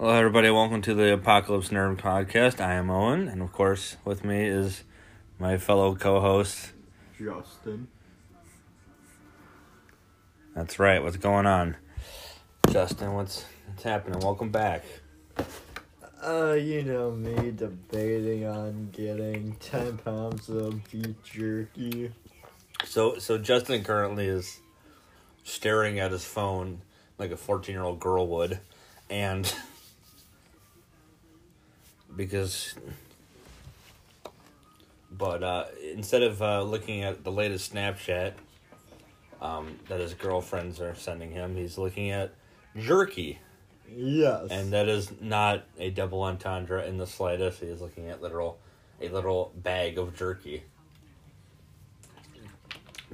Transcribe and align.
Hello, 0.00 0.16
everybody. 0.16 0.48
Welcome 0.48 0.80
to 0.80 0.94
the 0.94 1.12
Apocalypse 1.12 1.68
Nerd 1.68 1.98
Podcast. 1.98 2.58
I 2.58 2.72
am 2.72 2.88
Owen, 2.88 3.28
and 3.28 3.42
of 3.42 3.52
course, 3.52 3.98
with 4.02 4.24
me 4.24 4.46
is 4.46 4.82
my 5.38 5.58
fellow 5.58 5.94
co-host. 5.94 6.72
Justin. 7.18 7.86
That's 10.54 10.78
right. 10.78 11.02
What's 11.02 11.18
going 11.18 11.44
on, 11.44 11.76
Justin? 12.70 13.12
What's 13.12 13.44
what's 13.66 13.82
happening? 13.82 14.20
Welcome 14.20 14.48
back. 14.48 14.86
Uh, 16.26 16.52
you 16.54 16.82
know 16.82 17.10
me 17.10 17.50
debating 17.50 18.46
on 18.46 18.88
getting 18.92 19.54
10 19.60 19.98
pounds 19.98 20.48
of 20.48 20.82
beef 20.90 21.14
jerky. 21.24 22.10
So, 22.86 23.18
so 23.18 23.36
Justin 23.36 23.84
currently 23.84 24.28
is 24.28 24.60
staring 25.44 25.98
at 25.98 26.10
his 26.10 26.24
phone 26.24 26.80
like 27.18 27.32
a 27.32 27.36
fourteen-year-old 27.36 28.00
girl 28.00 28.26
would, 28.28 28.60
and 29.10 29.54
because, 32.16 32.74
but 35.10 35.42
uh, 35.42 35.64
instead 35.92 36.22
of 36.22 36.42
uh, 36.42 36.62
looking 36.62 37.02
at 37.02 37.24
the 37.24 37.32
latest 37.32 37.72
Snapchat 37.72 38.32
um, 39.40 39.78
that 39.88 40.00
his 40.00 40.14
girlfriends 40.14 40.80
are 40.80 40.94
sending 40.94 41.30
him, 41.30 41.56
he's 41.56 41.78
looking 41.78 42.10
at 42.10 42.32
jerky. 42.76 43.38
Yes. 43.92 44.48
And 44.50 44.72
that 44.72 44.88
is 44.88 45.10
not 45.20 45.64
a 45.78 45.90
double 45.90 46.22
entendre 46.22 46.84
in 46.86 46.96
the 46.96 47.06
slightest. 47.06 47.60
He 47.60 47.66
is 47.66 47.80
looking 47.80 48.08
at 48.08 48.22
literal 48.22 48.58
a 49.00 49.08
little 49.08 49.52
bag 49.56 49.98
of 49.98 50.16
jerky. 50.16 50.62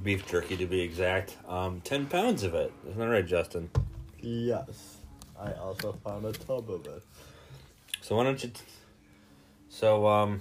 Beef 0.02 0.26
jerky 0.26 0.56
to 0.58 0.66
be 0.66 0.80
exact. 0.80 1.36
Um, 1.48 1.80
ten 1.80 2.06
pounds 2.06 2.42
of 2.42 2.54
it. 2.54 2.72
Isn't 2.86 2.98
that 2.98 3.08
right, 3.08 3.26
Justin? 3.26 3.70
yes. 4.20 4.98
I 5.38 5.52
also 5.52 5.92
found 6.04 6.24
a 6.24 6.32
tub 6.32 6.70
of 6.70 6.86
it. 6.86 7.02
So 8.00 8.16
why 8.16 8.24
don't 8.24 8.42
you 8.42 8.50
t- 8.50 8.60
So 9.76 10.06
um 10.06 10.40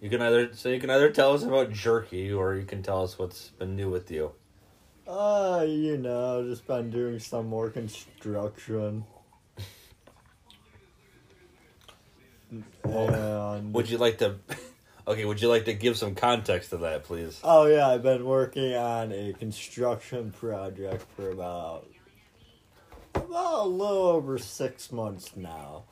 you 0.00 0.08
can 0.08 0.22
either 0.22 0.54
so 0.54 0.68
you 0.68 0.78
can 0.78 0.88
either 0.88 1.10
tell 1.10 1.34
us 1.34 1.42
about 1.42 1.72
jerky 1.72 2.32
or 2.32 2.54
you 2.54 2.64
can 2.64 2.80
tell 2.80 3.02
us 3.02 3.18
what's 3.18 3.48
been 3.48 3.74
new 3.74 3.90
with 3.90 4.08
you. 4.08 4.30
Uh, 5.04 5.64
you 5.66 5.96
know, 5.96 6.44
just 6.44 6.64
been 6.64 6.90
doing 6.90 7.18
some 7.18 7.48
more 7.48 7.70
construction. 7.70 9.04
And 12.84 13.74
Would 13.74 13.90
you 13.90 13.98
like 13.98 14.18
to 14.18 14.36
Okay, 15.08 15.24
would 15.24 15.42
you 15.42 15.48
like 15.48 15.64
to 15.64 15.74
give 15.74 15.96
some 15.96 16.14
context 16.14 16.70
to 16.70 16.76
that, 16.76 17.02
please? 17.02 17.40
Oh 17.42 17.66
yeah, 17.66 17.88
I've 17.88 18.04
been 18.04 18.24
working 18.24 18.76
on 18.76 19.10
a 19.10 19.32
construction 19.32 20.30
project 20.30 21.04
for 21.16 21.30
about 21.30 21.88
about 23.12 23.66
a 23.66 23.68
little 23.68 24.06
over 24.06 24.38
six 24.38 24.92
months 24.92 25.34
now. 25.34 25.82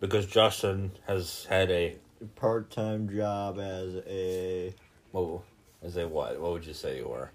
Because 0.00 0.26
Justin 0.26 0.92
has 1.06 1.46
had 1.48 1.70
a 1.70 1.96
Part 2.36 2.70
time 2.70 3.08
job 3.14 3.58
as 3.58 3.94
a 4.06 4.74
what 5.10 5.40
is 5.82 5.96
a 5.96 6.06
what? 6.06 6.38
What 6.38 6.52
would 6.52 6.66
you 6.66 6.74
say 6.74 6.98
you 6.98 7.08
were? 7.08 7.30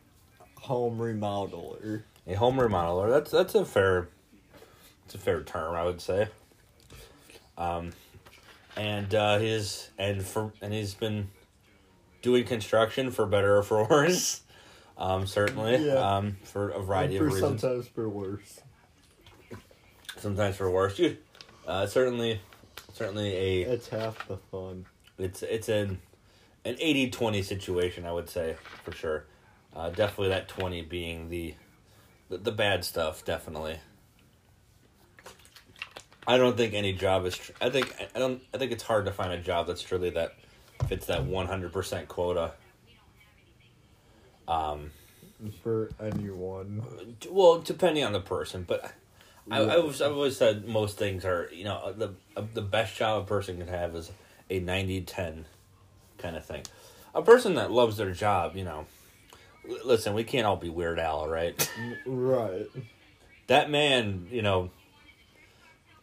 home 0.60 0.98
remodeler. 1.00 2.04
A 2.28 2.34
home 2.34 2.58
remodeler. 2.58 3.10
That's 3.10 3.32
that's 3.32 3.56
a 3.56 3.66
fair 3.66 4.10
it's 5.06 5.16
a 5.16 5.18
fair 5.18 5.42
term, 5.44 5.76
I 5.76 5.84
would 5.86 6.02
say. 6.02 6.28
Um 7.58 7.94
and 8.76 9.14
uh 9.16 9.40
his 9.40 9.90
and 9.98 10.24
for 10.24 10.54
and 10.62 10.72
he's 10.72 10.94
been 10.94 11.30
doing 12.22 12.44
construction 12.46 13.10
for 13.10 13.26
better 13.26 13.58
or 13.58 13.64
for 13.64 13.86
worse. 13.90 14.42
Um 15.00 15.26
certainly. 15.26 15.78
Yeah. 15.88 15.94
Um 15.96 16.38
for 16.44 16.70
a 16.70 16.82
variety 16.82 17.18
And 17.18 17.26
of 17.28 17.34
reasons. 17.34 17.62
sometimes 17.62 17.88
for 17.88 18.08
worse. 18.08 18.62
Sometimes 20.18 20.56
for 20.56 20.70
worse. 20.70 20.96
Dude, 20.98 21.18
uh 21.68 21.88
certainly 21.88 22.40
certainly 22.96 23.36
a 23.36 23.62
It's 23.70 23.90
half 23.90 24.28
the 24.28 24.38
fun. 24.38 24.86
it's 25.18 25.44
it's 25.44 25.70
an 25.70 26.00
an 26.64 26.76
80-20 26.76 27.44
situation, 27.44 28.06
I 28.08 28.12
would 28.12 28.28
say, 28.30 28.56
for 28.84 28.92
sure. 28.92 29.26
Uh, 29.76 29.90
definitely 29.90 30.30
that 30.30 30.48
20 30.48 30.82
being 30.84 31.30
the, 31.30 31.54
the 32.30 32.38
the 32.38 32.52
bad 32.52 32.84
stuff, 32.86 33.24
definitely. 33.26 33.78
I 36.28 36.38
don't 36.38 36.58
think 36.58 36.74
any 36.74 36.94
job 36.94 37.26
is 37.26 37.38
tr- 37.38 37.52
I 37.62 37.70
think 37.70 37.94
I 38.16 38.20
don't 38.20 38.42
I 38.54 38.58
think 38.58 38.72
it's 38.72 38.84
hard 38.84 39.06
to 39.06 39.12
find 39.12 39.32
a 39.34 39.38
job 39.40 39.68
that's 39.68 39.82
truly 39.84 40.10
that 40.12 40.36
fits 40.88 41.06
that 41.08 41.22
100% 41.26 42.08
quota. 42.08 42.54
Um 44.48 44.92
For 45.64 45.90
anyone. 46.00 46.84
well, 47.30 47.60
depending 47.60 48.04
on 48.04 48.14
the 48.14 48.22
person, 48.22 48.64
but 48.68 48.92
I, 49.52 49.60
I 49.62 49.78
was, 49.78 50.02
I've 50.02 50.12
always 50.14 50.36
said 50.38 50.68
most 50.68 50.98
things 50.98 51.24
are 51.26 51.50
you 51.54 51.64
know 51.66 51.94
the 51.96 52.14
the 52.54 52.62
best 52.62 52.96
job 52.98 53.24
a 53.24 53.26
person 53.26 53.58
can 53.58 53.68
have 53.68 53.96
is 53.96 54.12
a 54.50 54.60
90-10 54.62 55.44
kind 56.18 56.36
of 56.36 56.46
thing. 56.46 56.64
A 57.14 57.22
person 57.22 57.56
that 57.56 57.72
loves 57.72 57.98
their 57.98 58.12
job, 58.12 58.56
you 58.56 58.64
know. 58.64 58.86
l- 59.70 59.78
Listen, 59.86 60.14
we 60.14 60.24
can't 60.24 60.46
all 60.46 60.56
be 60.58 60.70
Weird 60.70 61.00
Al, 61.00 61.28
right? 61.28 61.72
Right. 62.06 62.68
that 63.48 63.70
man, 63.70 64.28
you 64.32 64.42
know. 64.42 64.70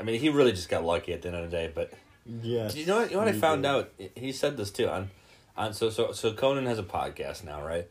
I 0.00 0.04
mean, 0.04 0.18
he 0.20 0.28
really 0.30 0.52
just 0.52 0.68
got 0.68 0.84
lucky 0.84 1.12
at 1.12 1.22
the 1.22 1.28
end 1.28 1.36
of 1.36 1.50
the 1.50 1.56
day. 1.56 1.70
But 1.72 1.92
Yeah. 2.26 2.70
you 2.72 2.86
know 2.86 2.98
what? 3.00 3.10
You 3.10 3.16
know 3.16 3.24
what 3.24 3.28
I 3.28 3.32
found 3.38 3.62
did. 3.62 3.68
out? 3.68 3.92
He 4.16 4.32
said 4.32 4.56
this 4.56 4.70
too 4.70 4.88
on, 4.88 5.10
on 5.56 5.74
so 5.74 5.90
so 5.90 6.12
so 6.12 6.32
Conan 6.32 6.66
has 6.66 6.78
a 6.78 6.82
podcast 6.84 7.44
now, 7.44 7.64
right? 7.64 7.86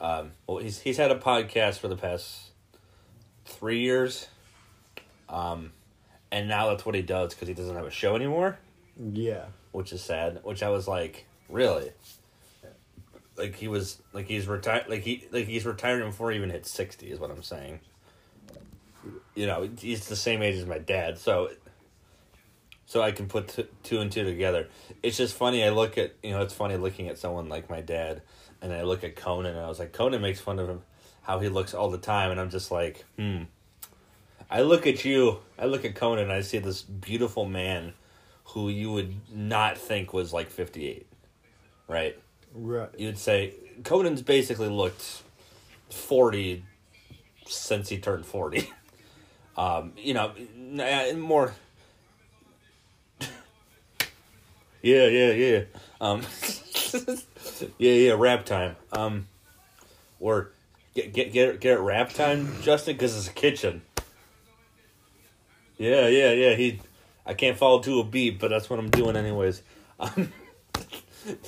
Um, 0.00 0.32
well, 0.46 0.58
he's 0.58 0.80
he's 0.80 0.96
had 0.96 1.10
a 1.10 1.18
podcast 1.18 1.78
for 1.78 1.88
the 1.88 1.96
past 1.96 2.50
three 3.44 3.80
years, 3.80 4.28
um, 5.32 5.72
and 6.30 6.48
now 6.48 6.68
that's 6.68 6.86
what 6.86 6.94
he 6.94 7.02
does 7.02 7.34
because 7.34 7.48
he 7.48 7.54
doesn't 7.54 7.74
have 7.74 7.86
a 7.86 7.90
show 7.90 8.14
anymore, 8.14 8.58
Yeah. 8.96 9.46
which 9.72 9.92
is 9.92 10.02
sad. 10.02 10.40
Which 10.44 10.62
I 10.62 10.68
was 10.68 10.86
like, 10.86 11.26
really, 11.48 11.90
like 13.36 13.56
he 13.56 13.66
was 13.68 14.00
like 14.12 14.26
he's 14.28 14.46
retired, 14.46 14.84
like 14.88 15.02
he 15.02 15.26
like 15.32 15.46
he's 15.46 15.64
retiring 15.66 16.08
before 16.10 16.30
he 16.30 16.36
even 16.36 16.50
hit 16.50 16.66
sixty, 16.66 17.10
is 17.10 17.18
what 17.18 17.30
I'm 17.30 17.42
saying. 17.42 17.80
You 19.34 19.46
know, 19.46 19.68
he's 19.78 20.06
the 20.08 20.16
same 20.16 20.42
age 20.42 20.56
as 20.56 20.66
my 20.66 20.78
dad, 20.78 21.18
so 21.18 21.50
so 22.86 23.00
I 23.00 23.10
can 23.12 23.26
put 23.26 23.48
t- 23.48 23.66
two 23.82 24.00
and 24.00 24.12
two 24.12 24.24
together. 24.24 24.68
It's 25.02 25.16
just 25.16 25.34
funny. 25.34 25.64
I 25.64 25.70
look 25.70 25.96
at 25.96 26.14
you 26.22 26.30
know, 26.32 26.42
it's 26.42 26.52
funny 26.54 26.76
looking 26.76 27.08
at 27.08 27.18
someone 27.18 27.48
like 27.48 27.70
my 27.70 27.80
dad, 27.80 28.20
and 28.60 28.72
I 28.72 28.82
look 28.82 29.02
at 29.04 29.16
Conan, 29.16 29.56
and 29.56 29.60
I 29.64 29.68
was 29.68 29.78
like, 29.78 29.92
Conan 29.92 30.20
makes 30.20 30.40
fun 30.40 30.58
of 30.58 30.68
him 30.68 30.82
how 31.22 31.38
he 31.38 31.48
looks 31.48 31.72
all 31.72 31.90
the 31.90 31.98
time, 31.98 32.30
and 32.30 32.38
I'm 32.40 32.50
just 32.50 32.70
like, 32.70 33.04
hmm. 33.18 33.44
I 34.52 34.60
look 34.60 34.86
at 34.86 35.02
you, 35.02 35.38
I 35.58 35.64
look 35.64 35.86
at 35.86 35.94
Conan, 35.94 36.24
and 36.24 36.32
I 36.32 36.42
see 36.42 36.58
this 36.58 36.82
beautiful 36.82 37.46
man, 37.46 37.94
who 38.44 38.68
you 38.68 38.92
would 38.92 39.14
not 39.34 39.78
think 39.78 40.12
was 40.12 40.30
like 40.30 40.50
fifty 40.50 40.86
eight, 40.86 41.06
right? 41.88 42.18
Right. 42.54 42.90
You'd 42.98 43.16
say 43.16 43.54
Conan's 43.82 44.20
basically 44.20 44.68
looked 44.68 45.22
forty 45.88 46.66
since 47.46 47.88
he 47.88 47.98
turned 47.98 48.26
forty. 48.26 48.70
Um, 49.54 49.92
you 49.98 50.14
know, 50.14 50.32
more. 51.14 51.54
Yeah, 54.80 55.06
yeah, 55.06 55.32
yeah. 55.32 55.62
Um, 56.00 56.22
yeah, 57.78 57.92
yeah. 57.92 58.14
Rap 58.18 58.46
time. 58.46 58.76
Um, 58.90 59.28
or 60.18 60.50
get 60.94 61.12
get 61.12 61.32
get 61.32 61.60
get 61.60 61.76
it 61.76 61.80
rap 61.80 62.14
time, 62.14 62.48
Justin, 62.62 62.94
because 62.94 63.14
it's 63.14 63.28
a 63.28 63.32
kitchen. 63.32 63.82
Yeah, 65.78 66.08
yeah, 66.08 66.32
yeah. 66.32 66.54
He, 66.54 66.80
I 67.26 67.34
can't 67.34 67.56
follow 67.56 67.80
to 67.82 68.00
a 68.00 68.04
beat, 68.04 68.38
but 68.38 68.48
that's 68.48 68.68
what 68.70 68.78
I'm 68.78 68.90
doing 68.90 69.16
anyways. 69.16 69.62
Um, 69.98 70.32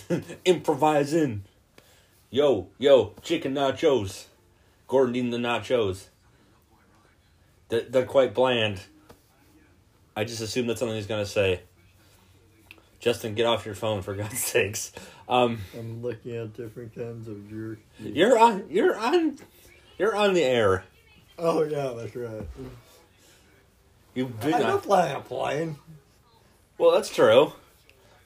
improvising. 0.44 1.44
Yo, 2.30 2.68
yo, 2.78 3.14
chicken 3.22 3.54
nachos. 3.54 4.26
Gordon 4.88 5.16
eating 5.16 5.30
the 5.30 5.38
nachos. 5.38 6.08
They're, 7.68 7.82
they're 7.82 8.06
quite 8.06 8.34
bland. 8.34 8.82
I 10.16 10.24
just 10.24 10.40
assume 10.40 10.66
that's 10.66 10.80
something 10.80 10.96
he's 10.96 11.06
gonna 11.06 11.26
say. 11.26 11.60
Justin, 13.00 13.34
get 13.34 13.46
off 13.46 13.66
your 13.66 13.74
phone 13.74 14.02
for 14.02 14.14
God's 14.14 14.38
sakes. 14.38 14.92
Um, 15.28 15.58
I'm 15.76 16.02
looking 16.02 16.36
at 16.36 16.54
different 16.54 16.94
kinds 16.94 17.28
of 17.28 17.48
jerky. 17.48 17.82
you're 17.98 18.38
on. 18.38 18.64
You're 18.70 18.98
on. 18.98 19.38
You're 19.98 20.16
on 20.16 20.34
the 20.34 20.42
air. 20.42 20.84
Oh 21.38 21.62
yeah, 21.62 21.92
that's 21.96 22.14
right. 22.14 22.46
You 24.14 24.26
big 24.26 24.54
I 24.54 24.62
on. 24.62 24.62
don't 24.62 24.82
plan 24.82 25.16
on 25.16 25.22
playing. 25.22 25.78
Well, 26.78 26.92
that's 26.92 27.08
true. 27.14 27.52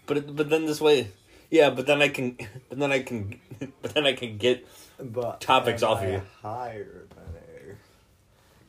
But 0.06 0.34
but 0.36 0.50
then 0.50 0.66
this 0.66 0.80
way, 0.80 1.10
yeah. 1.50 1.70
But 1.70 1.86
then 1.86 2.02
I 2.02 2.08
can. 2.08 2.36
But 2.68 2.78
then 2.78 2.92
I 2.92 3.00
can. 3.02 3.40
But 3.82 3.94
then 3.94 4.06
I 4.06 4.12
can 4.12 4.38
get. 4.38 4.66
But 5.00 5.40
Topics 5.40 5.82
off 5.82 6.02
of 6.02 6.10
you. 6.10 6.22
Higher 6.42 7.06
than 7.10 7.42
air. 7.54 7.76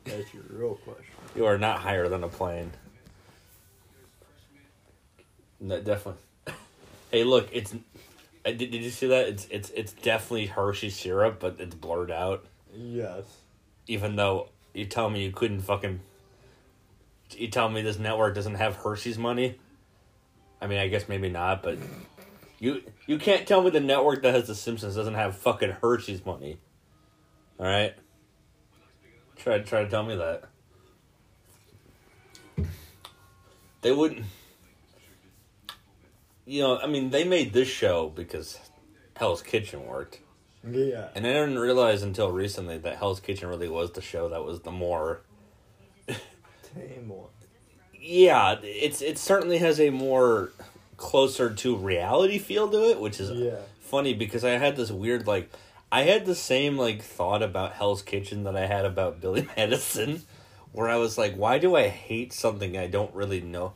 That's 0.04 0.32
your 0.34 0.42
real 0.48 0.74
question. 0.76 1.04
You 1.36 1.46
are 1.46 1.58
not 1.58 1.78
higher 1.80 2.08
than 2.08 2.24
a 2.24 2.28
plane. 2.28 2.72
No, 5.60 5.80
definitely. 5.80 6.22
Hey, 7.12 7.24
look, 7.24 7.48
it's. 7.52 7.72
Did, 8.44 8.58
did 8.58 8.74
you 8.74 8.90
see 8.90 9.08
that? 9.08 9.26
It's 9.28 9.46
it's 9.50 9.70
it's 9.70 9.92
definitely 9.92 10.46
Hershey 10.46 10.90
syrup, 10.90 11.40
but 11.40 11.56
it's 11.58 11.74
blurred 11.74 12.12
out. 12.12 12.44
Yes. 12.72 13.24
Even 13.88 14.14
though 14.14 14.48
you 14.74 14.84
tell 14.86 15.10
me 15.10 15.24
you 15.24 15.32
couldn't 15.32 15.62
fucking 15.62 15.98
you 17.36 17.48
tell 17.48 17.68
me 17.68 17.82
this 17.82 17.98
network 17.98 18.34
doesn't 18.34 18.56
have 18.56 18.76
Hershey's 18.76 19.18
money? 19.18 19.58
I 20.60 20.66
mean, 20.66 20.78
I 20.78 20.88
guess 20.88 21.08
maybe 21.08 21.28
not, 21.28 21.62
but 21.62 21.78
you 22.58 22.82
you 23.06 23.18
can't 23.18 23.46
tell 23.46 23.62
me 23.62 23.70
the 23.70 23.80
network 23.80 24.22
that 24.22 24.34
has 24.34 24.46
The 24.46 24.54
Simpsons 24.54 24.94
doesn't 24.94 25.14
have 25.14 25.36
fucking 25.36 25.70
Hershey's 25.82 26.24
money. 26.24 26.58
All 27.58 27.66
right, 27.66 27.94
try 29.36 29.58
try 29.60 29.84
to 29.84 29.90
tell 29.90 30.04
me 30.04 30.16
that. 30.16 30.44
They 33.82 33.92
wouldn't. 33.92 34.26
You 36.44 36.62
know, 36.62 36.78
I 36.78 36.86
mean, 36.86 37.10
they 37.10 37.24
made 37.24 37.52
this 37.52 37.68
show 37.68 38.08
because 38.08 38.58
Hell's 39.16 39.42
Kitchen 39.42 39.86
worked. 39.86 40.20
Yeah. 40.68 41.08
And 41.14 41.26
I 41.26 41.32
didn't 41.32 41.58
realize 41.58 42.02
until 42.02 42.30
recently 42.30 42.78
that 42.78 42.96
Hell's 42.98 43.20
Kitchen 43.20 43.48
really 43.48 43.68
was 43.68 43.92
the 43.92 44.02
show 44.02 44.28
that 44.28 44.44
was 44.44 44.60
the 44.60 44.70
more 44.70 45.22
Yeah, 48.00 48.56
it's 48.62 49.02
it 49.02 49.18
certainly 49.18 49.58
has 49.58 49.78
a 49.80 49.90
more 49.90 50.52
closer 50.96 51.52
to 51.52 51.76
reality 51.76 52.38
feel 52.38 52.68
to 52.70 52.90
it, 52.90 53.00
which 53.00 53.20
is 53.20 53.30
Yeah. 53.30 53.56
funny 53.80 54.14
because 54.14 54.44
I 54.44 54.50
had 54.52 54.76
this 54.76 54.90
weird 54.90 55.26
like 55.26 55.50
I 55.92 56.02
had 56.02 56.24
the 56.26 56.34
same 56.34 56.78
like 56.78 57.02
thought 57.02 57.42
about 57.42 57.72
Hell's 57.72 58.02
Kitchen 58.02 58.44
that 58.44 58.56
I 58.56 58.66
had 58.66 58.84
about 58.84 59.20
Billy 59.20 59.48
Madison, 59.56 60.22
where 60.72 60.88
I 60.88 60.96
was 60.96 61.18
like, 61.18 61.34
why 61.34 61.58
do 61.58 61.74
I 61.76 61.88
hate 61.88 62.32
something 62.32 62.76
I 62.76 62.86
don't 62.86 63.12
really 63.14 63.40
know 63.40 63.72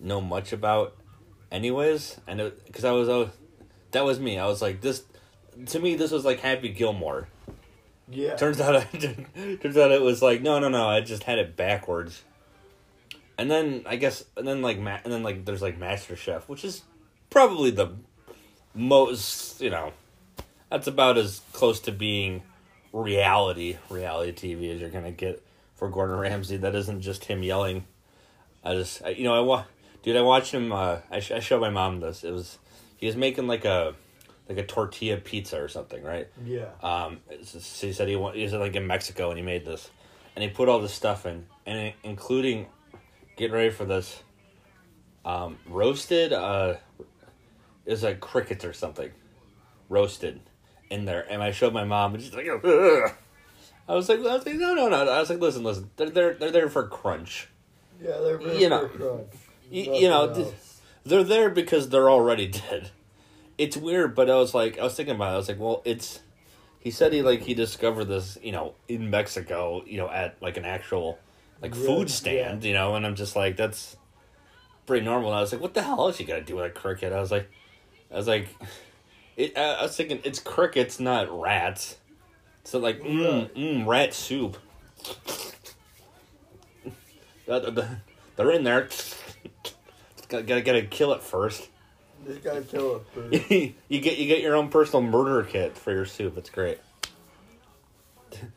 know 0.00 0.20
much 0.20 0.52
about, 0.52 0.96
anyways? 1.52 2.20
And 2.26 2.52
because 2.66 2.84
I 2.84 2.92
was 2.92 3.08
oh, 3.08 3.30
that 3.92 4.04
was 4.04 4.18
me. 4.18 4.38
I 4.38 4.46
was 4.46 4.60
like 4.62 4.80
this. 4.80 5.04
To 5.66 5.78
me, 5.80 5.94
this 5.96 6.10
was 6.12 6.24
like 6.24 6.40
Happy 6.40 6.68
Gilmore. 6.68 7.28
Yeah. 8.10 8.36
Turns 8.36 8.60
out, 8.60 8.86
turns 8.92 9.76
out 9.76 9.90
it 9.92 10.00
was 10.00 10.22
like 10.22 10.40
no, 10.42 10.58
no, 10.58 10.68
no. 10.68 10.88
I 10.88 11.00
just 11.00 11.24
had 11.24 11.38
it 11.38 11.56
backwards. 11.56 12.22
And 13.38 13.48
then 13.50 13.84
I 13.86 13.96
guess, 13.96 14.24
and 14.36 14.46
then 14.46 14.60
like, 14.62 14.78
ma- 14.78 14.98
and 15.04 15.12
then 15.12 15.22
like, 15.22 15.44
there's 15.44 15.62
like 15.62 15.78
Master 15.78 16.16
Chef, 16.16 16.48
which 16.48 16.64
is 16.64 16.82
probably 17.30 17.70
the 17.70 17.92
most, 18.74 19.60
you 19.60 19.70
know, 19.70 19.92
that's 20.70 20.86
about 20.86 21.16
as 21.18 21.40
close 21.52 21.80
to 21.80 21.92
being 21.92 22.42
reality, 22.92 23.76
reality 23.88 24.32
TV 24.54 24.74
as 24.74 24.80
you're 24.80 24.90
gonna 24.90 25.12
get 25.12 25.42
for 25.76 25.88
Gordon 25.88 26.18
Ramsay. 26.18 26.58
That 26.58 26.74
isn't 26.74 27.00
just 27.00 27.24
him 27.24 27.42
yelling. 27.42 27.86
I 28.64 28.74
just, 28.74 29.02
I, 29.04 29.10
you 29.10 29.24
know, 29.24 29.34
I 29.34 29.40
wa- 29.40 29.64
dude, 30.02 30.16
I 30.16 30.22
watched 30.22 30.52
him. 30.52 30.72
Uh, 30.72 30.98
I, 31.10 31.20
sh- 31.20 31.30
I 31.32 31.40
showed 31.40 31.60
my 31.60 31.70
mom 31.70 32.00
this. 32.00 32.24
It 32.24 32.32
was 32.32 32.58
he 32.96 33.06
was 33.06 33.16
making 33.16 33.46
like 33.46 33.64
a 33.64 33.94
like 34.48 34.58
a 34.58 34.64
tortilla 34.66 35.16
pizza 35.18 35.62
or 35.62 35.68
something, 35.68 36.02
right? 36.02 36.26
Yeah. 36.44 36.66
Um, 36.82 37.20
just- 37.40 37.80
he 37.80 37.92
said 37.92 38.08
he 38.08 38.16
wa- 38.16 38.32
he 38.32 38.42
was 38.42 38.52
like 38.52 38.74
in 38.74 38.86
Mexico 38.86 39.30
and 39.30 39.38
he 39.38 39.44
made 39.44 39.64
this, 39.64 39.88
and 40.34 40.42
he 40.42 40.50
put 40.50 40.68
all 40.68 40.80
this 40.80 40.92
stuff 40.92 41.24
in, 41.24 41.46
and 41.66 41.92
including, 42.02 42.66
get 43.38 43.52
ready 43.52 43.70
for 43.70 43.84
this. 43.86 44.22
Um, 45.24 45.58
roasted, 45.66 46.32
uh, 46.32 46.74
was 47.86 48.02
like 48.02 48.20
crickets 48.20 48.64
or 48.64 48.72
something, 48.72 49.10
roasted, 49.88 50.40
in 50.90 51.04
there, 51.04 51.26
and 51.30 51.42
I 51.42 51.50
showed 51.52 51.72
my 51.72 51.84
mom, 51.84 52.14
and 52.14 52.22
she's 52.22 52.34
like, 52.34 52.46
Ugh. 52.48 53.10
I 53.88 53.94
was 53.94 54.08
like, 54.08 54.18
I 54.20 54.22
was 54.22 54.44
like, 54.44 54.56
no, 54.56 54.74
no, 54.74 54.88
no. 54.88 55.08
I 55.10 55.18
was 55.20 55.30
like, 55.30 55.40
listen, 55.40 55.62
listen, 55.64 55.90
they're 55.96 56.10
they're 56.10 56.34
they're 56.34 56.50
there 56.50 56.68
for 56.68 56.86
crunch. 56.88 57.48
Yeah, 58.02 58.18
they're 58.18 58.38
very 58.38 58.60
You 58.62 58.68
know, 58.68 58.86
crunch. 58.86 59.32
you- 59.70 59.94
you 59.94 60.08
know, 60.08 60.32
th- 60.34 60.54
They're 61.04 61.24
there 61.24 61.48
because 61.50 61.88
they're 61.88 62.10
already 62.10 62.46
dead. 62.70 62.90
It's 63.56 63.76
weird, 63.76 64.14
but 64.14 64.30
I 64.30 64.36
was 64.36 64.54
like, 64.54 64.78
I 64.78 64.84
was 64.84 64.94
thinking 64.94 65.14
about 65.16 65.30
it. 65.30 65.34
I 65.34 65.36
was 65.38 65.48
like, 65.48 65.58
well, 65.58 65.82
it's. 65.84 66.20
He 66.80 66.90
said 66.92 67.12
he 67.12 67.22
like 67.22 67.40
he 67.42 67.54
discovered 67.54 68.04
this, 68.04 68.38
you 68.42 68.52
know, 68.52 68.74
in 68.88 69.10
Mexico, 69.10 69.82
you 69.86 69.96
know, 69.98 70.08
at 70.08 70.36
like 70.40 70.56
an 70.56 70.64
actual 70.64 71.18
like 71.62 71.74
Yeah, 71.74 71.80
food 71.86 72.10
stand, 72.10 72.62
yeah. 72.64 72.68
you 72.68 72.74
know, 72.74 72.94
and 72.94 73.06
I'm 73.06 73.14
just 73.14 73.34
like, 73.36 73.56
that's 73.56 73.96
pretty 74.86 75.04
normal. 75.04 75.30
And 75.30 75.38
I 75.38 75.40
was 75.40 75.52
like, 75.52 75.60
what 75.60 75.74
the 75.74 75.82
hell 75.82 76.08
is 76.08 76.16
he 76.18 76.24
gonna 76.24 76.40
do 76.42 76.56
with 76.56 76.66
a 76.66 76.70
cricket? 76.70 77.12
I 77.12 77.20
was 77.20 77.30
like, 77.30 77.50
I 78.12 78.16
was 78.16 78.26
like, 78.28 78.48
it. 79.36 79.56
I 79.56 79.74
I 79.74 79.82
was 79.82 79.96
thinking 79.96 80.20
it's 80.24 80.38
crickets, 80.40 80.98
not 81.00 81.28
rats. 81.40 81.96
So 82.64 82.78
like, 82.78 83.00
mm, 83.00 83.42
Right. 83.42 83.54
mm, 83.54 83.86
rat 83.86 84.14
soup. 84.14 84.56
Uh, 87.48 87.58
the- 87.60 87.70
the- 87.70 87.88
They're 88.36 88.50
in 88.52 88.62
there. 88.64 88.88
Gotta, 90.28 90.42
gotta, 90.44 90.60
gotta 90.60 90.82
kill 90.82 91.12
it 91.14 91.22
first. 91.22 91.68
Just 92.26 92.44
gotta 92.44 92.60
kill 92.62 92.96
it 92.96 93.02
first. 93.14 93.50
you 93.88 94.00
get 94.00 94.18
you 94.18 94.26
get 94.26 94.42
your 94.42 94.54
own 94.54 94.68
personal 94.68 95.00
murder 95.02 95.42
kit 95.48 95.78
for 95.78 95.90
your 95.92 96.04
soup. 96.04 96.36
It's 96.36 96.50
great. 96.50 96.78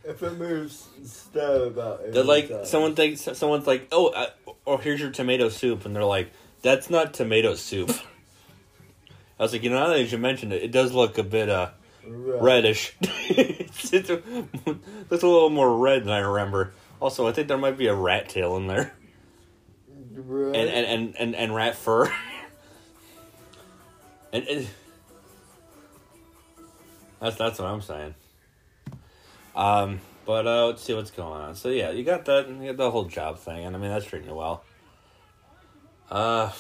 If 0.04 0.22
it 0.24 0.38
moves, 0.38 0.88
stab 1.06 1.62
about 1.62 2.02
it. 2.02 2.14
They're 2.14 2.24
like 2.24 2.52
someone 2.66 2.96
thinks 2.96 3.22
someone's 3.38 3.68
like, 3.68 3.88
oh, 3.92 4.08
uh, 4.08 4.28
oh, 4.68 4.78
here's 4.78 5.00
your 5.00 5.12
tomato 5.12 5.50
soup, 5.50 5.86
and 5.86 5.96
they're 5.96 6.04
like, 6.04 6.32
that's 6.62 6.90
not 6.90 7.14
tomato 7.14 7.56
soup. 7.56 7.90
I 9.40 9.44
was 9.44 9.54
like, 9.54 9.64
you 9.64 9.70
know, 9.72 9.80
now 9.80 9.88
that 9.88 10.04
you 10.12 10.18
mentioned 10.18 10.54
it, 10.54 10.62
it 10.64 10.72
does 10.72 10.94
look 10.94 11.18
a 11.18 11.24
bit 11.24 11.50
uh 11.50 11.70
Right. 12.04 12.42
reddish. 12.42 12.96
it's, 13.02 13.94
it's 13.94 14.10
a, 14.10 14.16
looks 15.10 15.24
a 15.24 15.28
little 15.28 15.52
more 15.52 15.78
red 15.78 16.04
than 16.04 16.12
I 16.12 16.18
remember. 16.20 16.74
Also, 17.00 17.28
I 17.28 17.32
think 17.32 17.48
there 17.48 17.60
might 17.60 17.78
be 17.78 17.86
a 17.88 17.94
rat 17.94 18.28
tail 18.30 18.58
in 18.58 18.66
there, 18.66 18.92
Right. 20.16 20.56
and 20.56 20.68
and 20.70 20.86
and 20.86 21.16
and, 21.20 21.36
and 21.36 21.56
rat 21.56 21.76
fur. 21.76 22.06
and, 24.34 24.48
and 24.48 24.68
that's 27.20 27.36
that's 27.36 27.60
what 27.60 27.68
I'm 27.68 27.82
saying. 27.82 28.16
Um, 29.56 30.00
but 30.26 30.48
uh, 30.48 30.68
let's 30.68 30.84
see 30.84 30.94
what's 30.94 31.12
going 31.12 31.42
on. 31.42 31.56
So 31.56 31.70
yeah, 31.70 31.92
you 31.92 32.04
got 32.04 32.26
that. 32.26 32.48
You 32.48 32.68
got 32.68 32.78
the 32.78 32.92
whole 32.92 33.06
job 33.06 33.40
thing, 33.40 33.66
and 33.66 33.76
I 33.76 33.80
mean 33.80 33.90
that's 33.90 34.06
treating 34.06 34.30
you 34.30 34.36
well. 34.36 34.64
Uh, 36.10 36.52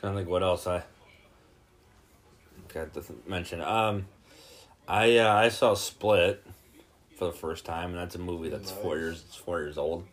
trying 0.00 0.12
to 0.12 0.18
think 0.18 0.28
what 0.28 0.42
else 0.42 0.66
I 0.66 0.82
got 2.72 2.92
to 2.94 3.02
mention. 3.26 3.60
Um, 3.60 4.06
I 4.88 5.16
uh, 5.18 5.34
I 5.34 5.48
saw 5.48 5.74
Split 5.74 6.44
for 7.16 7.26
the 7.26 7.32
first 7.32 7.64
time, 7.64 7.90
and 7.90 7.98
that's 7.98 8.14
a 8.14 8.18
movie 8.18 8.48
that's 8.48 8.70
four 8.70 8.98
years 8.98 9.24
it's 9.26 9.36
four 9.36 9.60
years 9.60 9.78
old, 9.78 10.06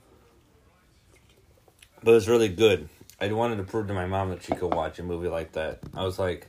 but 2.03 2.13
it's 2.15 2.27
really 2.27 2.49
good. 2.49 2.89
I 3.21 3.31
wanted 3.33 3.57
to 3.57 3.63
prove 3.63 3.87
to 3.87 3.93
my 3.93 4.05
mom 4.05 4.29
that 4.29 4.43
she 4.43 4.53
could 4.53 4.73
watch 4.73 4.97
a 4.99 5.03
movie 5.03 5.27
like 5.27 5.51
that. 5.53 5.79
I 5.93 6.03
was 6.03 6.17
like, 6.17 6.47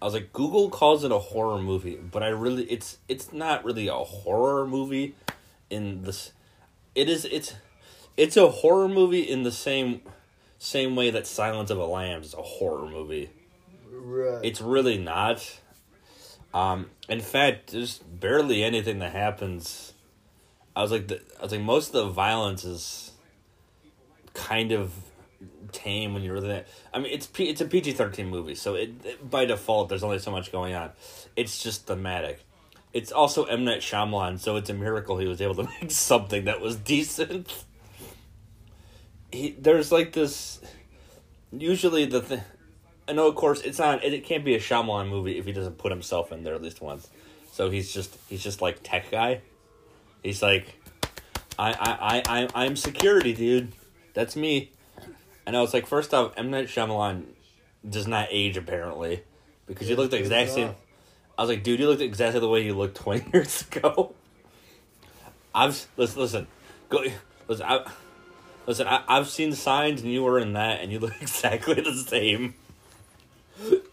I 0.00 0.06
was 0.06 0.14
like, 0.14 0.32
Google 0.32 0.70
calls 0.70 1.04
it 1.04 1.12
a 1.12 1.18
horror 1.18 1.60
movie, 1.60 1.96
but 1.96 2.22
I 2.22 2.28
really, 2.28 2.64
it's 2.64 2.98
it's 3.08 3.32
not 3.32 3.64
really 3.64 3.88
a 3.88 3.94
horror 3.94 4.66
movie. 4.66 5.14
In 5.68 6.02
this, 6.02 6.32
it 6.94 7.08
is 7.08 7.24
it's 7.26 7.54
it's 8.16 8.36
a 8.36 8.48
horror 8.48 8.88
movie 8.88 9.22
in 9.22 9.42
the 9.42 9.52
same 9.52 10.00
same 10.58 10.96
way 10.96 11.10
that 11.10 11.26
Silence 11.26 11.70
of 11.70 11.78
the 11.78 11.86
Lambs 11.86 12.28
is 12.28 12.34
a 12.34 12.42
horror 12.42 12.88
movie. 12.88 13.30
right. 13.90 14.40
It's 14.42 14.60
really 14.60 14.98
not. 14.98 15.58
Um, 16.52 16.90
in 17.08 17.20
fact, 17.20 17.72
there's 17.72 17.98
barely 17.98 18.62
anything 18.64 18.98
that 18.98 19.12
happens. 19.12 19.92
I 20.74 20.82
was 20.82 20.90
like, 20.90 21.08
the, 21.08 21.20
I 21.38 21.42
was 21.42 21.52
like, 21.52 21.60
most 21.60 21.88
of 21.88 22.06
the 22.06 22.12
violence 22.12 22.64
is 22.64 23.12
kind 24.34 24.72
of 24.72 24.92
tame 25.72 26.14
when 26.14 26.22
you're 26.22 26.34
really. 26.34 26.64
I 26.92 26.98
mean, 26.98 27.12
it's 27.12 27.26
P, 27.26 27.44
it's 27.44 27.60
a 27.60 27.64
PG 27.66 27.92
thirteen 27.92 28.28
movie, 28.28 28.54
so 28.54 28.74
it, 28.74 28.90
it 29.04 29.30
by 29.30 29.44
default 29.44 29.88
there's 29.88 30.02
only 30.02 30.18
so 30.18 30.30
much 30.30 30.52
going 30.52 30.74
on. 30.74 30.90
It's 31.36 31.62
just 31.62 31.86
thematic. 31.86 32.44
It's 32.92 33.12
also 33.12 33.44
M 33.44 33.64
Night 33.64 33.80
Shyamalan, 33.80 34.40
so 34.40 34.56
it's 34.56 34.68
a 34.68 34.74
miracle 34.74 35.18
he 35.18 35.26
was 35.26 35.40
able 35.40 35.54
to 35.56 35.62
make 35.80 35.90
something 35.90 36.44
that 36.44 36.60
was 36.60 36.76
decent. 36.76 37.64
He 39.32 39.56
there's 39.58 39.92
like 39.92 40.12
this. 40.12 40.60
Usually 41.52 42.04
the 42.04 42.20
thing. 42.20 42.40
I 43.08 43.12
know, 43.12 43.26
of 43.26 43.34
course, 43.34 43.60
it's 43.62 43.78
not. 43.78 44.04
It, 44.04 44.12
it 44.12 44.24
can't 44.24 44.44
be 44.44 44.54
a 44.54 44.60
Shyamalan 44.60 45.08
movie 45.08 45.38
if 45.38 45.44
he 45.44 45.52
doesn't 45.52 45.78
put 45.78 45.90
himself 45.90 46.32
in 46.32 46.44
there 46.44 46.54
at 46.54 46.62
least 46.62 46.80
once. 46.80 47.08
So 47.52 47.70
he's 47.70 47.92
just 47.92 48.16
he's 48.28 48.42
just 48.42 48.60
like 48.60 48.80
tech 48.82 49.10
guy. 49.10 49.40
He's 50.22 50.42
like, 50.42 50.66
I 51.58 51.72
I 51.72 52.22
I 52.28 52.40
I 52.42 52.64
I'm 52.66 52.76
security, 52.76 53.32
dude. 53.32 53.72
That's 54.14 54.36
me. 54.36 54.72
And 55.46 55.56
I 55.56 55.60
was 55.60 55.74
like, 55.74 55.86
first 55.86 56.12
off, 56.14 56.32
M 56.36 56.50
Night 56.50 56.66
Shyamalan 56.66 57.24
does 57.88 58.06
not 58.06 58.28
age 58.30 58.56
apparently, 58.56 59.22
because 59.66 59.88
you 59.88 59.96
look 59.96 60.10
the 60.10 60.18
exact 60.18 60.50
same. 60.50 60.74
I 61.38 61.42
was 61.42 61.48
like, 61.48 61.62
dude, 61.62 61.80
you 61.80 61.88
looked 61.88 62.02
exactly 62.02 62.40
the 62.40 62.48
way 62.48 62.64
you 62.64 62.74
looked 62.74 62.96
twenty 63.02 63.30
years 63.32 63.62
ago. 63.62 64.14
I've 65.54 65.86
listen, 65.96 66.20
listen, 66.20 66.46
go 66.88 67.04
listen. 67.48 67.66
I, 67.66 67.90
listen, 68.66 68.86
I, 68.86 69.02
I've 69.08 69.28
seen 69.28 69.54
signs, 69.54 70.02
and 70.02 70.12
you 70.12 70.22
were 70.22 70.38
in 70.38 70.52
that, 70.52 70.80
and 70.80 70.92
you 70.92 70.98
look 71.00 71.14
exactly 71.20 71.74
the 71.74 71.94
same. 71.94 72.54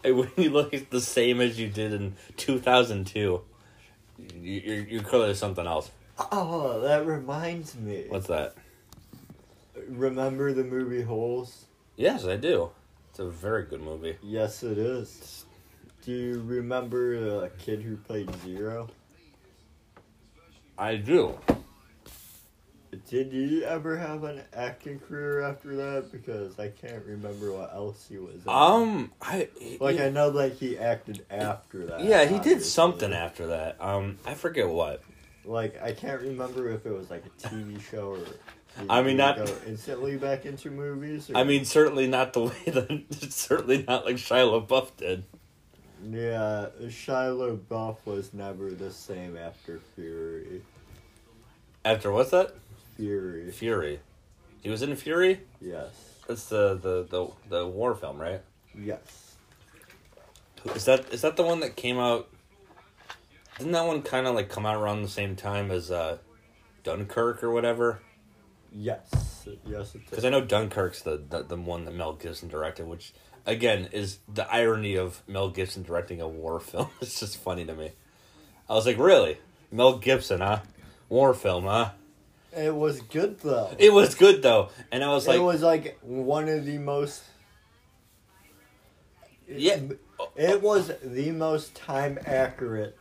And 0.04 0.16
when 0.16 0.30
you 0.36 0.50
look 0.50 0.90
the 0.90 1.00
same 1.00 1.40
as 1.40 1.58
you 1.58 1.68
did 1.68 1.92
in 1.92 2.16
two 2.36 2.58
thousand 2.58 3.06
two, 3.06 3.42
you're 4.40 4.84
you're 4.84 5.02
clearly 5.02 5.34
something 5.34 5.66
else. 5.66 5.90
Oh, 6.32 6.80
that 6.80 7.06
reminds 7.06 7.76
me. 7.76 8.06
What's 8.08 8.26
that? 8.26 8.54
Remember 9.88 10.52
the 10.52 10.64
movie 10.64 11.02
Holes? 11.02 11.64
Yes, 11.96 12.24
I 12.26 12.36
do. 12.36 12.70
It's 13.10 13.18
a 13.18 13.28
very 13.28 13.64
good 13.64 13.80
movie. 13.82 14.16
Yes, 14.22 14.62
it 14.62 14.78
is. 14.78 15.44
Do 16.02 16.12
you 16.12 16.40
remember 16.42 17.18
the 17.40 17.50
kid 17.58 17.82
who 17.82 17.96
played 17.96 18.30
Zero? 18.44 18.88
I 20.78 20.96
do. 20.96 21.38
Did 23.10 23.32
he 23.32 23.64
ever 23.64 23.96
have 23.96 24.24
an 24.24 24.42
acting 24.54 24.98
career 25.00 25.42
after 25.42 25.74
that? 25.76 26.10
Because 26.12 26.58
I 26.58 26.68
can't 26.68 27.04
remember 27.04 27.52
what 27.52 27.72
else 27.74 28.06
he 28.08 28.18
was. 28.18 28.36
in. 28.36 28.48
Um, 28.48 29.12
I 29.20 29.48
like 29.80 29.98
I 30.00 30.08
know 30.08 30.28
like 30.28 30.56
he 30.56 30.78
acted 30.78 31.24
after 31.30 31.86
that. 31.86 32.00
yeah, 32.04 32.24
he 32.24 32.38
did 32.38 32.62
something 32.62 33.12
after 33.12 33.48
that. 33.48 33.76
Um, 33.80 34.18
I 34.24 34.34
forget 34.34 34.68
what. 34.68 35.02
Like 35.44 35.82
I 35.82 35.92
can't 35.92 36.20
remember 36.20 36.70
if 36.70 36.86
it 36.86 36.92
was 36.92 37.10
like 37.10 37.24
a 37.26 37.48
TV 37.48 37.80
show 37.90 38.10
or. 38.12 38.18
I 38.88 39.02
mean, 39.02 39.16
not- 39.16 39.38
instantly 39.66 40.16
back 40.16 40.46
into 40.46 40.70
movies. 40.70 41.30
Or, 41.30 41.36
I 41.36 41.44
mean, 41.44 41.64
certainly 41.64 42.06
not 42.06 42.32
the 42.32 42.40
way 42.44 42.62
that 42.66 43.04
certainly 43.32 43.84
not 43.86 44.04
like 44.04 44.16
Shia 44.16 44.66
LaBeouf 44.66 44.96
did. 44.96 45.24
yeah, 46.10 46.66
Shia 46.82 47.58
LaBeouf 47.68 47.96
was 48.04 48.32
never 48.32 48.70
the 48.70 48.90
same 48.90 49.36
after 49.36 49.80
Fury. 49.96 50.62
After 51.84 52.12
what's 52.12 52.30
that? 52.30 52.54
Fury, 52.96 53.50
Fury. 53.50 54.00
He 54.62 54.70
was 54.70 54.82
in 54.82 54.94
Fury. 54.96 55.40
yes, 55.60 55.90
That's 56.26 56.46
the 56.46 56.74
the 56.74 57.06
the, 57.08 57.28
the 57.48 57.66
war 57.66 57.94
film, 57.94 58.20
right? 58.20 58.42
yes, 58.78 59.36
Is 60.74 60.84
that 60.84 61.12
is 61.12 61.22
that 61.22 61.36
the 61.36 61.42
one 61.44 61.60
that 61.60 61.76
came 61.76 61.98
out? 61.98 62.28
Didn't 63.56 63.72
that 63.72 63.86
one 63.86 64.02
kind 64.02 64.26
of 64.26 64.34
like 64.34 64.48
come 64.48 64.66
out 64.66 64.76
around 64.76 65.02
the 65.02 65.08
same 65.08 65.34
time 65.36 65.70
as 65.72 65.90
uh, 65.90 66.18
Dunkirk 66.84 67.42
or 67.42 67.50
whatever? 67.50 68.00
Yes, 68.72 69.46
yes. 69.66 69.94
It 69.94 70.08
Because 70.08 70.24
I 70.24 70.30
know 70.30 70.40
Dunkirk's 70.40 71.02
the, 71.02 71.20
the 71.28 71.42
the 71.42 71.56
one 71.56 71.84
that 71.84 71.94
Mel 71.94 72.14
Gibson 72.14 72.48
directed, 72.48 72.86
which 72.86 73.12
again 73.46 73.88
is 73.92 74.18
the 74.32 74.50
irony 74.52 74.96
of 74.96 75.22
Mel 75.26 75.50
Gibson 75.50 75.82
directing 75.82 76.20
a 76.20 76.28
war 76.28 76.60
film. 76.60 76.88
It's 77.00 77.20
just 77.20 77.38
funny 77.38 77.64
to 77.64 77.74
me. 77.74 77.92
I 78.68 78.74
was 78.74 78.86
like, 78.86 78.98
really, 78.98 79.38
Mel 79.70 79.98
Gibson, 79.98 80.40
huh? 80.40 80.60
War 81.08 81.32
film, 81.34 81.64
huh? 81.64 81.92
It 82.56 82.74
was 82.74 83.00
good 83.00 83.40
though. 83.40 83.74
It 83.78 83.92
was 83.92 84.14
good 84.14 84.42
though, 84.42 84.70
and 84.90 85.04
I 85.04 85.08
was 85.08 85.26
like, 85.26 85.36
it 85.36 85.42
was 85.42 85.62
like 85.62 85.98
one 86.02 86.48
of 86.48 86.64
the 86.64 86.78
most. 86.78 87.22
Yeah. 89.48 89.80
It 90.36 90.60
was 90.62 90.90
the 91.02 91.30
most 91.30 91.74
time 91.74 92.18
accurate 92.26 92.98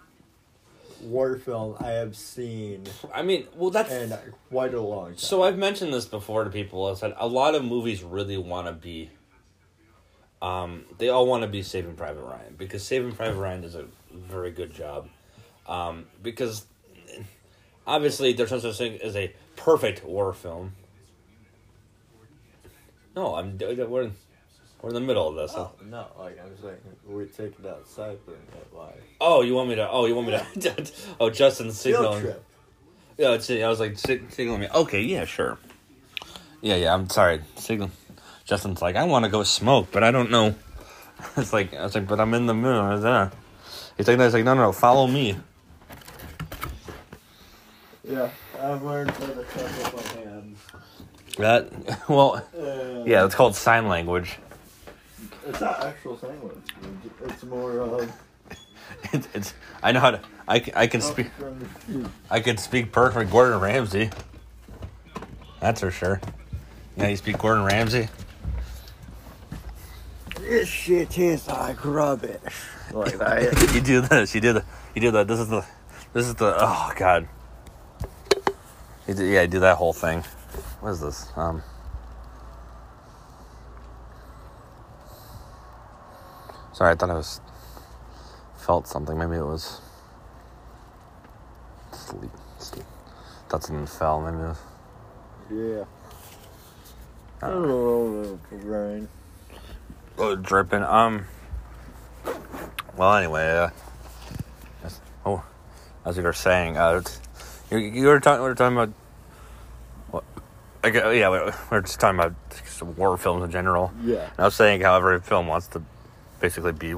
war 1.02 1.38
film 1.38 1.76
I 1.80 1.92
have 1.92 2.16
seen 2.16 2.84
I 3.14 3.22
mean, 3.22 3.48
well, 3.56 3.70
that's 3.70 3.92
in 3.92 4.14
quite 4.50 4.74
a 4.74 4.82
long 4.82 5.10
time. 5.10 5.18
So 5.18 5.44
I've 5.44 5.58
mentioned 5.58 5.94
this 5.94 6.06
before 6.06 6.44
to 6.44 6.50
people. 6.50 6.88
I 6.88 6.94
said 6.96 7.14
a 7.18 7.28
lot 7.28 7.56
of 7.56 7.64
movies 7.64 8.04
really 8.04 8.38
want 8.38 8.68
to 8.68 8.74
be. 8.74 9.10
Um, 10.42 10.86
they 10.98 11.10
all 11.10 11.26
want 11.26 11.42
to 11.44 11.48
be 11.48 11.64
Saving 11.64 11.96
Private 11.96 12.22
Ryan 12.22 12.56
because 12.58 12.84
Saving 12.84 13.14
Private 13.14 13.40
Ryan 13.40 13.62
does 13.62 13.76
a 13.76 13.86
very 14.14 14.52
good 14.52 14.74
job. 14.74 15.10
Um, 15.68 16.06
because 16.22 16.66
obviously 17.86 18.34
there's 18.34 18.52
no 18.52 18.60
such 18.60 18.78
thing 18.78 19.00
as 19.02 19.16
a 19.16 19.34
perfect 19.56 20.04
war 20.04 20.34
film. 20.34 20.74
No, 23.16 23.36
I'm 23.36 23.58
we're 23.58 24.12
we're 24.82 24.90
in 24.90 24.96
the 24.96 25.02
middle 25.02 25.28
of 25.30 25.36
this. 25.36 25.54
Oh, 25.56 25.72
no, 25.90 26.06
like 26.20 26.40
I'm 26.40 26.56
saying, 26.62 26.78
we 27.08 27.26
take 27.26 27.58
it 27.60 27.66
outside 27.66 28.18
for 28.26 28.32
a. 28.32 28.78
Like 28.78 29.02
Oh, 29.20 29.42
you 29.42 29.56
want 29.56 29.70
me 29.70 29.76
to? 29.76 29.90
Oh, 29.90 30.06
you 30.06 30.16
want 30.16 30.28
me 30.28 30.34
to? 30.62 30.92
oh, 31.20 31.30
Justin's 31.30 31.82
field 31.82 31.96
signaling. 32.04 32.22
trip. 32.22 32.44
Yeah, 33.18 33.32
it's, 33.32 33.50
I 33.50 33.68
was 33.68 33.80
like 33.80 33.98
sig- 33.98 34.32
signaling 34.32 34.62
me. 34.62 34.68
Okay, 34.74 35.02
yeah, 35.02 35.26
sure. 35.26 35.58
Yeah, 36.62 36.76
yeah. 36.76 36.94
I'm 36.94 37.10
sorry. 37.10 37.42
Signal. 37.56 37.90
Justin's 38.46 38.82
like, 38.82 38.96
I 38.96 39.04
want 39.06 39.26
to 39.26 39.30
go 39.32 39.44
smoke, 39.44 39.88
but 39.92 40.04
I 40.04 40.12
don't 40.12 40.30
know. 40.32 40.56
It's 41.36 41.52
like 41.52 41.74
I 41.74 41.82
was 41.82 41.96
like, 41.96 42.08
but 42.08 42.20
I'm 42.20 42.36
in 42.36 42.46
the 42.46 42.54
middle. 42.54 42.92
of 42.92 43.02
that. 43.02 43.34
He's 43.98 44.08
like, 44.08 44.20
no, 44.20 44.26
he's 44.26 44.34
like, 44.36 44.44
no, 44.44 44.54
no, 44.54 44.62
no, 44.66 44.72
follow 44.72 45.08
me. 45.08 45.36
Yeah, 48.08 48.30
I've 48.62 48.84
learned 48.84 49.14
to 49.16 49.22
touch 49.22 49.46
with 49.56 50.16
my 50.16 50.22
hands. 50.22 50.60
That 51.40 52.08
well, 52.08 52.36
Uh, 52.56 53.04
yeah, 53.06 53.26
it's 53.26 53.34
called 53.36 53.56
sign 53.56 53.88
language. 53.88 54.38
It's 55.48 55.62
not 55.62 55.84
actual 55.84 56.18
sign 56.18 56.30
language. 56.32 56.58
It's 57.26 57.44
more 57.44 57.80
of. 57.80 58.12
It's, 59.12 59.28
it's 59.34 59.54
I 59.84 59.92
know 59.92 60.00
how 60.00 60.12
to. 60.12 60.22
I 60.48 60.60
can, 60.60 60.74
I 60.76 60.88
can 60.88 61.02
speak. 61.02 61.28
I 62.32 62.40
can 62.40 62.58
speak 62.58 62.94
perfect 62.94 63.32
Gordon 63.32 63.60
Ramsay. 63.60 64.10
That's 65.60 65.82
for 65.82 65.92
sure. 65.92 66.22
Yeah, 66.96 67.10
you 67.10 67.18
speak 67.18 67.38
Gordon 67.38 67.66
Ramsay. 67.66 68.08
This 70.40 70.70
shit 70.70 71.10
tastes 71.10 71.50
like 71.50 71.84
rubbish. 71.84 72.40
Like 72.94 73.18
that. 73.18 73.74
you 73.74 73.82
do 73.82 74.02
this. 74.02 74.34
You 74.34 74.40
do 74.40 74.54
the. 74.54 74.64
You 74.96 75.02
do 75.02 75.12
that. 75.12 75.28
This 75.28 75.40
is 75.40 75.50
the. 75.50 75.66
This 76.14 76.26
is 76.26 76.36
the. 76.36 76.56
Oh 76.58 76.94
God. 76.96 77.28
You 79.08 79.14
do, 79.14 79.26
yeah, 79.26 79.42
you 79.42 79.48
do 79.48 79.60
that 79.60 79.76
whole 79.78 79.94
thing. 79.94 80.24
What 80.80 80.92
is 80.92 81.02
this? 81.02 81.28
Um. 81.36 81.62
Sorry, 86.78 86.92
I 86.92 86.96
thought 86.96 87.10
I 87.10 87.16
was 87.16 87.42
felt 88.56 88.88
something. 88.88 89.18
Maybe 89.18 89.38
it 89.38 89.44
was 89.44 89.82
sleep. 91.92 92.30
sleep. 92.60 92.86
That's 93.50 93.66
something 93.66 93.88
fell. 93.88 94.22
Maybe 94.22 94.38
it 94.38 94.48
was. 94.50 94.60
Yeah. 97.42 97.48
A 97.48 97.50
little 97.50 98.40
bit 98.52 98.60
of 98.60 98.66
rain. 98.66 99.08
Oh, 100.20 100.36
dripping. 100.36 100.84
Um. 100.84 101.26
Well, 102.96 103.16
anyway, 103.16 103.50
uh, 103.58 103.70
as- 104.84 105.02
oh, 105.26 105.44
as 106.06 106.16
you 106.16 106.22
were 106.22 106.32
saying, 106.32 106.78
uh, 106.78 107.02
you, 107.72 107.80
you 107.80 108.06
were 108.06 108.20
talking. 108.20 108.44
We 108.44 108.50
were 108.50 108.54
talking 108.54 108.78
about 108.78 108.94
what? 110.12 110.24
I 110.84 110.90
yeah, 110.90 111.32
we, 111.32 111.40
we 111.40 111.52
were 111.72 111.82
just 111.82 112.00
talking 112.00 112.20
about 112.20 112.36
some 112.68 112.96
war 112.96 113.18
films 113.18 113.46
in 113.46 113.50
general. 113.50 113.92
Yeah. 114.04 114.26
And 114.30 114.40
I 114.40 114.44
was 114.44 114.54
saying 114.54 114.82
how 114.82 114.96
every 114.96 115.20
film 115.22 115.48
wants 115.48 115.66
to 115.70 115.82
basically 116.40 116.72
be 116.72 116.96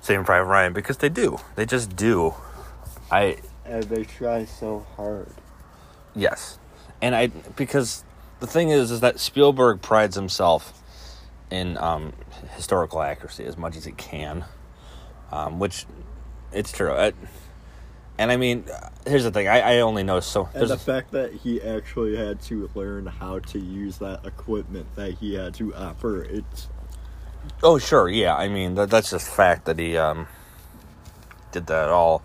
Saving 0.00 0.24
Private 0.24 0.46
Ryan 0.46 0.72
because 0.72 0.98
they 0.98 1.08
do. 1.08 1.38
They 1.54 1.66
just 1.66 1.96
do. 1.96 2.34
I 3.10 3.38
And 3.64 3.84
they 3.84 4.04
try 4.04 4.44
so 4.44 4.86
hard. 4.96 5.28
Yes, 6.14 6.58
and 7.02 7.14
I 7.14 7.28
because 7.28 8.04
the 8.40 8.46
thing 8.46 8.70
is, 8.70 8.90
is 8.90 9.00
that 9.00 9.18
Spielberg 9.20 9.82
prides 9.82 10.16
himself 10.16 10.82
in 11.50 11.76
um, 11.78 12.12
historical 12.54 13.02
accuracy 13.02 13.44
as 13.44 13.56
much 13.56 13.76
as 13.76 13.84
he 13.84 13.92
can, 13.92 14.44
um, 15.30 15.58
which 15.58 15.86
it's 16.52 16.72
true. 16.72 16.92
I, 16.92 17.12
and 18.18 18.32
I 18.32 18.36
mean, 18.36 18.64
here's 19.06 19.24
the 19.24 19.30
thing: 19.30 19.48
I, 19.48 19.60
I 19.76 19.80
only 19.80 20.02
know 20.02 20.20
so. 20.20 20.44
And 20.46 20.54
There's 20.54 20.68
the 20.70 20.76
a, 20.76 20.78
fact 20.78 21.12
that 21.12 21.32
he 21.32 21.60
actually 21.60 22.16
had 22.16 22.40
to 22.42 22.70
learn 22.74 23.06
how 23.06 23.40
to 23.40 23.58
use 23.58 23.98
that 23.98 24.24
equipment 24.24 24.86
that 24.96 25.12
he 25.12 25.34
had 25.34 25.54
to 25.54 25.74
operate. 25.74 26.44
Oh, 27.62 27.78
sure, 27.78 28.08
yeah. 28.08 28.34
I 28.34 28.48
mean, 28.48 28.74
that, 28.74 28.90
that's 28.90 29.10
just 29.10 29.28
fact 29.28 29.64
that 29.66 29.78
he 29.78 29.96
um, 29.96 30.26
did 31.52 31.66
that 31.66 31.88
all. 31.88 32.22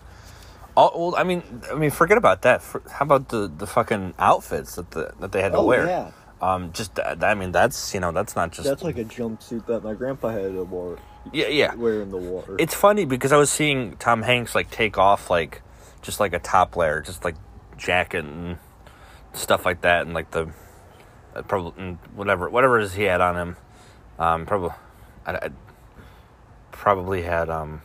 All, 0.76 0.92
well, 1.10 1.16
I 1.16 1.24
mean, 1.24 1.42
I 1.70 1.74
mean, 1.74 1.90
forget 1.90 2.16
about 2.16 2.42
that. 2.42 2.62
For, 2.62 2.82
how 2.90 3.04
about 3.04 3.28
the, 3.28 3.46
the 3.46 3.66
fucking 3.66 4.14
outfits 4.18 4.76
that 4.76 4.90
the 4.92 5.12
that 5.20 5.32
they 5.32 5.42
had 5.42 5.52
to 5.52 5.58
Oh, 5.58 5.66
wear? 5.66 5.86
yeah. 5.86 6.10
Um, 6.40 6.72
just 6.72 6.94
that, 6.96 7.22
I 7.22 7.34
mean, 7.34 7.52
that's 7.52 7.94
you 7.94 8.00
know, 8.00 8.10
that's 8.10 8.34
not 8.34 8.52
just 8.52 8.68
That's 8.68 8.82
like 8.82 8.98
a 8.98 9.04
jumpsuit 9.04 9.66
that 9.66 9.84
my 9.84 9.94
grandpa 9.94 10.30
had 10.30 10.52
to 10.52 10.64
wear, 10.64 10.96
yeah, 11.32 11.46
yeah. 11.48 11.74
wear 11.74 12.02
in 12.02 12.10
the 12.10 12.16
war. 12.16 12.44
It's 12.58 12.74
funny 12.74 13.04
because 13.04 13.32
I 13.32 13.36
was 13.36 13.50
seeing 13.50 13.96
Tom 13.98 14.22
Hanks 14.22 14.54
like 14.54 14.70
take 14.70 14.98
off 14.98 15.30
like 15.30 15.62
just 16.00 16.18
like 16.20 16.32
a 16.32 16.40
top 16.40 16.74
layer, 16.74 17.00
just 17.00 17.24
like 17.24 17.36
jacket 17.76 18.24
and 18.24 18.58
stuff 19.34 19.64
like 19.64 19.82
that, 19.82 20.02
and 20.02 20.14
like 20.14 20.32
the 20.32 20.50
uh, 21.36 21.42
probably 21.42 21.98
whatever 22.14 22.48
whatever 22.50 22.80
it 22.80 22.84
is 22.84 22.94
he 22.94 23.04
had 23.04 23.20
on 23.20 23.36
him. 23.36 23.56
Um, 24.18 24.46
probably 24.46 24.70
I, 25.26 25.32
I 25.32 25.50
probably 26.70 27.22
had 27.22 27.48
um. 27.48 27.82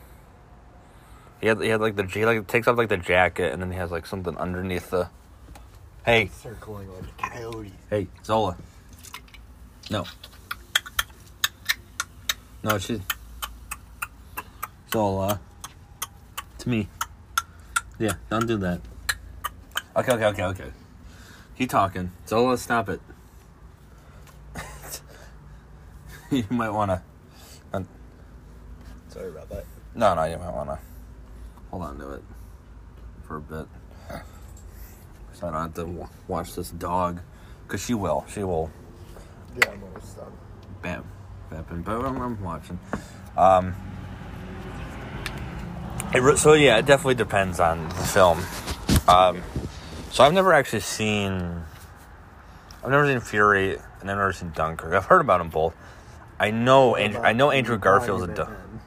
He 1.40 1.46
had, 1.46 1.60
he 1.60 1.68
had 1.68 1.80
like 1.80 1.96
the 1.96 2.04
he 2.04 2.26
like 2.26 2.46
takes 2.46 2.66
off 2.66 2.76
like 2.76 2.88
the 2.88 2.96
jacket 2.96 3.52
and 3.52 3.62
then 3.62 3.70
he 3.70 3.78
has 3.78 3.90
like 3.90 4.06
something 4.06 4.36
underneath 4.36 4.90
the. 4.90 5.08
Hey, 6.04 6.30
circling 6.32 6.88
like 6.92 7.04
a 7.04 7.28
coyote. 7.30 7.72
hey, 7.90 8.08
Zola. 8.24 8.56
No. 9.90 10.04
No, 12.62 12.78
she's. 12.78 13.00
Zola. 14.92 15.40
To 16.58 16.68
me. 16.68 16.88
Yeah, 17.98 18.14
don't 18.30 18.46
do 18.46 18.56
that. 18.58 18.80
Okay, 19.96 20.12
okay, 20.12 20.24
okay, 20.26 20.44
okay. 20.44 20.70
Keep 21.56 21.70
talking. 21.70 22.12
Zola, 22.26 22.56
stop 22.56 22.88
it. 22.88 23.00
you 26.30 26.44
might 26.50 26.70
want 26.70 26.90
to. 26.90 27.02
Sorry 29.18 29.30
about 29.30 29.48
that. 29.50 29.64
No, 29.96 30.14
no, 30.14 30.22
you 30.24 30.38
might 30.38 30.52
want 30.54 30.68
to 30.70 30.78
hold 31.70 31.82
on 31.82 31.98
to 31.98 32.12
it 32.12 32.22
for 33.26 33.36
a 33.38 33.40
bit. 33.40 33.66
So 35.32 35.48
I 35.48 35.50
don't 35.50 35.62
have 35.62 35.74
to 35.74 35.84
wa- 35.86 36.08
watch 36.28 36.54
this 36.54 36.70
dog. 36.70 37.20
Because 37.66 37.84
she 37.84 37.94
will. 37.94 38.24
She 38.32 38.44
will. 38.44 38.70
Yeah, 39.56 39.70
I'm 39.72 39.82
almost 39.82 40.16
done. 40.16 40.32
Bam. 40.82 41.04
Bam, 41.50 41.64
bam, 41.64 41.82
bam, 41.82 42.22
I'm 42.22 42.42
watching. 42.42 42.78
Um, 43.36 43.74
re- 46.14 46.36
so, 46.36 46.52
yeah, 46.54 46.78
it 46.78 46.86
definitely 46.86 47.14
depends 47.16 47.58
on 47.60 47.88
the 47.88 47.94
film. 47.94 48.38
Um, 49.08 49.42
so, 50.12 50.22
I've 50.24 50.32
never 50.32 50.52
actually 50.52 50.80
seen 50.80 51.62
I've 52.84 52.90
never 52.90 53.06
seen 53.06 53.20
Fury, 53.20 53.72
and 54.00 54.10
I've 54.10 54.16
never 54.16 54.32
seen 54.32 54.52
Dunkirk. 54.54 54.92
I've 54.94 55.06
heard 55.06 55.20
about 55.20 55.38
them 55.38 55.50
both. 55.50 55.74
I 56.38 56.50
know 56.52 56.94
Andrew. 56.94 57.20
I 57.20 57.32
know 57.32 57.50
Andrew 57.50 57.76
Garfield's 57.78 58.22
a. 58.22 58.26
Monument 58.28 58.48
Du- 58.48 58.54
Men. 58.54 58.80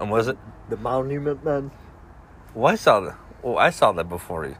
And 0.00 0.10
was 0.10 0.28
it? 0.28 0.38
The 0.68 0.76
Monument 0.76 1.44
Men. 1.44 1.70
Well, 2.54 2.72
I 2.72 2.76
saw 2.76 3.00
that. 3.00 3.16
Well, 3.42 3.58
I 3.58 3.70
saw 3.70 3.92
that 3.92 4.08
before 4.08 4.46
you. 4.46 4.56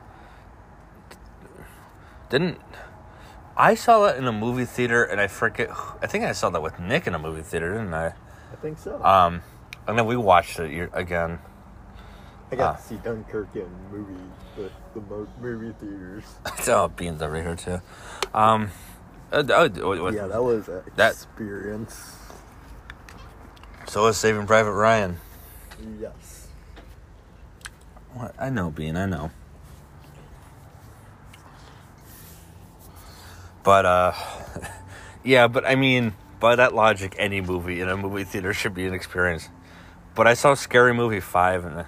Didn't 2.30 2.60
I 3.58 3.74
saw 3.74 4.06
that 4.06 4.16
in 4.16 4.24
a 4.28 4.32
movie 4.32 4.64
theater, 4.64 5.02
and 5.02 5.20
I 5.20 5.26
forget. 5.26 5.70
I 6.00 6.06
think 6.06 6.24
I 6.24 6.30
saw 6.30 6.48
that 6.50 6.62
with 6.62 6.78
Nick 6.78 7.08
in 7.08 7.14
a 7.14 7.18
movie 7.18 7.42
theater, 7.42 7.72
didn't 7.72 7.92
I? 7.92 8.06
I 8.06 8.56
think 8.62 8.78
so. 8.78 9.02
Um, 9.04 9.42
and 9.88 9.98
then 9.98 10.06
we 10.06 10.16
watched 10.16 10.60
it 10.60 10.90
again. 10.92 11.40
I 12.52 12.56
got 12.56 12.76
ah. 12.76 12.78
to 12.78 12.82
see 12.82 12.96
Dunkirk 12.96 13.48
in 13.56 13.68
movie 13.90 14.14
the, 14.56 14.70
the 14.94 15.00
mo- 15.00 15.28
movie 15.40 15.74
theaters. 15.80 16.22
oh, 16.68 16.88
beans 16.88 17.20
over 17.20 17.42
here 17.42 17.56
too. 17.56 17.82
Um, 18.32 18.70
uh, 19.32 19.42
uh, 19.50 19.68
yeah, 20.12 20.28
that 20.28 20.42
was 20.42 20.68
an 20.68 20.82
that- 20.94 21.12
experience. 21.12 22.16
so 23.88 24.04
was 24.04 24.16
Saving 24.16 24.46
Private 24.46 24.72
Ryan. 24.72 25.18
Yes. 26.00 26.48
What? 28.14 28.34
I 28.38 28.50
know, 28.50 28.70
Bean. 28.70 28.96
I 28.96 29.06
know. 29.06 29.30
But 33.62 33.86
uh, 33.86 34.12
yeah. 35.24 35.46
But 35.48 35.66
I 35.66 35.74
mean, 35.74 36.14
by 36.40 36.56
that 36.56 36.74
logic, 36.74 37.14
any 37.18 37.40
movie 37.40 37.80
in 37.80 37.88
a 37.88 37.96
movie 37.96 38.24
theater 38.24 38.52
should 38.54 38.74
be 38.74 38.86
an 38.86 38.94
experience. 38.94 39.48
But 40.14 40.26
I 40.26 40.34
saw 40.34 40.54
Scary 40.54 40.94
Movie 40.94 41.20
five 41.20 41.64
in 41.64 41.72
a, 41.72 41.86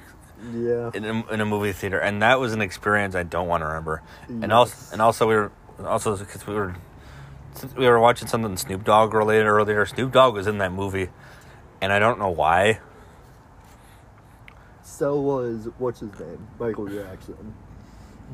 Yeah. 0.52 0.90
in 0.94 1.04
a, 1.04 1.32
in 1.32 1.40
a 1.40 1.46
movie 1.46 1.72
theater, 1.72 1.98
and 1.98 2.22
that 2.22 2.38
was 2.38 2.52
an 2.52 2.60
experience 2.62 3.14
I 3.14 3.24
don't 3.24 3.48
want 3.48 3.62
to 3.62 3.66
remember. 3.66 4.02
And 4.28 4.52
also, 4.52 4.92
and 4.92 5.02
also 5.02 5.26
we 5.28 5.34
were 5.34 5.52
also 5.84 6.16
because 6.16 6.46
we 6.46 6.54
were 6.54 6.76
since 7.54 7.74
we 7.74 7.86
were 7.88 7.98
watching 7.98 8.28
something 8.28 8.56
Snoop 8.56 8.84
Dogg 8.84 9.14
related 9.14 9.46
earlier. 9.46 9.84
Snoop 9.86 10.12
Dogg 10.12 10.34
was 10.34 10.46
in 10.46 10.58
that 10.58 10.72
movie, 10.72 11.08
and 11.80 11.92
I 11.92 11.98
don't 11.98 12.18
know 12.20 12.30
why. 12.30 12.78
So 15.00 15.18
was 15.18 15.66
what's 15.78 16.00
his 16.00 16.10
name? 16.20 16.46
Michael 16.58 16.86
Jackson. 16.86 17.54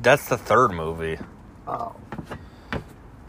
That's 0.01 0.27
the 0.27 0.37
third 0.37 0.71
movie. 0.71 1.17
Oh. 1.65 1.95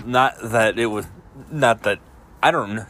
Not 0.05 0.35
that 0.43 0.77
it 0.77 0.87
was, 0.87 1.07
not 1.49 1.85
that 1.85 2.01
I 2.43 2.51
don't, 2.51 2.85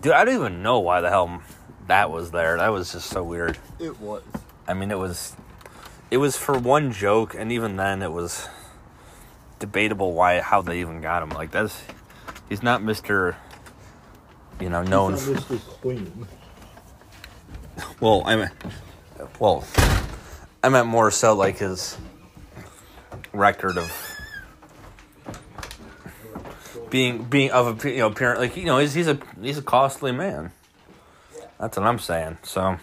dude. 0.00 0.10
I 0.10 0.24
don't 0.24 0.34
even 0.34 0.60
know 0.60 0.80
why 0.80 1.02
the 1.02 1.08
hell 1.08 1.40
that 1.86 2.10
was 2.10 2.32
there. 2.32 2.56
That 2.56 2.70
was 2.70 2.90
just 2.90 3.10
so 3.10 3.22
weird. 3.22 3.58
It 3.78 4.00
was. 4.00 4.24
I 4.66 4.74
mean, 4.74 4.90
it 4.90 4.98
was, 4.98 5.36
it 6.10 6.16
was 6.16 6.36
for 6.36 6.58
one 6.58 6.90
joke, 6.90 7.36
and 7.38 7.52
even 7.52 7.76
then, 7.76 8.02
it 8.02 8.10
was 8.10 8.48
debatable 9.60 10.14
why 10.14 10.40
how 10.40 10.62
they 10.62 10.80
even 10.80 11.00
got 11.00 11.22
him. 11.22 11.28
Like 11.28 11.52
that's, 11.52 11.80
he's 12.48 12.64
not 12.64 12.82
Mister, 12.82 13.36
you 14.60 14.68
know, 14.68 14.82
known. 14.82 15.12
He's 15.12 15.28
not 15.28 15.42
Mr. 15.44 15.58
Clean. 15.80 16.26
Well, 18.00 18.24
I 18.26 18.34
mean, 18.34 18.50
well, 19.38 19.64
I 20.62 20.68
meant 20.68 20.86
more 20.86 21.10
so 21.10 21.34
like 21.34 21.58
his 21.58 21.96
record 23.32 23.78
of 23.78 24.18
being 26.90 27.24
being 27.24 27.50
of 27.50 27.84
a 27.84 27.90
you 27.90 27.98
know 27.98 28.08
apparent 28.08 28.40
like 28.40 28.56
you 28.56 28.64
know 28.64 28.78
he's 28.78 28.94
he's 28.94 29.08
a 29.08 29.18
he's 29.40 29.58
a 29.58 29.62
costly 29.62 30.12
man. 30.12 30.52
That's 31.58 31.76
what 31.76 31.86
I'm 31.86 31.98
saying. 31.98 32.38
So 32.42 32.78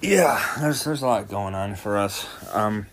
yeah, 0.00 0.54
there's 0.60 0.84
there's 0.84 1.02
a 1.02 1.06
lot 1.06 1.28
going 1.28 1.54
on 1.54 1.76
for 1.76 1.98
us. 1.98 2.26
Um, 2.52 2.86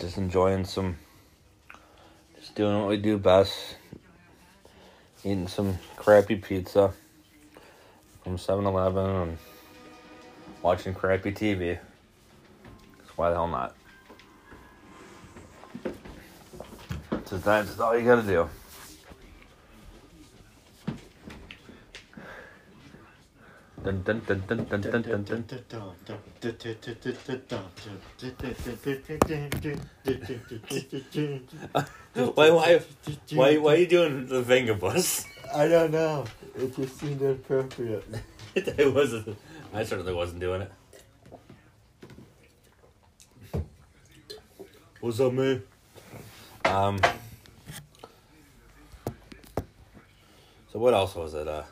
just 0.00 0.18
enjoying 0.18 0.64
some, 0.64 0.96
just 2.38 2.54
doing 2.54 2.78
what 2.78 2.88
we 2.88 2.96
do 2.96 3.18
best. 3.18 3.76
Eating 5.24 5.48
some 5.48 5.78
crappy 5.96 6.36
pizza 6.36 6.92
from 8.28 8.36
7-Eleven 8.36 9.06
and 9.06 9.38
watching 10.62 10.92
crappy 10.92 11.32
TV. 11.32 11.78
'Cause 12.98 13.16
why 13.16 13.30
the 13.30 13.36
hell 13.36 13.48
not? 13.48 13.74
So 17.24 17.38
that's 17.38 17.80
all 17.80 17.96
you 17.96 18.04
gotta 18.04 18.22
do. 18.22 18.46
Dun, 23.82 24.02
dun, 24.02 24.20
dun, 24.26 24.42
dun, 24.46 24.64
dun, 24.64 24.80
dun, 24.82 25.02
dun, 25.02 25.24
dun. 25.24 25.44
Why, 32.34 32.50
why, 32.50 32.80
why, 33.32 33.56
why 33.58 33.74
are 33.74 33.76
you 33.76 33.86
doing 33.86 34.26
the 34.26 34.42
Vengabus? 34.42 35.24
I 35.54 35.68
don't 35.68 35.90
know. 35.90 36.24
It 36.56 36.74
just 36.76 36.98
seemed 36.98 37.22
inappropriate. 37.22 38.04
it 38.54 38.94
wasn't. 38.94 39.36
I 39.72 39.84
certainly 39.84 40.12
wasn't 40.12 40.40
doing 40.40 40.62
it. 40.62 40.72
What's 45.00 45.20
up, 45.20 45.32
man? 45.32 45.62
Um. 46.64 46.98
So 50.72 50.78
what 50.78 50.94
else 50.94 51.14
was 51.14 51.34
it? 51.34 51.48
Uh. 51.48 51.62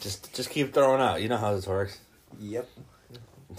Just, 0.00 0.34
just 0.34 0.50
keep 0.50 0.72
throwing 0.72 1.00
out. 1.00 1.20
You 1.20 1.28
know 1.28 1.36
how 1.36 1.54
this 1.54 1.66
works. 1.66 2.00
Yep. 2.40 2.68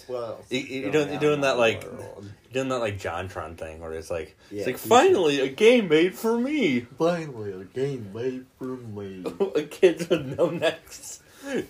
Well, 0.08 0.44
You, 0.50 0.60
you, 0.60 0.82
you're 0.82 0.92
doing, 0.92 1.10
you're 1.10 1.20
doing 1.20 1.42
that 1.42 1.58
like, 1.58 1.84
you're 1.84 2.24
doing 2.54 2.70
that 2.70 2.80
like 2.80 3.00
JonTron 3.00 3.58
thing 3.58 3.80
where 3.80 3.94
it's 3.94 4.10
like, 4.12 4.38
Yeah, 4.50 4.60
it's 4.60 4.68
like 4.68 4.80
he 4.80 4.90
finally 4.90 5.40
a 5.42 5.48
game 5.48 5.88
made 5.88 6.16
for 6.16 6.38
me. 6.38 6.82
finally 6.82 7.52
a 7.54 7.64
game 7.66 8.12
made 8.14 8.46
for 8.58 8.66
me. 8.78 9.24
a 9.56 9.64
kid 9.64 10.08
with 10.10 10.38
no 10.38 10.50
necks. 10.50 11.22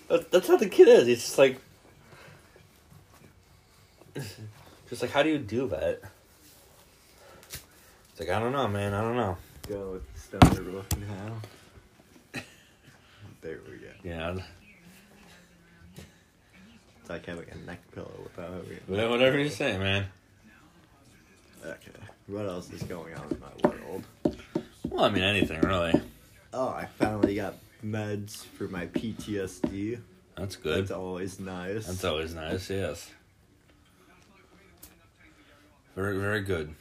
That's, 0.09 0.25
that's 0.27 0.47
how 0.47 0.57
the 0.57 0.67
kid 0.69 0.87
is. 0.87 1.07
He's 1.07 1.23
just 1.23 1.37
like, 1.37 1.59
just 4.89 5.01
like, 5.01 5.11
how 5.11 5.23
do 5.23 5.29
you 5.29 5.37
do 5.39 5.67
that? 5.69 6.01
It's 8.11 8.19
like 8.19 8.29
I 8.29 8.39
don't 8.39 8.51
know, 8.51 8.67
man. 8.67 8.93
I 8.93 9.01
don't 9.01 9.15
know. 9.15 9.37
Go 9.67 9.91
with 9.93 10.03
Stoner 10.15 10.61
Rook 10.61 10.85
now. 10.99 12.41
There 13.41 13.59
we 13.69 13.77
go. 13.77 13.87
Yeah, 14.03 14.35
It's 17.15 17.27
like 17.27 17.51
a 17.51 17.57
neck 17.67 17.79
pillow 17.93 18.11
without 18.23 18.51
having 18.51 18.79
wha- 18.87 19.09
whatever 19.09 19.37
you 19.39 19.49
say, 19.49 19.77
man. 19.77 20.05
Okay. 21.65 21.91
What 22.27 22.45
else 22.45 22.71
is 22.71 22.83
going 22.83 23.13
on 23.15 23.27
in 23.29 23.39
my 23.39 23.69
world? 23.69 24.03
Well, 24.89 25.03
I 25.05 25.09
mean 25.09 25.23
anything 25.23 25.59
really. 25.61 25.99
Oh, 26.53 26.69
I 26.69 26.87
finally 26.97 27.35
got 27.35 27.55
meds 27.85 28.45
for 28.45 28.67
my 28.67 28.87
PTSD. 28.87 29.99
That's 30.35 30.55
good. 30.55 30.81
That's 30.83 30.91
always 30.91 31.39
nice. 31.39 31.87
That's 31.87 32.03
always 32.03 32.33
nice. 32.33 32.69
Yes. 32.69 33.09
Very, 35.95 36.17
very 36.17 36.41
good. 36.41 36.73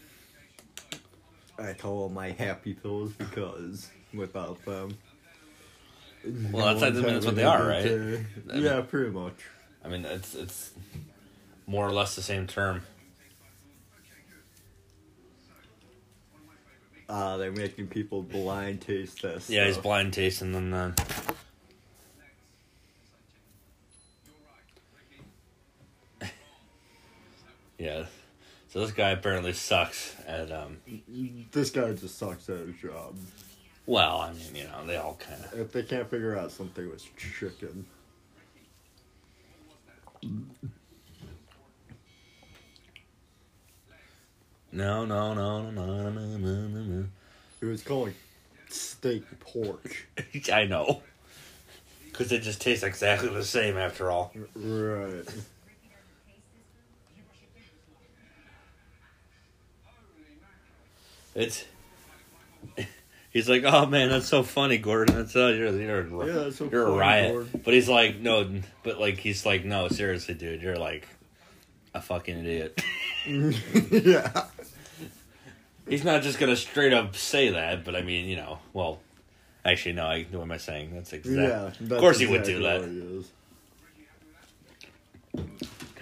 I 1.59 1.73
call 1.75 2.05
them 2.07 2.15
my 2.15 2.31
happy 2.31 2.75
pills 2.75 3.13
because 3.13 3.89
without 4.15 4.65
them. 4.65 4.97
Well, 6.53 6.75
that's- 6.75 6.83
I 6.83 6.91
mean, 6.91 7.15
that's 7.15 7.27
what 7.27 7.35
they 7.35 7.45
are, 7.45 7.67
right? 7.67 8.21
Yeah, 8.55 8.81
pretty 8.83 9.11
much. 9.11 9.35
I 9.85 9.89
mean, 9.89 10.05
it's 10.05 10.35
it's 10.35 10.73
more 11.67 11.87
or 11.87 11.93
less 11.93 12.15
the 12.17 12.23
same 12.23 12.47
term. 12.47 12.83
Uh, 17.09 17.37
they're 17.39 17.51
making 17.51 17.89
people 17.89 18.23
blind 18.23 18.81
taste 18.81 19.23
this. 19.23 19.51
Yeah, 19.51 19.67
he's 19.67 19.79
blind 19.79 20.13
tasting 20.13 20.53
them 20.53 20.71
then. 20.71 20.95
yeah. 27.79 28.05
So 28.69 28.81
this 28.81 28.93
guy 28.93 29.11
apparently 29.11 29.53
sucks 29.53 30.15
at 30.27 30.53
um 30.53 30.77
This 31.51 31.71
guy 31.71 31.93
just 31.95 32.17
sucks 32.19 32.49
at 32.49 32.59
his 32.59 32.77
job. 32.77 33.17
well, 33.87 34.19
I 34.19 34.33
mean, 34.33 34.55
you 34.55 34.65
know, 34.65 34.87
they 34.87 34.97
all 34.97 35.19
kind 35.19 35.45
of 35.45 35.59
If 35.59 35.73
they 35.73 35.83
can't 35.83 36.09
figure 36.09 36.37
out 36.39 36.53
something 36.53 36.89
with 36.89 37.05
chicken. 37.17 37.87
No, 44.81 45.05
no, 45.05 45.35
no, 45.35 45.71
no, 45.71 45.71
no, 45.71 46.11
no, 46.11 46.37
no, 46.39 46.69
no, 46.69 46.81
no. 46.81 47.05
He 47.61 47.67
was 47.67 47.83
calling 47.83 48.15
steak 48.71 49.25
pork. 49.39 50.09
I 50.51 50.65
know. 50.65 51.03
Cuz 52.15 52.33
it 52.33 52.41
just 52.41 52.63
tastes 52.63 52.83
exactly 52.83 53.29
the 53.29 53.45
same 53.45 53.77
after 53.77 54.11
all. 54.11 54.33
Right. 54.55 55.25
It's 61.35 61.65
He's 63.31 63.51
like, 63.51 63.65
"Oh 63.65 63.85
man, 63.85 64.09
that's 64.09 64.29
so 64.29 64.43
funny, 64.43 64.79
Gordon. 64.79 65.15
That's 65.15 65.37
uh, 65.37 65.49
you're 65.49 65.79
you're 65.79 66.23
a, 66.23 66.27
Yeah, 66.27 66.33
that's 66.45 66.57
so 66.57 66.71
you're 66.73 66.87
a 66.87 66.91
riot." 66.91 67.33
Gordon. 67.33 67.61
But 67.65 67.75
he's 67.75 67.89
like, 67.89 68.19
"No," 68.19 68.63
but 68.83 68.99
like 68.99 69.19
he's 69.19 69.45
like, 69.45 69.63
"No, 69.67 69.89
seriously, 69.89 70.35
dude, 70.35 70.63
you're 70.63 70.79
like 70.79 71.07
a 71.95 72.01
fucking 72.01 72.39
idiot." 72.39 72.83
yeah. 73.27 74.47
He's 75.91 76.05
not 76.05 76.23
just 76.23 76.39
gonna 76.39 76.57
straight 76.57 76.93
up 76.93 77.17
say 77.17 77.51
that, 77.51 77.85
but 77.85 77.95
I 77.95 78.03
mean, 78.03 78.27
you 78.27 78.37
know, 78.37 78.59
well, 78.73 79.01
actually, 79.65 79.93
no. 79.93 80.07
I 80.07 80.27
know 80.31 80.39
what 80.39 80.45
am 80.45 80.53
I 80.53 80.57
saying? 80.57 80.95
That's 80.95 81.13
exactly. 81.13 81.43
Yeah, 81.43 81.71
that's 81.79 81.81
of 81.81 81.99
course 81.99 82.19
he 82.19 82.27
would 82.27 82.45
do 82.45 82.63
that. 82.63 82.83
he. 82.85 83.25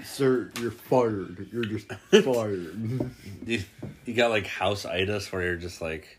Sir, 0.04 0.50
you're 0.60 0.70
fired. 0.70 1.48
You're 1.52 1.64
just 1.64 1.92
fired. 2.24 3.10
You, 3.46 3.62
you 4.04 4.14
got 4.14 4.30
like 4.30 4.46
house 4.46 4.84
itis 4.84 5.30
where 5.30 5.42
you're 5.42 5.56
just 5.56 5.80
like, 5.80 6.18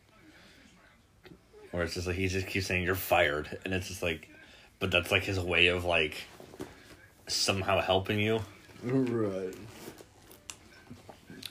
where 1.72 1.84
it's 1.84 1.96
just 1.96 2.08
like 2.08 2.16
he 2.16 2.28
just 2.28 2.48
keeps 2.48 2.68
saying 2.68 2.84
you're 2.84 2.96
fired, 2.96 3.58
and 3.66 3.74
it's 3.74 3.88
just 3.88 4.02
like, 4.04 4.30
but 4.80 4.92
that's 4.92 5.12
like 5.12 5.24
his 5.24 5.40
way 5.40 5.68
of 5.68 5.86
like 5.86 6.16
somehow 7.28 7.82
helping 7.82 8.20
you. 8.20 8.40
right. 8.84 9.54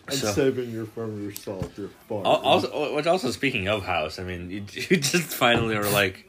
And 0.08 0.18
So- 0.18 0.32
saving 0.32 0.70
your 0.70 0.86
from 0.86 1.22
yourself. 1.24 1.76
You're 1.76 1.88
fired. 2.08 2.24
Also, 2.26 2.94
which 2.94 3.06
also 3.06 3.30
speaking 3.30 3.68
of 3.68 3.84
house, 3.84 4.18
I 4.18 4.24
mean, 4.24 4.50
you, 4.50 4.64
you 4.72 4.96
just 4.96 5.34
finally 5.34 5.76
were 5.76 5.88
like, 5.88 6.28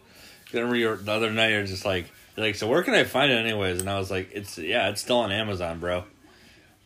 remember 0.53 0.75
you 0.75 0.89
were, 0.89 0.95
the 0.97 1.11
other 1.11 1.31
night 1.31 1.51
you're 1.51 1.65
just 1.65 1.85
like, 1.85 2.09
you're 2.35 2.45
like, 2.45 2.55
so 2.55 2.67
where 2.67 2.83
can 2.83 2.93
I 2.93 3.03
find 3.03 3.31
it 3.31 3.35
anyways? 3.35 3.81
And 3.81 3.89
I 3.89 3.97
was 3.97 4.11
like, 4.11 4.31
it's 4.33 4.57
yeah, 4.57 4.89
it's 4.89 5.01
still 5.01 5.19
on 5.19 5.31
Amazon, 5.31 5.79
bro. 5.79 6.03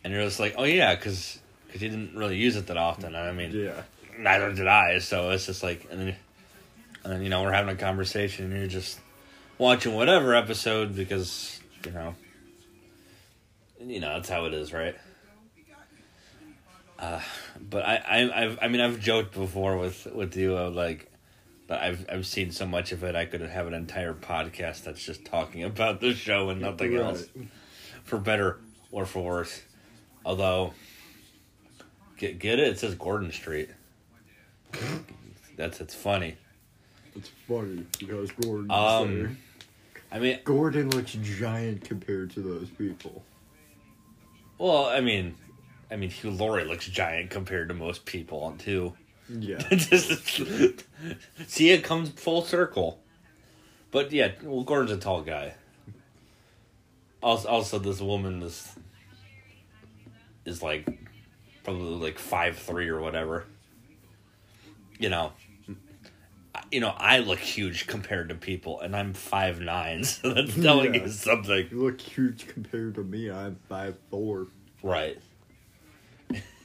And 0.02 0.12
you're 0.12 0.24
just 0.24 0.40
like, 0.40 0.54
oh 0.58 0.64
yeah, 0.64 0.94
because 0.94 1.38
because 1.66 1.82
you 1.82 1.88
didn't 1.88 2.14
really 2.14 2.36
use 2.36 2.56
it 2.56 2.68
that 2.68 2.76
often. 2.76 3.16
I 3.16 3.32
mean, 3.32 3.50
yeah. 3.52 3.82
neither 4.18 4.52
did 4.52 4.68
I. 4.68 4.98
So 4.98 5.30
it's 5.30 5.46
just 5.46 5.62
like, 5.62 5.88
and 5.90 6.00
then, 6.00 6.16
and 7.02 7.12
then 7.12 7.22
you 7.22 7.28
know 7.28 7.42
we're 7.42 7.52
having 7.52 7.74
a 7.74 7.78
conversation, 7.78 8.46
and 8.46 8.56
you're 8.56 8.68
just 8.68 9.00
watching 9.58 9.94
whatever 9.94 10.34
episode 10.34 10.94
because 10.94 11.60
you 11.84 11.92
know, 11.92 12.14
you 13.80 14.00
know 14.00 14.14
that's 14.14 14.28
how 14.28 14.44
it 14.44 14.54
is, 14.54 14.72
right? 14.72 14.94
Uh, 16.98 17.20
but 17.70 17.84
I, 17.84 17.96
I, 17.96 18.42
I've, 18.44 18.58
I 18.62 18.68
mean, 18.68 18.80
I've 18.80 19.00
joked 19.00 19.34
before 19.34 19.76
with 19.76 20.06
with 20.14 20.36
you, 20.36 20.56
uh, 20.56 20.70
like 20.70 21.10
but 21.66 21.80
I've 21.80 22.06
I've 22.10 22.26
seen 22.26 22.50
so 22.52 22.66
much 22.66 22.92
of 22.92 23.02
it, 23.02 23.14
I 23.16 23.24
could 23.26 23.40
have 23.40 23.66
an 23.66 23.74
entire 23.74 24.14
podcast 24.14 24.84
that's 24.84 25.04
just 25.04 25.24
talking 25.24 25.64
about 25.64 26.00
the 26.00 26.14
show 26.14 26.50
and 26.50 26.60
nothing 26.60 26.92
Right. 26.94 27.02
else, 27.02 27.26
for 28.04 28.18
better 28.18 28.58
or 28.92 29.06
for 29.06 29.24
worse. 29.24 29.62
Although, 30.24 30.72
get 32.16 32.38
get 32.38 32.58
it? 32.60 32.68
It 32.68 32.78
says 32.78 32.94
Gordon 32.94 33.32
Street. 33.32 33.70
That's 35.56 35.80
it's 35.80 35.94
funny. 35.94 36.36
It's 37.16 37.30
funny 37.48 37.86
because 37.98 38.30
Gordon. 38.32 38.70
Um, 38.70 39.38
I 40.12 40.18
mean, 40.20 40.38
Gordon 40.44 40.90
looks 40.90 41.12
giant 41.12 41.82
compared 41.84 42.30
to 42.32 42.40
those 42.40 42.70
people. 42.70 43.24
well, 44.58 44.86
I 44.86 45.00
mean, 45.00 45.34
I 45.90 45.96
mean, 45.96 46.10
Hugh 46.10 46.30
Laurie 46.30 46.64
looks 46.64 46.86
giant 46.86 47.30
compared 47.30 47.68
to 47.68 47.74
most 47.74 48.04
people 48.04 48.54
too. 48.58 48.94
Yeah. 49.28 49.58
See, 51.46 51.70
it 51.70 51.82
comes 51.84 52.10
full 52.10 52.42
circle. 52.42 53.00
But 53.90 54.12
yeah, 54.12 54.32
well, 54.42 54.62
Gordon's 54.64 54.90
a 54.92 54.96
tall 54.98 55.22
guy. 55.22 55.54
Also, 57.22 57.48
also 57.48 57.78
this 57.78 58.00
woman 58.00 58.42
is 58.42 58.70
is 60.44 60.62
like 60.62 60.86
probably 61.62 61.96
like 62.06 62.18
five 62.18 62.58
three 62.58 62.88
or 62.88 63.00
whatever. 63.00 63.46
You 64.98 65.08
know, 65.08 65.32
you 66.70 66.80
know, 66.80 66.94
I 66.96 67.18
look 67.20 67.38
huge 67.38 67.86
compared 67.86 68.28
to 68.28 68.34
people, 68.34 68.80
and 68.80 68.94
I'm 68.94 69.14
five 69.14 69.60
nine, 69.60 70.04
so 70.04 70.32
that's 70.34 70.54
telling 70.54 70.94
Yeah. 70.94 71.02
you 71.04 71.08
something, 71.08 71.68
You 71.70 71.82
look 71.84 72.00
huge 72.00 72.46
compared 72.48 72.94
to 72.96 73.02
me. 73.04 73.30
I'm 73.30 73.56
five 73.68 73.96
four. 74.10 74.48
right? 74.82 75.16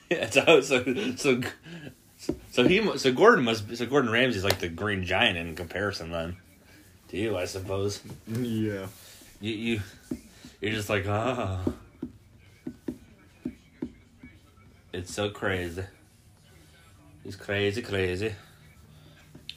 Yeah, 0.12 0.28
so 0.30 0.62
so 0.62 0.84
so 1.18 1.42
so 2.50 2.68
he 2.68 2.98
so 2.98 3.14
Gordon 3.14 3.46
must 3.46 3.68
be, 3.68 3.76
so 3.76 3.86
Gordon 3.86 4.12
Ramsay's 4.12 4.44
like 4.44 4.58
the 4.58 4.68
Green 4.68 5.04
Giant 5.04 5.38
in 5.38 5.56
comparison 5.56 6.10
then 6.10 6.38
to 7.10 7.18
you, 7.18 7.38
I 7.38 7.46
suppose. 7.46 8.02
Yeah. 8.28 8.88
You 9.40 9.54
you 9.54 9.82
you're 10.62 10.72
just 10.72 10.90
like 10.90 11.06
ah. 11.08 11.62
It's 14.92 15.14
so 15.14 15.30
crazy. 15.30 15.84
It's 17.24 17.36
crazy, 17.36 17.84
crazy. 17.84 18.34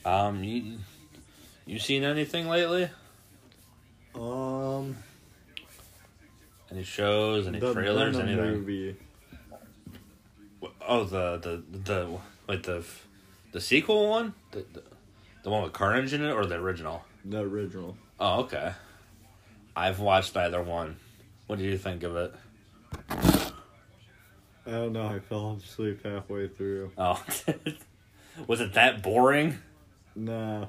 Um, 0.04 0.44
you 0.44 0.78
you 1.64 1.78
seen 1.78 2.04
anything 2.04 2.48
lately? 2.48 2.90
Um. 4.14 4.96
Any 6.70 6.84
shows? 6.84 7.46
Any 7.46 7.60
trailers? 7.60 8.18
Anything? 8.18 8.36
movie. 8.36 8.96
Oh, 10.86 11.04
the 11.04 11.38
the 11.38 11.78
the 11.78 12.18
like 12.48 12.62
the 12.64 12.84
the 13.52 13.60
sequel 13.60 14.08
one, 14.08 14.34
the, 14.50 14.64
the 14.72 14.82
the 15.42 15.50
one 15.50 15.62
with 15.62 15.72
Carnage 15.72 16.12
in 16.12 16.22
it, 16.24 16.30
or 16.32 16.46
the 16.46 16.56
original? 16.56 17.04
The 17.24 17.40
original. 17.40 17.96
Oh, 18.18 18.40
okay. 18.42 18.72
I've 19.74 20.00
watched 20.00 20.36
either 20.36 20.62
one. 20.62 20.96
What 21.46 21.58
do 21.58 21.64
you 21.64 21.78
think 21.78 22.02
of 22.02 22.16
it? 22.16 22.34
I 24.64 24.70
don't 24.70 24.92
know. 24.92 25.06
I 25.06 25.18
fell 25.18 25.58
asleep 25.62 26.04
halfway 26.04 26.48
through. 26.48 26.92
Oh, 26.96 27.22
was 28.46 28.60
it 28.60 28.74
that 28.74 29.02
boring? 29.02 29.58
Nah. 30.14 30.66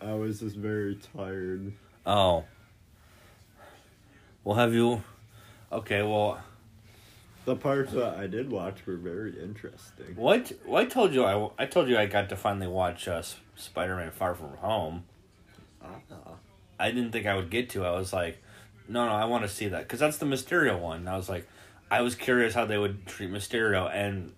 I 0.00 0.14
was 0.14 0.40
just 0.40 0.56
very 0.56 0.98
tired. 1.16 1.72
Oh. 2.06 2.44
Well, 4.44 4.56
have 4.56 4.72
you? 4.72 5.02
Okay, 5.72 6.02
well, 6.02 6.40
The 7.48 7.56
parts 7.56 7.92
that 7.92 8.18
I 8.18 8.26
did 8.26 8.50
watch 8.50 8.84
were 8.84 8.98
very 8.98 9.42
interesting. 9.42 10.14
what? 10.16 10.52
Well, 10.66 10.82
I 10.82 10.84
told 10.84 11.14
you 11.14 11.24
I, 11.24 11.48
I 11.58 11.64
told 11.64 11.88
you 11.88 11.96
I 11.96 12.04
got 12.04 12.28
to 12.28 12.36
finally 12.36 12.66
watch 12.66 13.08
uh, 13.08 13.22
Spider 13.56 13.96
Man 13.96 14.10
Far 14.10 14.34
From 14.34 14.54
Home. 14.58 15.04
Ah. 15.82 15.94
I 16.78 16.90
didn't 16.90 17.12
think 17.12 17.24
I 17.24 17.34
would 17.34 17.48
get 17.48 17.70
to. 17.70 17.86
I 17.86 17.92
was 17.92 18.12
like, 18.12 18.42
no, 18.86 19.06
no, 19.06 19.12
I 19.12 19.24
want 19.24 19.44
to 19.44 19.48
see 19.48 19.66
that 19.68 19.84
because 19.84 19.98
that's 19.98 20.18
the 20.18 20.26
Mysterio 20.26 20.78
one. 20.78 20.98
And 20.98 21.08
I 21.08 21.16
was 21.16 21.30
like, 21.30 21.48
I 21.90 22.02
was 22.02 22.14
curious 22.14 22.52
how 22.52 22.66
they 22.66 22.76
would 22.76 23.06
treat 23.06 23.30
Mysterio, 23.30 23.90
and 23.90 24.34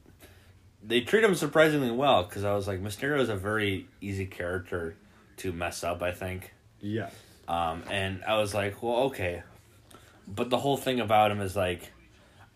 they 0.81 1.01
treat 1.01 1.25
him 1.25 1.35
surprisingly 1.35 1.91
well 1.91 2.23
because 2.23 2.45
I 2.45 2.55
was 2.55 2.69
like, 2.69 2.81
Mysterio 2.81 3.19
is 3.19 3.29
a 3.29 3.35
very 3.35 3.89
easy 4.01 4.27
character 4.27 4.95
to 5.39 5.53
mess 5.53 5.83
up. 5.83 6.01
I 6.01 6.13
think. 6.13 6.55
Yeah. 6.81 7.11
Um, 7.49 7.83
and 7.91 8.23
I 8.23 8.39
was 8.39 8.55
like, 8.55 8.85
well, 8.85 8.99
okay. 9.07 9.43
But 10.29 10.49
the 10.49 10.59
whole 10.59 10.77
thing 10.77 11.01
about 11.01 11.33
him 11.33 11.41
is 11.41 11.57
like, 11.57 11.91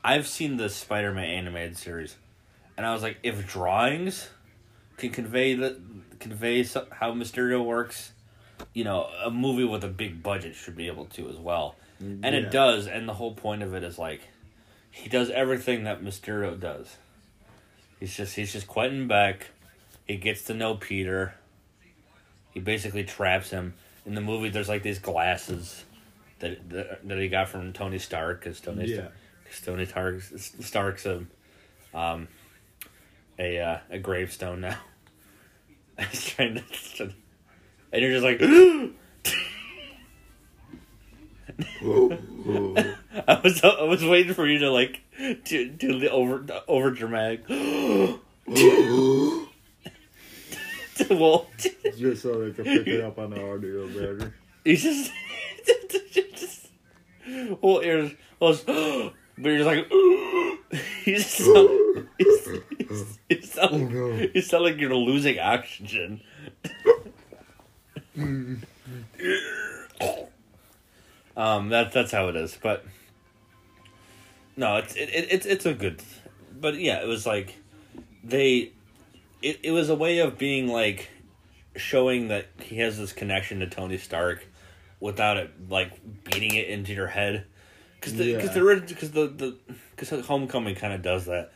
I've 0.04 0.26
seen 0.26 0.58
the 0.58 0.68
Spider 0.68 1.12
Man 1.12 1.24
animated 1.24 1.78
series, 1.78 2.16
and 2.76 2.84
I 2.86 2.92
was 2.92 3.02
like, 3.02 3.18
if 3.22 3.46
drawings 3.50 4.28
can 4.98 5.10
convey 5.10 5.54
the 5.54 5.80
convey 6.20 6.62
so- 6.62 6.86
how 6.92 7.12
Mysterio 7.12 7.64
works, 7.64 8.12
you 8.74 8.84
know, 8.84 9.08
a 9.24 9.30
movie 9.30 9.64
with 9.64 9.82
a 9.82 9.88
big 9.88 10.22
budget 10.22 10.54
should 10.54 10.76
be 10.76 10.86
able 10.88 11.06
to 11.06 11.28
as 11.28 11.36
well. 11.36 11.76
And 12.00 12.22
Yeah. 12.24 12.32
it 12.32 12.50
does, 12.50 12.86
and 12.86 13.08
the 13.08 13.14
whole 13.14 13.34
point 13.34 13.62
of 13.62 13.72
it 13.74 13.82
is 13.82 13.98
like, 13.98 14.20
he 14.90 15.08
does 15.08 15.30
everything 15.30 15.84
that 15.84 16.02
Mysterio 16.02 16.58
does. 16.58 16.96
He's 17.98 18.14
just 18.14 18.36
he's 18.36 18.52
just 18.52 18.66
Quentin 18.66 19.08
Beck. 19.08 19.48
He 20.06 20.16
gets 20.16 20.42
to 20.44 20.54
know 20.54 20.74
Peter. 20.74 21.34
He 22.52 22.60
basically 22.60 23.04
traps 23.04 23.50
him 23.50 23.74
in 24.04 24.14
the 24.14 24.20
movie. 24.20 24.50
There's 24.50 24.68
like 24.68 24.82
these 24.82 24.98
glasses 24.98 25.84
that 26.40 26.68
that, 26.68 27.08
that 27.08 27.18
he 27.18 27.28
got 27.28 27.48
from 27.48 27.72
Tony 27.72 27.98
Stark 27.98 28.40
because 28.40 28.60
Tony 28.60 28.84
Yeah. 28.86 29.02
cause 29.02 29.10
Tony 29.60 29.86
Stark's, 29.86 30.52
Stark's 30.60 31.06
a 31.06 31.24
um 31.94 32.28
a 33.38 33.58
uh, 33.58 33.78
a 33.90 33.98
gravestone 33.98 34.60
now. 34.60 34.78
He's 36.10 36.26
trying 36.26 36.62
to, 36.96 37.12
and 37.92 38.02
you're 38.02 38.12
just 38.12 38.24
like. 38.24 38.40
I 43.26 43.40
was 43.44 43.62
I 43.62 43.82
was 43.84 44.04
waiting 44.04 44.34
for 44.34 44.46
you 44.46 44.58
to 44.60 44.70
like 44.70 45.02
do 45.44 45.68
do 45.68 45.98
the 46.00 46.10
over 46.10 46.44
over 46.66 46.90
dramatic. 46.90 47.44
well, 51.10 51.46
Just 51.96 52.22
so 52.22 52.40
they 52.40 52.50
can 52.52 52.64
pick 52.64 52.86
it 52.86 53.04
up 53.04 53.18
on 53.18 53.30
the 53.30 53.52
audio 53.52 53.86
better. 53.88 54.34
he's 54.64 54.82
just, 54.82 55.12
just 56.12 56.70
well, 57.60 57.80
it's- 57.80 59.10
but 59.38 59.48
you're 59.50 59.58
just 59.58 59.66
like 59.66 59.90
you 61.06 61.18
sound, 61.18 62.08
you, 62.18 63.06
you 63.28 63.42
sound, 63.42 63.70
Oh, 63.72 63.78
no. 63.78 64.28
you 64.34 64.40
sound 64.40 64.64
like 64.64 64.78
you're 64.78 64.94
losing 64.94 65.38
oxygen. 65.38 66.20
um, 71.36 71.68
that 71.70 71.92
that's 71.92 72.12
how 72.12 72.28
it 72.28 72.36
is, 72.36 72.56
but 72.62 72.84
no, 74.56 74.76
it's 74.76 74.94
it, 74.94 75.08
it, 75.10 75.28
it's 75.32 75.46
it's 75.46 75.66
a 75.66 75.74
good, 75.74 76.02
but 76.58 76.74
yeah, 76.76 77.02
it 77.02 77.08
was 77.08 77.26
like 77.26 77.56
they, 78.22 78.72
it 79.42 79.60
it 79.62 79.70
was 79.72 79.88
a 79.90 79.94
way 79.94 80.18
of 80.20 80.38
being 80.38 80.68
like 80.68 81.10
showing 81.76 82.28
that 82.28 82.46
he 82.60 82.76
has 82.78 82.96
this 82.98 83.12
connection 83.12 83.60
to 83.60 83.66
Tony 83.66 83.98
Stark 83.98 84.46
without 85.00 85.36
it 85.36 85.50
like 85.68 85.90
beating 86.24 86.54
it 86.54 86.68
into 86.68 86.92
your 86.92 87.08
head. 87.08 87.46
Because 88.04 88.18
the 88.18 88.34
because 88.34 88.56
Yeah. 88.56 88.62
the 88.62 88.80
because 88.86 89.10
the 89.12 89.26
the 89.28 89.56
because 89.96 90.26
Homecoming 90.26 90.74
kind 90.74 90.92
of 90.92 91.02
does 91.02 91.26
that. 91.26 91.52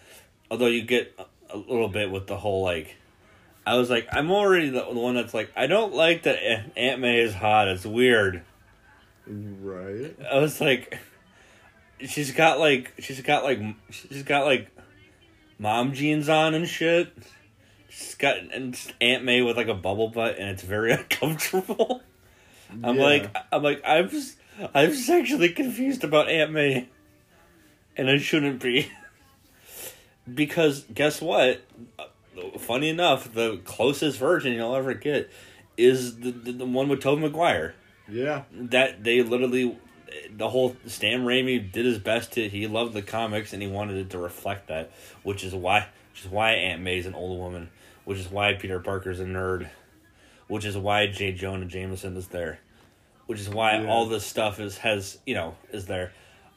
Although 0.50 0.66
you 0.66 0.82
get 0.82 1.18
a 1.50 1.56
little 1.56 1.88
bit 1.88 2.10
with 2.10 2.26
the 2.26 2.36
whole 2.36 2.62
like. 2.62 2.96
I 3.66 3.76
was 3.76 3.90
like, 3.90 4.08
I'm 4.12 4.30
already 4.30 4.70
the, 4.70 4.80
the 4.80 4.98
one 4.98 5.14
that's 5.14 5.34
like, 5.34 5.50
I 5.54 5.66
don't 5.66 5.92
like 5.92 6.22
that 6.22 6.38
Aunt- 6.74 7.00
May 7.00 7.20
is 7.20 7.34
hot. 7.34 7.68
It's 7.68 7.84
weird. 7.84 8.42
Right. 9.26 10.16
I 10.32 10.38
was 10.38 10.58
like, 10.58 10.98
she's 12.06 12.32
got 12.32 12.58
like, 12.58 12.94
she's 13.00 13.20
got 13.20 13.44
like, 13.44 13.60
she's 13.90 14.22
got 14.22 14.46
like, 14.46 14.70
mom 15.58 15.92
jeans 15.92 16.30
on 16.30 16.54
and 16.54 16.66
shit. 16.66 17.12
She's 17.90 18.14
got 18.14 18.38
and 18.38 18.74
Aunt 19.02 19.24
May 19.24 19.42
with 19.42 19.58
like 19.58 19.68
a 19.68 19.74
bubble 19.74 20.08
butt, 20.08 20.38
and 20.38 20.48
it's 20.48 20.62
very 20.62 20.92
uncomfortable. 20.94 22.00
I'm 22.82 22.96
Yeah. 22.96 23.02
like, 23.02 23.36
I'm 23.52 23.62
like, 23.62 23.82
I'm 23.84 24.08
just, 24.08 24.37
I'm 24.74 24.94
sexually 24.94 25.50
confused 25.50 26.04
about 26.04 26.28
Aunt 26.28 26.52
May, 26.52 26.88
and 27.96 28.10
I 28.10 28.18
shouldn't 28.18 28.60
be, 28.62 28.90
because 30.32 30.84
guess 30.92 31.20
what? 31.20 31.62
Funny 32.58 32.88
enough, 32.88 33.32
the 33.32 33.58
closest 33.64 34.18
version 34.18 34.52
you'll 34.52 34.74
ever 34.76 34.94
get 34.94 35.30
is 35.76 36.18
the 36.20 36.30
the, 36.30 36.52
the 36.52 36.64
one 36.64 36.88
with 36.88 37.00
Tobey 37.00 37.22
Maguire 37.22 37.74
Yeah. 38.08 38.44
that 38.52 39.02
they 39.02 39.22
literally 39.22 39.76
the 40.30 40.48
whole 40.48 40.76
Stan 40.86 41.24
Raimi 41.24 41.70
did 41.70 41.84
his 41.84 41.98
best 41.98 42.32
to 42.32 42.48
he 42.48 42.66
loved 42.66 42.94
the 42.94 43.02
comics 43.02 43.52
and 43.52 43.60
he 43.62 43.68
wanted 43.68 43.96
it 43.96 44.10
to 44.10 44.18
reflect 44.18 44.68
that, 44.68 44.92
which 45.24 45.42
is 45.44 45.54
why 45.54 45.88
which 46.12 46.24
is 46.24 46.30
why 46.30 46.52
Aunt 46.52 46.80
May's 46.82 47.06
an 47.06 47.14
old 47.14 47.38
woman, 47.38 47.70
which 48.04 48.18
is 48.18 48.30
why 48.30 48.54
Peter 48.54 48.78
Parker's 48.80 49.20
a 49.20 49.24
nerd, 49.24 49.68
which 50.46 50.64
is 50.64 50.76
why 50.76 51.06
J. 51.08 51.32
Jonah 51.32 51.66
Jameson 51.66 52.16
is 52.16 52.28
there, 52.28 52.60
which 53.28 53.38
is 53.38 53.48
why 53.48 53.78
Yeah. 53.80 53.88
all 53.88 54.06
this 54.06 54.24
stuff 54.26 54.58
is 54.58 54.78
has 54.78 55.18
you 55.24 55.34
know 55.34 55.54
is 55.70 55.86
there. 55.86 56.12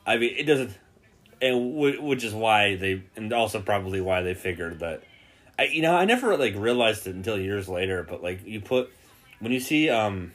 I 0.07 0.17
mean, 0.17 0.33
it 0.35 0.43
doesn't, 0.45 0.71
and 1.41 1.75
wh- 1.77 2.03
which 2.03 2.23
is 2.23 2.33
why 2.33 2.75
they 2.75 3.03
and 3.15 3.31
also 3.31 3.61
probably 3.61 4.01
why 4.01 4.23
they 4.23 4.33
figured 4.33 4.79
that. 4.79 5.03
I 5.59 5.65
you 5.65 5.81
know 5.83 5.93
I 5.95 6.05
never 6.05 6.35
like 6.37 6.55
realized 6.55 7.05
it 7.07 7.13
until 7.13 7.37
years 7.39 7.69
later, 7.69 8.01
but 8.03 8.23
like 8.23 8.45
you 8.45 8.61
put 8.61 8.89
when 9.39 9.51
you 9.51 9.59
see 9.59 9.89
um 9.89 10.31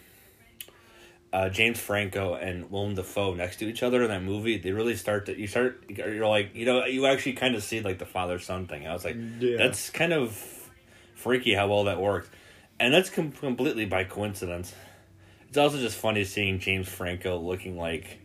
uh, 1.32 1.48
James 1.48 1.78
Franco 1.78 2.34
and 2.34 2.70
Willem 2.70 2.94
Dafoe 2.94 3.34
next 3.34 3.56
to 3.58 3.66
each 3.66 3.82
other 3.82 4.02
in 4.02 4.08
that 4.08 4.22
movie, 4.22 4.56
they 4.58 4.70
really 4.72 4.94
start 4.96 5.26
to 5.26 5.38
you 5.38 5.46
start 5.46 5.82
you're 5.88 6.26
like 6.26 6.54
you 6.54 6.64
know 6.64 6.84
you 6.84 7.06
actually 7.06 7.32
kind 7.32 7.54
of 7.56 7.62
see 7.62 7.80
like 7.80 7.98
the 7.98 8.06
father 8.06 8.38
son 8.38 8.66
thing. 8.66 8.86
I 8.86 8.92
was 8.92 9.04
like, 9.04 9.16
Yeah. 9.40 9.56
that's 9.56 9.90
kind 9.90 10.12
of 10.12 10.40
freaky 11.14 11.54
how 11.54 11.66
well 11.68 11.84
that 11.84 12.00
worked, 12.00 12.30
and 12.78 12.94
that's 12.94 13.10
com- 13.10 13.32
completely 13.32 13.84
by 13.86 14.04
coincidence. 14.04 14.74
It's 15.56 15.62
also 15.62 15.78
just 15.78 15.96
funny 15.96 16.24
seeing 16.24 16.58
James 16.58 16.86
Franco 16.86 17.38
looking 17.38 17.78
like 17.78 18.18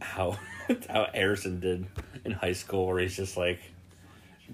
how 0.00 0.38
how 0.88 1.08
Harrison 1.12 1.58
did 1.58 1.84
in 2.24 2.30
high 2.30 2.52
school, 2.52 2.86
where 2.86 3.00
he's 3.00 3.16
just 3.16 3.36
like 3.36 3.58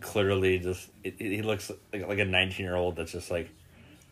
clearly 0.01 0.59
just 0.61 0.89
he 1.03 1.43
looks 1.43 1.71
like, 1.93 2.09
like 2.09 2.19
a 2.19 2.25
nineteen 2.25 2.65
year 2.65 2.75
old 2.75 2.97
that's 2.97 3.13
just 3.13 3.31
like 3.31 3.51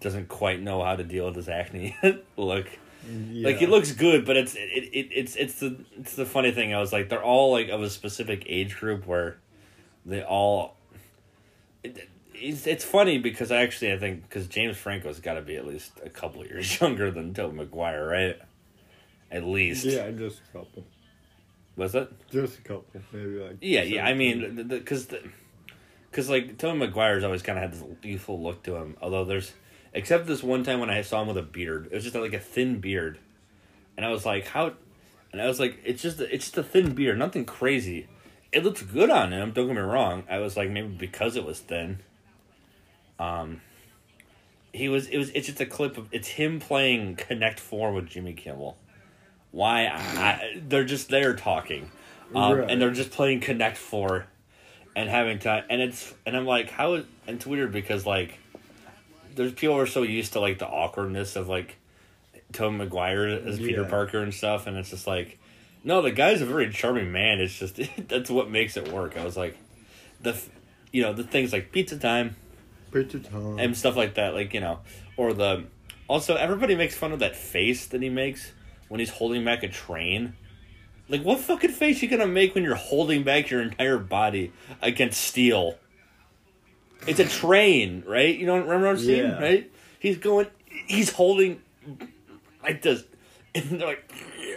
doesn't 0.00 0.28
quite 0.28 0.60
know 0.60 0.84
how 0.84 0.96
to 0.96 1.02
deal 1.02 1.24
with 1.24 1.36
his 1.36 1.48
acne 1.48 1.96
look. 2.36 2.68
Yeah. 3.10 3.46
Like 3.48 3.56
he 3.56 3.64
looks 3.64 3.92
good, 3.92 4.26
but 4.26 4.36
it's 4.36 4.54
it, 4.54 4.90
it 4.92 5.08
it's 5.10 5.34
it's 5.36 5.58
the 5.60 5.82
it's 5.98 6.14
the 6.14 6.26
funny 6.26 6.52
thing. 6.52 6.74
I 6.74 6.80
was 6.80 6.92
like, 6.92 7.08
they're 7.08 7.24
all 7.24 7.52
like 7.52 7.70
of 7.70 7.80
a 7.80 7.88
specific 7.88 8.44
age 8.44 8.76
group 8.76 9.06
where 9.06 9.38
they 10.04 10.22
all. 10.22 10.76
It, 12.38 12.48
it's 12.48 12.66
it's 12.66 12.84
funny 12.84 13.18
because 13.18 13.50
I 13.50 13.62
actually 13.62 13.92
I 13.92 13.98
think 13.98 14.22
because 14.22 14.46
James 14.46 14.76
Franco's 14.76 15.20
got 15.20 15.34
to 15.34 15.42
be 15.42 15.56
at 15.56 15.66
least 15.66 15.92
a 16.04 16.10
couple 16.10 16.44
years 16.44 16.80
younger 16.80 17.10
than 17.10 17.34
Tobey 17.34 17.56
Maguire, 17.56 18.06
right? 18.06 18.38
At 19.30 19.44
least. 19.44 19.84
Yeah, 19.84 20.10
just 20.10 20.40
a 20.48 20.58
couple. 20.58 20.84
Was 21.76 21.94
it? 21.94 22.10
Just 22.30 22.58
a 22.58 22.62
couple. 22.62 22.86
Maybe 23.12 23.38
like. 23.38 23.58
Yeah, 23.60 23.82
yeah. 23.82 24.04
I 24.04 24.10
17. 24.10 24.16
mean, 24.56 24.68
because 24.68 25.08
because 26.10 26.28
like 26.28 26.58
Tobey 26.58 26.78
Maguire's 26.78 27.24
always 27.24 27.42
kind 27.42 27.58
of 27.58 27.62
had 27.62 27.72
this 27.72 27.84
youthful 28.02 28.42
look 28.42 28.62
to 28.64 28.76
him. 28.76 28.96
Although 29.00 29.24
there's 29.24 29.52
except 29.92 30.26
this 30.26 30.42
one 30.42 30.64
time 30.64 30.80
when 30.80 30.90
I 30.90 31.02
saw 31.02 31.22
him 31.22 31.28
with 31.28 31.38
a 31.38 31.42
beard, 31.42 31.86
it 31.86 31.94
was 31.94 32.04
just 32.04 32.16
like 32.16 32.32
a 32.32 32.40
thin 32.40 32.80
beard, 32.80 33.18
and 33.96 34.04
I 34.04 34.10
was 34.10 34.24
like, 34.26 34.46
how? 34.48 34.72
And 35.32 35.42
I 35.42 35.46
was 35.46 35.60
like, 35.60 35.78
it's 35.84 36.02
just 36.02 36.20
it's 36.20 36.46
just 36.46 36.58
a 36.58 36.62
thin 36.62 36.94
beard, 36.94 37.18
nothing 37.18 37.44
crazy. 37.44 38.08
It 38.50 38.64
looks 38.64 38.82
good 38.82 39.10
on 39.10 39.32
him. 39.32 39.52
Don't 39.52 39.66
get 39.66 39.76
me 39.76 39.82
wrong. 39.82 40.24
I 40.30 40.38
was 40.38 40.56
like 40.56 40.70
maybe 40.70 40.88
because 40.88 41.36
it 41.36 41.44
was 41.44 41.60
thin. 41.60 42.00
Um. 43.18 43.60
He 44.72 44.88
was. 44.88 45.06
It 45.08 45.18
was. 45.18 45.30
It's 45.30 45.46
just 45.46 45.60
a 45.60 45.66
clip 45.66 45.96
of. 45.98 46.08
It's 46.12 46.28
him 46.28 46.60
playing 46.60 47.16
Connect 47.16 47.58
Four 47.58 47.92
with 47.92 48.06
Jimmy 48.06 48.34
Kimmel. 48.34 48.76
Why? 49.50 49.86
I, 49.86 49.96
I, 49.96 50.62
they're 50.68 50.84
just 50.84 51.08
there 51.08 51.34
talking, 51.34 51.90
um, 52.34 52.58
Right. 52.58 52.70
and 52.70 52.80
they're 52.82 52.90
just 52.90 53.10
playing 53.10 53.40
Connect 53.40 53.78
Four, 53.78 54.26
and 54.94 55.08
having 55.08 55.38
time. 55.38 55.64
And 55.70 55.80
it's 55.80 56.14
and 56.26 56.36
I'm 56.36 56.44
like, 56.44 56.70
how 56.70 56.94
and 56.94 57.06
it's 57.26 57.46
weird 57.46 57.72
because 57.72 58.04
like, 58.04 58.38
there's 59.34 59.52
people 59.52 59.76
are 59.78 59.86
so 59.86 60.02
used 60.02 60.34
to 60.34 60.40
like 60.40 60.58
the 60.58 60.66
awkwardness 60.68 61.34
of 61.34 61.48
like, 61.48 61.76
Tom 62.52 62.76
Maguire 62.76 63.26
as 63.26 63.58
Peter 63.58 63.82
Yeah. 63.82 63.88
Parker 63.88 64.18
and 64.22 64.34
stuff, 64.34 64.66
and 64.66 64.76
it's 64.76 64.90
just 64.90 65.06
like, 65.06 65.38
no, 65.82 66.02
the 66.02 66.10
guy's 66.12 66.42
a 66.42 66.46
very 66.46 66.70
charming 66.70 67.10
man. 67.10 67.40
It's 67.40 67.58
just 67.58 67.80
that's 68.08 68.28
what 68.30 68.50
makes 68.50 68.76
it 68.76 68.92
work. 68.92 69.16
I 69.16 69.24
was 69.24 69.36
like, 69.36 69.56
the, 70.20 70.38
you 70.92 71.00
know, 71.02 71.14
the 71.14 71.24
things 71.24 71.54
like 71.54 71.72
pizza 71.72 71.96
time. 71.98 72.36
And 73.58 73.76
stuff 73.76 73.96
like 73.96 74.14
that, 74.14 74.34
like 74.34 74.54
you 74.54 74.60
know, 74.60 74.80
or 75.16 75.32
the. 75.32 75.64
Also, 76.08 76.36
everybody 76.36 76.74
makes 76.74 76.94
fun 76.96 77.12
of 77.12 77.18
that 77.18 77.36
face 77.36 77.86
that 77.88 78.00
he 78.00 78.08
makes 78.08 78.52
when 78.88 78.98
he's 78.98 79.10
holding 79.10 79.44
back 79.44 79.62
a 79.62 79.68
train. 79.68 80.34
Like, 81.10 81.22
what 81.22 81.38
fucking 81.40 81.70
face 81.70 82.00
you 82.02 82.08
gonna 82.08 82.26
make 82.26 82.54
when 82.54 82.64
you're 82.64 82.74
holding 82.74 83.22
back 83.24 83.50
your 83.50 83.60
entire 83.60 83.98
body 83.98 84.52
against 84.82 85.20
steel? 85.20 85.76
It's 87.06 87.20
a 87.20 87.26
train, 87.28 88.04
right? 88.06 88.36
You 88.36 88.46
don't 88.46 88.62
remember 88.62 88.86
what 88.86 88.92
I'm 88.98 88.98
saying, 89.04 89.22
Yeah. 89.24 89.38
right? 89.38 89.72
He's 90.00 90.16
going, 90.18 90.46
he's 90.86 91.10
holding 91.12 91.60
like 92.62 92.82
this, 92.82 93.04
and 93.54 93.64
they're 93.80 93.86
like, 93.88 94.12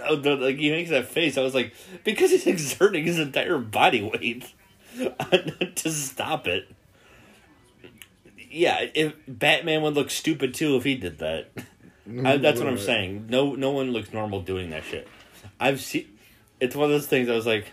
oh, 0.08 0.16
like 0.16 0.58
he 0.58 0.72
makes 0.72 0.90
that 0.90 1.08
face. 1.08 1.38
I 1.38 1.42
was 1.42 1.54
like, 1.56 1.74
because 2.04 2.32
he's 2.32 2.48
exerting 2.48 3.06
his 3.06 3.20
entire 3.20 3.58
body 3.58 4.02
weight 4.02 4.54
to 5.76 5.92
stop 5.92 6.48
it 6.48 6.68
yeah, 8.52 8.86
if 8.94 9.14
Batman 9.28 9.82
would 9.82 9.94
look 9.94 10.10
stupid 10.10 10.54
too 10.54 10.76
if 10.76 10.84
he 10.84 10.96
did 10.96 11.20
that. 11.20 11.52
I, 12.26 12.38
that's 12.38 12.60
what 12.60 12.68
I'm 12.68 12.78
saying. 12.78 13.28
No, 13.30 13.56
no 13.56 13.72
one 13.72 13.92
looks 13.92 14.12
normal 14.12 14.42
doing 14.42 14.72
that 14.72 14.84
shit. 14.84 15.08
I've 15.60 15.80
seen. 15.80 16.08
It's 16.60 16.76
one 16.76 16.86
of 16.86 16.92
those 16.92 17.08
things. 17.08 17.30
I 17.30 17.36
was 17.36 17.46
like, 17.46 17.68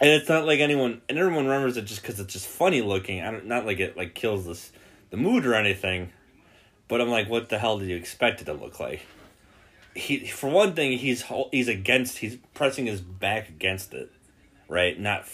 and 0.00 0.10
it's 0.10 0.28
not 0.28 0.46
like 0.46 0.60
anyone, 0.60 1.02
and 1.08 1.18
everyone 1.18 1.44
remembers 1.44 1.76
it 1.76 1.84
just 1.84 2.02
because 2.02 2.18
it's 2.18 2.32
just 2.32 2.46
funny 2.46 2.80
looking. 2.80 3.20
I 3.20 3.30
don't, 3.30 3.46
not 3.46 3.66
like 3.66 3.80
it 3.80 3.96
like 3.96 4.14
kills 4.14 4.46
this 4.46 4.72
the 5.10 5.16
mood 5.16 5.44
or 5.44 5.54
anything. 5.54 6.12
But 6.88 7.00
I'm 7.00 7.08
like, 7.08 7.28
what 7.28 7.48
the 7.48 7.58
hell 7.58 7.78
did 7.78 7.88
you 7.88 7.96
expect 7.96 8.40
it 8.40 8.44
to 8.44 8.52
look 8.52 8.80
like? 8.80 9.02
He, 9.94 10.26
for 10.26 10.48
one 10.48 10.74
thing, 10.74 10.96
he's 10.98 11.24
he's 11.50 11.68
against. 11.68 12.18
He's 12.18 12.36
pressing 12.54 12.86
his 12.86 13.00
back 13.00 13.48
against 13.48 13.92
it, 13.92 14.10
right? 14.68 14.98
Not 14.98 15.26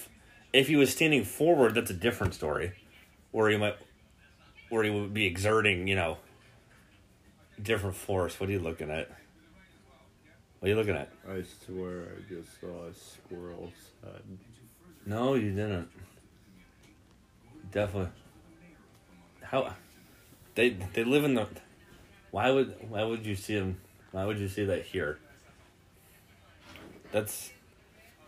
if 0.52 0.66
he 0.66 0.76
was 0.76 0.90
standing 0.90 1.24
forward. 1.24 1.74
That's 1.74 1.90
a 1.90 1.94
different 1.94 2.34
story 2.34 2.72
where 3.30 3.48
he 3.50 3.56
might 3.56 3.76
where 4.68 4.84
he 4.84 4.90
would 4.90 5.14
be 5.14 5.26
exerting, 5.26 5.88
you 5.88 5.94
know, 5.94 6.18
different 7.62 7.96
force. 7.96 8.38
What 8.38 8.48
are 8.48 8.52
you 8.52 8.58
looking 8.58 8.90
at? 8.90 9.10
What 10.58 10.66
are 10.66 10.68
you 10.68 10.76
looking 10.76 10.96
at? 10.96 11.10
I 11.28 11.42
swear 11.64 12.08
I 12.16 12.28
just 12.28 12.60
saw 12.60 12.86
a 12.86 12.94
squirrel's 12.94 13.72
head. 14.02 14.22
No, 15.06 15.34
you 15.34 15.50
didn't. 15.50 15.88
Definitely. 17.70 18.10
How 19.42 19.74
they 20.54 20.70
they 20.92 21.04
live 21.04 21.24
in 21.24 21.34
the 21.34 21.46
why 22.30 22.50
would 22.50 22.74
why 22.90 23.04
would 23.04 23.24
you 23.24 23.36
see 23.36 23.54
them 23.54 23.80
why 24.10 24.24
would 24.24 24.38
you 24.38 24.48
see 24.48 24.64
that 24.64 24.82
here? 24.84 25.18
That's 27.12 27.52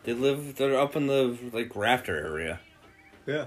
they 0.05 0.15
live 0.15 0.57
they're 0.57 0.79
up 0.79 0.97
in 0.97 1.07
the 1.07 1.37
like 1.53 1.75
rafter 1.75 2.17
area. 2.17 2.61
Yeah. 3.27 3.47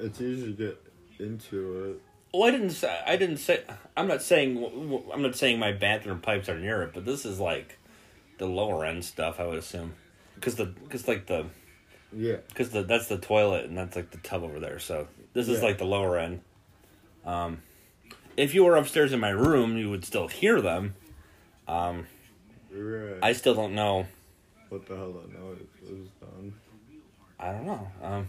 It's 0.00 0.20
easy 0.20 0.46
to 0.46 0.52
get 0.52 0.82
into 1.18 1.90
it. 1.90 2.02
Well, 2.32 2.44
I 2.48 2.50
didn't 2.50 2.70
say. 2.70 3.00
I 3.06 3.16
didn't 3.16 3.38
say. 3.38 3.62
I'm 3.96 4.06
not 4.06 4.22
saying. 4.22 5.02
I'm 5.12 5.22
not 5.22 5.34
saying 5.34 5.58
my 5.58 5.72
bathroom 5.72 6.20
pipes 6.20 6.48
are 6.48 6.58
near 6.58 6.82
it, 6.82 6.92
but 6.94 7.04
this 7.04 7.24
is 7.24 7.40
like 7.40 7.78
the 8.38 8.46
lower 8.46 8.84
end 8.84 9.04
stuff. 9.04 9.40
I 9.40 9.46
would 9.46 9.58
assume, 9.58 9.94
because 10.34 10.56
the 10.56 10.66
because 10.66 11.08
like 11.08 11.26
the 11.26 11.46
Yeah. 12.12 12.36
because 12.48 12.70
the 12.70 12.82
that's 12.82 13.08
the 13.08 13.18
toilet 13.18 13.64
and 13.64 13.76
that's 13.76 13.96
like 13.96 14.10
the 14.10 14.18
tub 14.18 14.42
over 14.44 14.60
there. 14.60 14.78
So 14.78 15.08
this 15.32 15.48
is 15.48 15.60
Yeah. 15.60 15.66
like 15.68 15.78
the 15.78 15.84
lower 15.86 16.18
end. 16.18 16.42
Um, 17.24 17.62
if 18.36 18.54
you 18.54 18.62
were 18.64 18.76
upstairs 18.76 19.12
in 19.12 19.20
my 19.20 19.30
room, 19.30 19.76
you 19.78 19.90
would 19.90 20.04
still 20.04 20.28
hear 20.28 20.60
them. 20.60 20.94
Um, 21.66 22.06
Right. 22.70 23.18
I 23.22 23.32
still 23.32 23.54
don't 23.54 23.74
know. 23.74 24.06
what 24.68 24.86
the 24.86 24.94
hell 24.96 25.12
that 25.12 25.32
noise 25.32 25.58
was 25.82 26.08
done. 26.20 26.52
I 27.40 27.52
don't 27.52 27.64
know. 27.66 27.90
Um, 28.02 28.28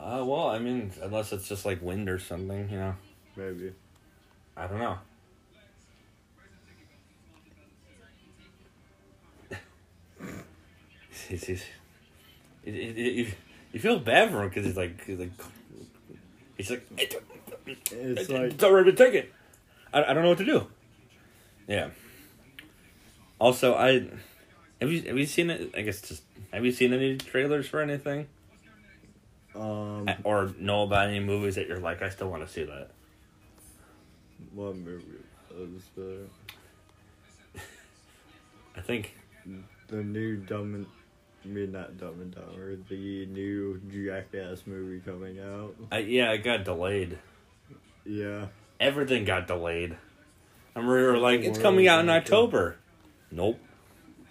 uh, 0.00 0.24
well, 0.24 0.48
I 0.48 0.58
mean, 0.58 0.90
unless 1.02 1.32
it's 1.32 1.46
just 1.46 1.66
like 1.66 1.82
wind 1.82 2.08
or 2.08 2.18
something, 2.18 2.70
you 2.70 2.78
know. 2.78 2.94
Maybe. 3.36 3.72
I 4.56 4.66
don't 4.66 4.78
know. 4.78 4.98
He's, 11.28 11.44
he's, 11.44 11.62
it, 12.64 12.74
it, 12.74 12.98
it, 12.98 13.34
You 13.72 13.80
feel 13.80 14.00
bad 14.00 14.30
for 14.30 14.42
him 14.42 14.48
because 14.48 14.66
he's 14.66 14.76
like 14.76 15.04
he's 15.04 15.18
like 15.18 15.30
he's 16.56 16.70
like 16.70 16.90
It's 16.98 17.14
it's, 17.92 18.28
like 18.28 18.52
it's 18.52 18.64
already 18.64 18.92
taken. 18.92 19.26
I, 19.92 20.02
I 20.02 20.12
don't 20.12 20.24
know 20.24 20.30
what 20.30 20.38
to 20.38 20.44
do. 20.44 20.66
Yeah. 21.68 21.90
Also, 23.38 23.74
I 23.74 24.08
have 24.80 24.90
you 24.90 25.02
have 25.02 25.18
you 25.18 25.26
seen 25.26 25.50
it? 25.50 25.72
I 25.76 25.82
guess 25.82 26.00
just 26.00 26.22
have 26.52 26.64
you 26.64 26.72
seen 26.72 26.92
any 26.92 27.16
trailers 27.16 27.68
for 27.68 27.80
anything 27.80 28.26
um, 29.54 30.08
or 30.24 30.52
know 30.58 30.82
about 30.82 31.08
any 31.08 31.20
movies 31.20 31.54
that 31.56 31.66
you're 31.68 31.80
like 31.80 32.02
I 32.02 32.08
still 32.08 32.30
want 32.30 32.46
to 32.46 32.52
see 32.52 32.64
that? 32.64 32.90
what 34.54 34.74
movie 34.76 35.04
was 35.54 35.82
the 35.96 36.20
I 38.76 38.80
think 38.80 39.14
the 39.88 39.96
new 40.02 40.36
Dumb 40.36 40.74
and 40.74 40.86
I 41.44 41.48
mean 41.48 41.72
not 41.72 41.98
Dumb 41.98 42.20
and 42.20 42.34
Dumber, 42.34 42.76
the 42.88 43.26
new 43.26 43.80
Jackass 43.90 44.62
movie 44.66 45.00
coming 45.04 45.40
out? 45.40 45.74
I, 45.90 45.98
yeah, 45.98 46.32
it 46.32 46.38
got 46.44 46.64
delayed. 46.64 47.18
Yeah, 48.04 48.46
Everything 48.78 49.24
got 49.24 49.46
delayed. 49.46 49.96
Remember 50.74 50.96
we 50.96 51.02
were 51.02 51.18
like, 51.18 51.40
it's 51.40 51.58
coming 51.58 51.86
out 51.88 52.00
in 52.00 52.08
October. 52.08 52.76
Nope. 53.30 53.58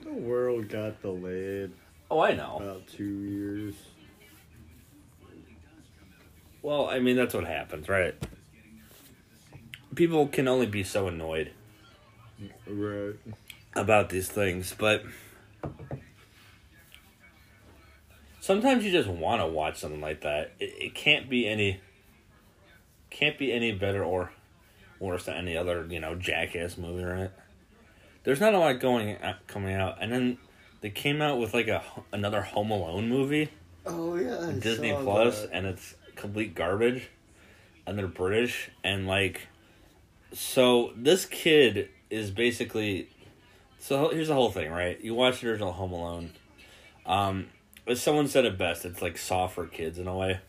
the 0.04 0.12
world 0.14 0.70
got 0.70 1.02
delayed 1.02 1.72
Oh, 2.12 2.20
I 2.20 2.34
know. 2.34 2.58
about 2.62 2.88
two 2.88 3.04
years. 3.04 3.76
Well, 6.62 6.88
I 6.90 7.00
mean, 7.00 7.16
that's 7.16 7.34
what 7.34 7.46
happens, 7.46 7.88
right? 7.88 8.16
People 9.96 10.28
can 10.28 10.48
only 10.48 10.66
be 10.68 10.84
so 10.84 11.08
annoyed 11.08 11.52
Right. 12.68 13.16
about 13.76 14.10
these 14.10 14.30
things, 14.30 14.74
but 14.78 15.04
sometimes 18.40 18.86
you 18.86 18.92
just 18.92 19.10
want 19.10 19.42
to 19.42 19.48
watch 19.48 19.78
something 19.78 20.02
like 20.02 20.22
that. 20.22 20.52
It, 20.60 20.74
it 20.80 20.96
can't 20.96 21.30
be 21.30 21.48
any 21.48 21.82
can't 23.10 23.38
be 23.40 23.52
any 23.52 23.72
better 23.72 24.04
or 24.04 24.32
worse 25.00 25.26
than 25.26 25.36
any 25.36 25.58
other, 25.58 25.86
you 25.90 26.00
know, 26.00 26.16
jackass 26.16 26.78
movie, 26.78 27.04
right? 27.04 27.32
There's 28.24 28.40
not 28.40 28.54
a 28.54 28.60
lot 28.60 28.80
going 28.80 29.18
out, 29.22 29.48
coming 29.48 29.74
out, 29.74 29.98
and 30.02 30.12
then 30.12 30.38
they 30.82 30.90
came 30.90 31.22
out 31.22 31.40
with 31.40 31.54
like 31.54 31.68
a 31.68 31.84
another 32.14 32.42
Home 32.42 32.72
Alone 32.72 33.10
movie. 33.10 33.50
Oh 33.86 34.16
yeah, 34.16 34.48
I 34.48 34.52
Disney 34.52 34.94
Plus, 34.94 35.42
that. 35.42 35.50
and 35.52 35.66
it's 35.66 35.96
complete 36.20 36.56
garbage, 36.56 37.10
and 37.88 37.98
they're 37.98 38.08
British, 38.08 38.70
and 38.84 39.08
like, 39.08 39.48
so 40.34 40.94
this 40.96 41.26
kid 41.26 41.90
is 42.10 42.32
basically, 42.32 43.10
so 43.80 44.10
here's 44.10 44.28
the 44.28 44.34
whole 44.34 44.52
thing, 44.52 44.72
right? 44.72 45.00
You 45.02 45.16
watch 45.16 45.42
the 45.42 45.50
original 45.50 45.72
Home 45.74 45.92
Alone, 45.94 46.32
um, 47.06 47.48
as 47.88 48.02
someone 48.02 48.28
said 48.28 48.46
it 48.46 48.58
best, 48.58 48.86
it's 48.86 49.02
like 49.02 49.18
soft 49.18 49.56
for 49.56 49.66
kids 49.66 49.98
in 49.98 50.08
a 50.08 50.16
way. 50.16 50.40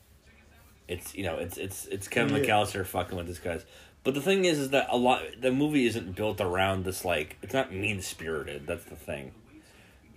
It's 0.89 1.15
you 1.15 1.23
know 1.23 1.37
it's 1.37 1.57
it's 1.57 1.87
it's 1.87 2.09
Kevin 2.09 2.35
Yeah. 2.35 2.43
McAllister 2.43 2.85
fucking 2.85 3.17
with 3.17 3.29
this 3.29 3.39
guys, 3.39 3.65
but 4.03 4.15
the 4.15 4.21
thing 4.21 4.45
is, 4.45 4.59
is 4.59 4.71
that 4.71 4.89
a 4.91 4.97
lot 4.97 5.23
the 5.41 5.53
movie 5.53 5.87
isn't 5.87 6.17
built 6.17 6.41
around 6.41 6.85
this 6.85 7.05
like 7.05 7.37
it's 7.43 7.55
not 7.55 7.73
mean 7.73 8.03
spirited. 8.03 8.67
That's 8.67 8.85
the 8.85 8.97
thing. 8.97 9.31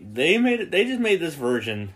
They 0.02 0.38
made 0.40 0.60
it. 0.62 0.72
They 0.72 0.84
just 0.84 1.00
made 1.00 1.20
this 1.20 1.36
version 1.36 1.94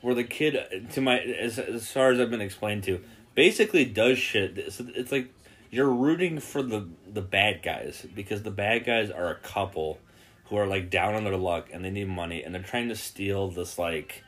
where 0.00 0.14
the 0.14 0.24
kid, 0.24 0.88
to 0.92 1.00
my 1.00 1.18
as, 1.18 1.58
as 1.58 1.90
far 1.90 2.12
as 2.12 2.20
I've 2.20 2.30
been 2.30 2.40
explained 2.40 2.84
to, 2.84 3.00
basically 3.34 3.84
does 3.84 4.18
shit. 4.18 4.58
It's, 4.58 4.80
it's 4.80 5.12
like 5.12 5.32
you're 5.70 5.92
rooting 5.92 6.40
for 6.40 6.62
the 6.62 6.88
the 7.06 7.22
bad 7.22 7.62
guys 7.62 8.06
because 8.14 8.42
the 8.42 8.50
bad 8.50 8.84
guys 8.84 9.10
are 9.10 9.30
a 9.30 9.36
couple 9.36 9.98
who 10.46 10.56
are 10.56 10.66
like 10.66 10.90
down 10.90 11.14
on 11.14 11.24
their 11.24 11.36
luck 11.36 11.68
and 11.72 11.84
they 11.84 11.90
need 11.90 12.08
money 12.08 12.42
and 12.42 12.54
they're 12.54 12.62
trying 12.62 12.88
to 12.88 12.96
steal 12.96 13.48
this 13.50 13.78
like 13.78 14.24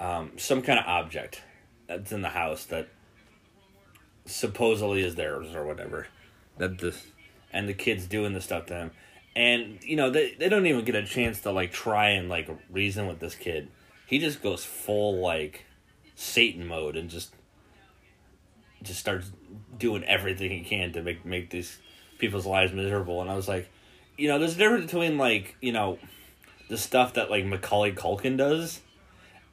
um, 0.00 0.32
some 0.36 0.62
kind 0.62 0.78
of 0.78 0.86
object 0.86 1.42
that's 1.86 2.10
in 2.10 2.22
the 2.22 2.30
house 2.30 2.64
that 2.66 2.88
supposedly 4.26 5.02
is 5.02 5.14
theirs 5.14 5.54
or 5.54 5.64
whatever. 5.64 6.06
That 6.58 6.78
this 6.78 7.06
and 7.52 7.68
the 7.68 7.74
kids 7.74 8.06
doing 8.06 8.32
the 8.32 8.40
stuff 8.40 8.66
to 8.66 8.74
them. 8.74 8.90
And 9.36 9.78
you 9.82 9.96
know 9.96 10.10
they 10.10 10.34
they 10.34 10.48
don't 10.48 10.66
even 10.66 10.84
get 10.84 10.94
a 10.94 11.04
chance 11.04 11.40
to 11.42 11.52
like 11.52 11.72
try 11.72 12.10
and 12.10 12.28
like 12.28 12.48
reason 12.70 13.06
with 13.06 13.20
this 13.20 13.34
kid. 13.34 13.68
He 14.10 14.18
just 14.18 14.42
goes 14.42 14.64
full 14.64 15.20
like 15.20 15.66
Satan 16.16 16.66
mode 16.66 16.96
and 16.96 17.08
just 17.08 17.32
just 18.82 18.98
starts 18.98 19.30
doing 19.78 20.02
everything 20.02 20.50
he 20.50 20.62
can 20.62 20.92
to 20.94 21.00
make 21.00 21.24
make 21.24 21.50
these 21.50 21.78
people's 22.18 22.44
lives 22.44 22.72
miserable. 22.72 23.20
And 23.20 23.30
I 23.30 23.36
was 23.36 23.46
like, 23.46 23.70
you 24.18 24.26
know, 24.26 24.40
there's 24.40 24.56
a 24.56 24.58
difference 24.58 24.86
between 24.86 25.16
like 25.16 25.54
you 25.60 25.70
know 25.70 26.00
the 26.68 26.76
stuff 26.76 27.14
that 27.14 27.30
like 27.30 27.44
Macaulay 27.44 27.92
Culkin 27.92 28.36
does 28.36 28.80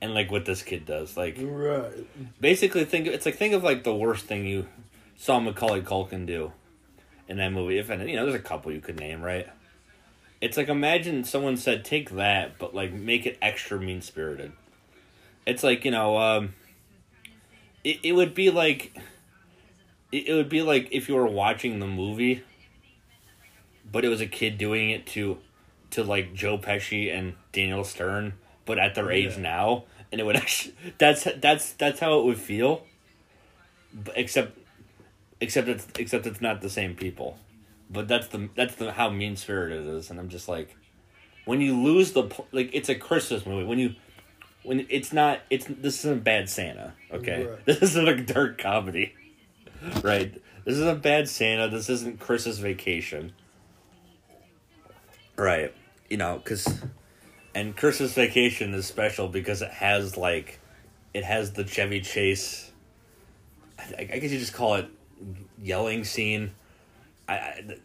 and 0.02 0.15
like 0.15 0.32
what 0.32 0.46
this 0.46 0.63
kid 0.63 0.88
does. 0.88 1.15
Like 1.15 1.38
Right. 1.39 1.93
basically 2.41 2.84
think 2.84 3.06
it's 3.06 3.28
like 3.28 3.36
think 3.36 3.54
of 3.54 3.63
like 3.63 3.84
the 3.84 3.93
worst 3.93 4.26
thing 4.26 4.48
you 4.48 4.67
saw 5.17 5.39
Macaulay 5.39 5.82
Culkin 5.82 6.26
do 6.26 6.52
in 7.28 7.38
that 7.38 7.52
movie. 7.52 7.78
If 7.78 7.91
and 7.91 8.10
you 8.10 8.15
know, 8.15 8.26
there's 8.26 8.39
a 8.39 8.43
couple 8.43 8.72
you 8.72 8.82
could 8.82 9.00
name, 9.00 9.22
right? 9.22 9.48
It's 10.39 10.56
like 10.58 10.69
imagine 10.69 11.23
someone 11.23 11.58
said 11.58 11.84
take 11.84 12.12
that, 12.12 12.60
but 12.60 12.76
like 12.76 12.93
make 12.93 13.26
it 13.26 13.38
extra 13.41 13.80
mean 13.80 14.02
spirited. 14.02 14.52
It's 15.45 15.63
like 15.63 15.84
you 15.86 15.91
know, 15.91 16.17
um, 16.17 16.54
it 17.84 18.00
it 18.04 18.12
would 18.13 18.34
be 18.36 18.50
like 18.52 18.95
it, 20.12 20.28
it 20.28 20.34
would 20.34 20.50
be 20.50 20.62
like 20.62 20.89
if 20.91 21.10
you 21.10 21.15
were 21.15 21.26
watching 21.26 21.80
the 21.80 21.88
movie, 21.88 22.43
but 23.91 24.06
it 24.06 24.10
was 24.10 24.21
a 24.21 24.28
kid 24.28 24.58
doing 24.58 24.91
it 24.91 25.08
to 25.08 25.39
to 25.91 26.04
like 26.04 26.34
Joe 26.34 26.58
Pesci 26.58 27.12
and 27.12 27.34
Daniel 27.52 27.84
Stern, 27.84 28.34
but 28.65 28.78
at 28.78 28.93
their 28.93 29.12
age 29.12 29.36
Yeah. 29.38 29.41
now, 29.41 29.84
and 30.12 30.21
it 30.21 30.23
would 30.26 30.36
actually 30.36 30.76
that's 31.00 31.28
that's 31.38 31.73
that's 31.73 32.00
how 32.00 32.19
it 32.19 32.26
would 32.26 32.38
feel. 32.38 32.86
Except 34.15 34.56
except 35.41 35.67
it's 35.67 35.88
except 35.97 36.28
it's 36.28 36.41
not 36.41 36.62
the 36.62 36.69
same 36.69 36.93
people. 36.93 37.39
But 37.89 38.08
that's 38.08 38.28
the 38.28 38.50
that's 38.56 38.76
the 38.76 38.91
how 38.91 39.10
mean 39.10 39.36
spirited 39.36 39.86
it 39.86 39.89
is, 39.89 40.10
and 40.10 40.19
I'm 40.19 40.30
just 40.30 40.47
like, 40.47 40.76
when 41.45 41.62
you 41.62 41.80
lose 41.80 42.12
the 42.12 42.30
like, 42.52 42.69
it's 42.73 42.89
a 42.89 42.95
Christmas 42.95 43.45
movie. 43.45 43.65
When 43.65 43.80
you 43.80 43.95
when 44.63 44.86
it's 44.89 45.13
not 45.13 45.39
it's 45.50 45.65
this 45.65 46.00
isn't 46.00 46.23
bad 46.23 46.50
Santa. 46.50 46.93
Okay, 47.12 47.45
Right. 47.45 47.60
this 47.65 47.82
isn't 47.82 48.08
a 48.08 48.21
dark 48.21 48.58
comedy. 48.58 49.13
Right, 50.04 50.34
this 50.65 50.76
isn't 50.76 51.02
bad 51.02 51.30
Santa. 51.30 51.69
This 51.69 51.89
isn't 51.89 52.19
Christmas 52.19 52.58
Vacation. 52.58 53.32
Right, 55.38 55.73
you 56.10 56.17
know, 56.17 56.41
because 56.43 56.82
and 57.58 57.76
Christmas 57.76 58.13
Vacation 58.13 58.73
is 58.73 58.86
special 58.86 59.28
because 59.28 59.63
it 59.63 59.71
has 59.71 60.15
like, 60.15 60.60
it 61.13 61.23
has 61.23 61.54
the 61.54 61.65
Chevy 61.65 62.02
Chase. 62.02 62.71
I, 63.80 64.02
I 64.02 64.04
guess 64.19 64.32
you 64.32 64.38
just 64.38 64.54
call 64.54 64.76
it 64.76 64.88
yelling 65.60 66.04
scene. 66.04 66.52
I, 67.28 67.34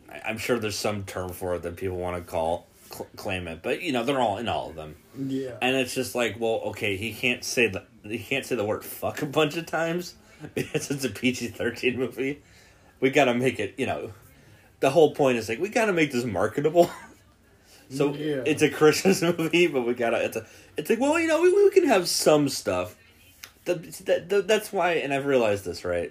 I 0.09 0.20
I'm 0.26 0.38
sure 0.38 0.59
there's 0.59 0.78
some 0.78 1.05
term 1.05 1.31
for 1.33 1.55
it 1.57 1.62
that 1.62 1.76
people 1.76 1.96
want 1.96 2.16
to 2.16 2.31
call 2.31 2.66
cl- 2.90 3.09
claim 3.16 3.48
it, 3.48 3.62
but 3.62 3.83
you 3.83 3.92
know 3.92 4.05
they're 4.05 4.20
all 4.20 4.38
in 4.38 4.48
all 4.48 4.70
of 4.70 4.76
them, 4.76 4.96
Yeah. 5.18 5.57
and 5.61 5.76
it's 5.76 5.94
just 5.94 6.14
like, 6.14 6.38
well, 6.38 6.61
okay, 6.66 6.96
he 6.96 7.12
can't 7.12 7.42
say 7.44 7.66
the 7.68 7.85
he 8.05 8.18
can't 8.18 8.44
say 8.46 8.55
the 8.57 8.64
word 8.64 8.85
fuck 8.85 9.22
a 9.22 9.26
bunch 9.26 9.57
of 9.57 9.66
times 9.66 10.14
because 10.55 10.90
it's 10.90 11.05
a 11.05 11.11
PG-13 11.11 11.96
movie. 11.96 12.42
We 13.00 13.11
got 13.11 13.24
to 13.26 13.35
make 13.35 13.59
it, 13.61 13.74
you 13.78 13.87
know. 13.87 14.12
The 14.81 14.90
whole 14.90 15.14
point 15.14 15.38
is 15.38 15.48
like 15.48 15.61
we 15.61 15.68
got 15.68 15.87
to 15.87 15.92
make 15.92 16.12
this 16.12 16.24
marketable. 16.24 16.90
So 17.90 18.14
Yeah. 18.14 18.42
it's 18.46 18.62
a 18.62 18.70
Christmas 18.70 19.20
movie, 19.38 19.66
but 19.66 19.83
we 19.83 19.92
gotta. 19.92 20.24
It's 20.24 20.37
a. 20.37 20.46
It's 20.78 20.88
like 20.88 20.98
well, 20.98 21.20
you 21.20 21.26
know, 21.28 21.42
we, 21.42 21.52
we 21.52 21.70
can 21.70 21.87
have 21.87 22.09
some 22.09 22.48
stuff. 22.48 22.96
That, 23.66 23.83
that, 24.28 24.48
that's 24.48 24.72
why, 24.72 24.92
and 24.94 25.12
I've 25.12 25.26
realized 25.26 25.66
this 25.66 25.85
right. 25.85 26.11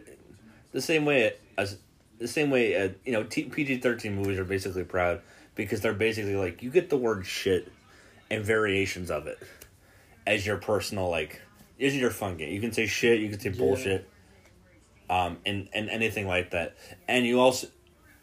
The 0.74 0.82
same 0.82 1.06
way 1.06 1.34
as 1.58 1.78
the 2.22 2.28
same 2.28 2.50
way, 2.50 2.76
uh, 2.76 2.90
you 3.04 3.12
know, 3.12 3.24
PG 3.24 3.78
thirteen 3.80 4.16
movies 4.16 4.38
are 4.40 4.46
basically 4.46 4.84
proud 4.84 5.22
because 5.56 5.82
they're 5.82 5.94
basically 5.94 6.36
like 6.36 6.62
you 6.64 6.70
get 6.70 6.90
the 6.90 6.98
word 6.98 7.26
shit 7.26 7.72
and 8.30 8.46
variations 8.46 9.12
of 9.12 9.28
it 9.28 9.40
as 10.26 10.46
your 10.46 10.58
personal 10.58 11.10
like 11.10 11.42
is 11.78 11.98
your 11.98 12.12
fun 12.12 12.38
game. 12.38 12.54
You 12.54 12.62
can 12.62 12.72
say 12.72 12.86
shit, 12.86 13.20
you 13.20 13.30
can 13.30 13.40
say 13.40 13.50
Yeah. 13.50 13.58
bullshit, 13.58 14.10
um, 15.10 15.40
and 15.46 15.68
and 15.74 15.90
anything 15.90 16.28
like 16.28 16.52
that. 16.52 16.78
And 17.08 17.26
you 17.26 17.40
also 17.40 17.68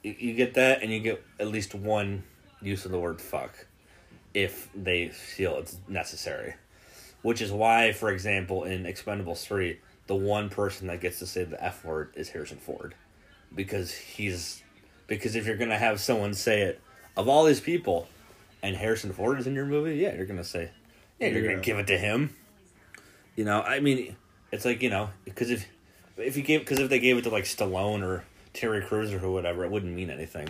you- 0.03 0.17
you 0.19 0.35
get 0.35 0.55
that, 0.55 0.83
and 0.83 0.93
you 0.93 1.01
get 1.01 1.23
at 1.41 1.49
least 1.49 1.75
one 1.75 2.23
use 2.63 2.85
of 2.85 2.93
the 2.93 2.99
word 3.01 3.21
fuck 3.21 3.67
if 4.33 4.69
they 4.75 5.09
feel 5.09 5.59
it's 5.59 5.77
necessary. 5.89 6.55
Which 7.23 7.43
is 7.43 7.51
why, 7.51 7.93
for 7.93 8.11
example, 8.13 8.63
in 8.63 8.85
Expendables 8.85 9.43
3, 9.45 9.81
the 10.07 10.15
one 10.15 10.49
person 10.51 10.87
that 10.87 11.01
gets 11.01 11.19
to 11.19 11.27
say 11.27 11.43
the 11.43 11.63
F 11.63 11.85
word 11.85 12.13
is 12.15 12.29
Harrison 12.31 12.59
Ford. 12.59 12.95
Because 13.55 13.93
he's. 13.93 14.63
Because 15.07 15.37
if 15.37 15.47
you're 15.47 15.57
going 15.57 15.71
to 15.71 15.79
have 15.79 16.01
someone 16.01 16.35
say 16.35 16.63
it, 16.63 16.81
of 17.17 17.29
all 17.29 17.45
these 17.45 17.61
people, 17.61 18.09
and 18.63 18.77
Harrison 18.77 19.13
Ford 19.13 19.39
is 19.41 19.47
in 19.47 19.55
your 19.55 19.67
movie, 19.67 19.97
yeah, 19.97 20.15
you're 20.15 20.27
going 20.27 20.39
to 20.39 20.45
say. 20.45 20.71
Yeah, 21.19 21.29
you're 21.29 21.43
gonna 21.43 21.61
give 21.61 21.79
it 21.79 21.89
to 21.89 21.99
him. 21.99 22.37
You 23.35 23.45
know, 23.45 23.61
I 23.61 23.81
mean, 23.81 24.17
it's 24.53 24.65
like, 24.65 24.83
you 24.83 24.91
know, 24.91 25.11
because 25.25 25.51
if. 25.51 25.67
If 26.21 26.37
you 26.37 26.43
gave, 26.43 26.59
because 26.63 26.81
if 26.81 26.91
they 26.91 26.99
gave 26.99 27.17
it 27.17 27.23
to 27.23 27.31
like 27.31 27.45
Stallone 27.45 28.03
or 28.03 28.25
Terry 28.53 28.83
Crews 28.83 29.13
or 29.13 29.31
whatever, 29.31 29.65
it 29.65 29.71
wouldn't 29.71 29.95
mean 29.95 30.11
anything. 30.11 30.49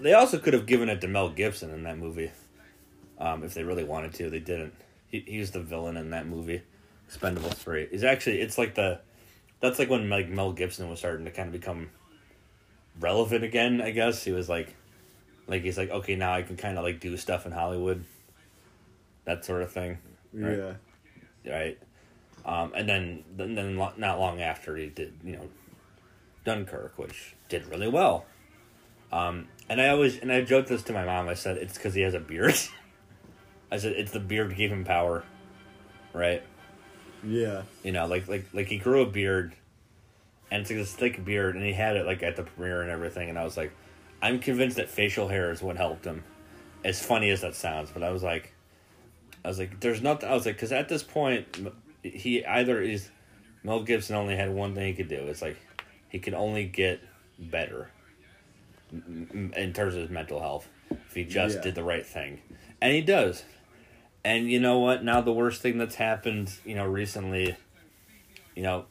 They 0.00 0.12
also 0.12 0.38
could 0.38 0.54
have 0.54 0.66
given 0.66 0.88
it 0.88 1.00
to 1.02 1.06
Mel 1.06 1.28
Gibson 1.28 1.70
in 1.70 1.84
that 1.84 1.98
movie, 1.98 2.32
um, 3.20 3.44
if 3.44 3.54
they 3.54 3.62
really 3.62 3.84
wanted 3.84 4.12
to. 4.14 4.28
They 4.28 4.40
didn't. 4.40 4.74
He, 5.06 5.20
he 5.20 5.38
was 5.38 5.52
the 5.52 5.60
villain 5.60 5.96
in 5.96 6.10
that 6.10 6.26
movie, 6.26 6.62
Expendables 7.08 7.54
three. 7.54 7.86
Is 7.92 8.02
actually 8.02 8.40
it's 8.40 8.58
like 8.58 8.74
the 8.74 8.98
that's 9.64 9.78
like 9.78 9.88
when 9.88 10.10
like 10.10 10.28
Mel 10.28 10.52
Gibson 10.52 10.88
was 10.90 10.98
starting 10.98 11.24
to 11.24 11.30
kind 11.30 11.46
of 11.48 11.52
become 11.52 11.90
relevant 13.00 13.42
again. 13.44 13.80
I 13.80 13.90
guess 13.90 14.22
he 14.22 14.30
was 14.32 14.48
like, 14.48 14.74
like 15.46 15.62
he's 15.62 15.78
like 15.78 15.90
okay 15.90 16.16
now 16.16 16.34
I 16.34 16.42
can 16.42 16.56
kind 16.56 16.76
of 16.78 16.84
like 16.84 17.00
do 17.00 17.16
stuff 17.16 17.46
in 17.46 17.52
Hollywood. 17.52 18.04
That 19.24 19.44
sort 19.44 19.62
of 19.62 19.72
thing, 19.72 19.98
Right. 20.34 20.58
Yeah. 21.44 21.52
right? 21.56 21.78
Um, 22.44 22.72
and 22.76 22.86
then 22.86 23.24
then, 23.34 23.54
then 23.54 23.74
not 23.76 24.20
long 24.20 24.42
after 24.42 24.76
he 24.76 24.88
did 24.88 25.14
you 25.24 25.36
know 25.36 25.48
Dunkirk, 26.44 26.98
which 26.98 27.34
did 27.48 27.66
really 27.66 27.88
well. 27.88 28.26
Um, 29.10 29.48
and 29.70 29.80
I 29.80 29.88
always 29.88 30.18
and 30.18 30.30
I 30.30 30.42
joked 30.42 30.68
this 30.68 30.82
to 30.84 30.92
my 30.92 31.04
mom. 31.06 31.28
I 31.28 31.34
said 31.34 31.56
it's 31.56 31.74
because 31.74 31.94
he 31.94 32.02
has 32.02 32.12
a 32.12 32.20
beard. 32.20 32.54
I 33.72 33.78
said 33.78 33.92
it's 33.92 34.12
the 34.12 34.20
beard 34.20 34.54
gave 34.54 34.70
him 34.70 34.84
power, 34.84 35.24
right? 36.12 36.42
Yeah. 37.26 37.62
You 37.82 37.92
know, 37.92 38.06
like 38.06 38.28
like 38.28 38.46
like 38.52 38.66
he 38.68 38.78
grew 38.78 39.02
a 39.02 39.06
beard, 39.06 39.54
and 40.50 40.62
it's 40.62 40.70
like 40.70 40.78
this 40.78 40.92
thick 40.94 41.24
beard, 41.24 41.54
and 41.56 41.64
he 41.64 41.72
had 41.72 41.96
it 41.96 42.06
like 42.06 42.22
at 42.22 42.36
the 42.36 42.42
premiere 42.42 42.82
and 42.82 42.90
everything. 42.90 43.28
And 43.28 43.38
I 43.38 43.44
was 43.44 43.56
like, 43.56 43.72
I'm 44.22 44.38
convinced 44.38 44.76
that 44.76 44.88
facial 44.88 45.28
hair 45.28 45.50
is 45.50 45.62
what 45.62 45.76
helped 45.76 46.04
him. 46.04 46.22
As 46.84 47.02
funny 47.04 47.30
as 47.30 47.40
that 47.40 47.54
sounds, 47.54 47.90
but 47.90 48.02
I 48.02 48.10
was 48.10 48.22
like, 48.22 48.52
I 49.44 49.48
was 49.48 49.58
like, 49.58 49.80
there's 49.80 50.02
nothing. 50.02 50.28
I 50.28 50.34
was 50.34 50.44
like, 50.44 50.56
because 50.56 50.70
at 50.72 50.88
this 50.88 51.02
point, 51.02 51.46
he 52.02 52.44
either 52.44 52.80
is 52.82 53.08
Mel 53.62 53.82
Gibson 53.82 54.16
only 54.16 54.36
had 54.36 54.50
one 54.52 54.74
thing 54.74 54.86
he 54.88 54.92
could 54.92 55.08
do. 55.08 55.16
It's 55.16 55.40
like 55.40 55.56
he 56.10 56.18
could 56.18 56.34
only 56.34 56.64
get 56.66 57.00
better 57.38 57.88
in 58.92 59.72
terms 59.74 59.94
of 59.94 60.02
his 60.02 60.10
mental 60.10 60.40
health 60.40 60.68
if 60.90 61.14
he 61.14 61.24
just 61.24 61.56
Yeah. 61.56 61.62
did 61.62 61.74
the 61.74 61.82
right 61.82 62.06
thing, 62.06 62.40
and 62.80 62.92
he 62.92 63.00
does. 63.00 63.42
And 64.24 64.50
you 64.50 64.58
know 64.60 64.78
what? 64.78 65.04
Now 65.04 65.20
the 65.20 65.32
worst 65.32 65.60
thing 65.60 65.76
that's 65.78 65.96
happened, 65.96 66.52
you 66.64 66.74
know, 66.74 66.86
recently, 66.86 67.56
you 68.54 68.62
know, 68.62 68.86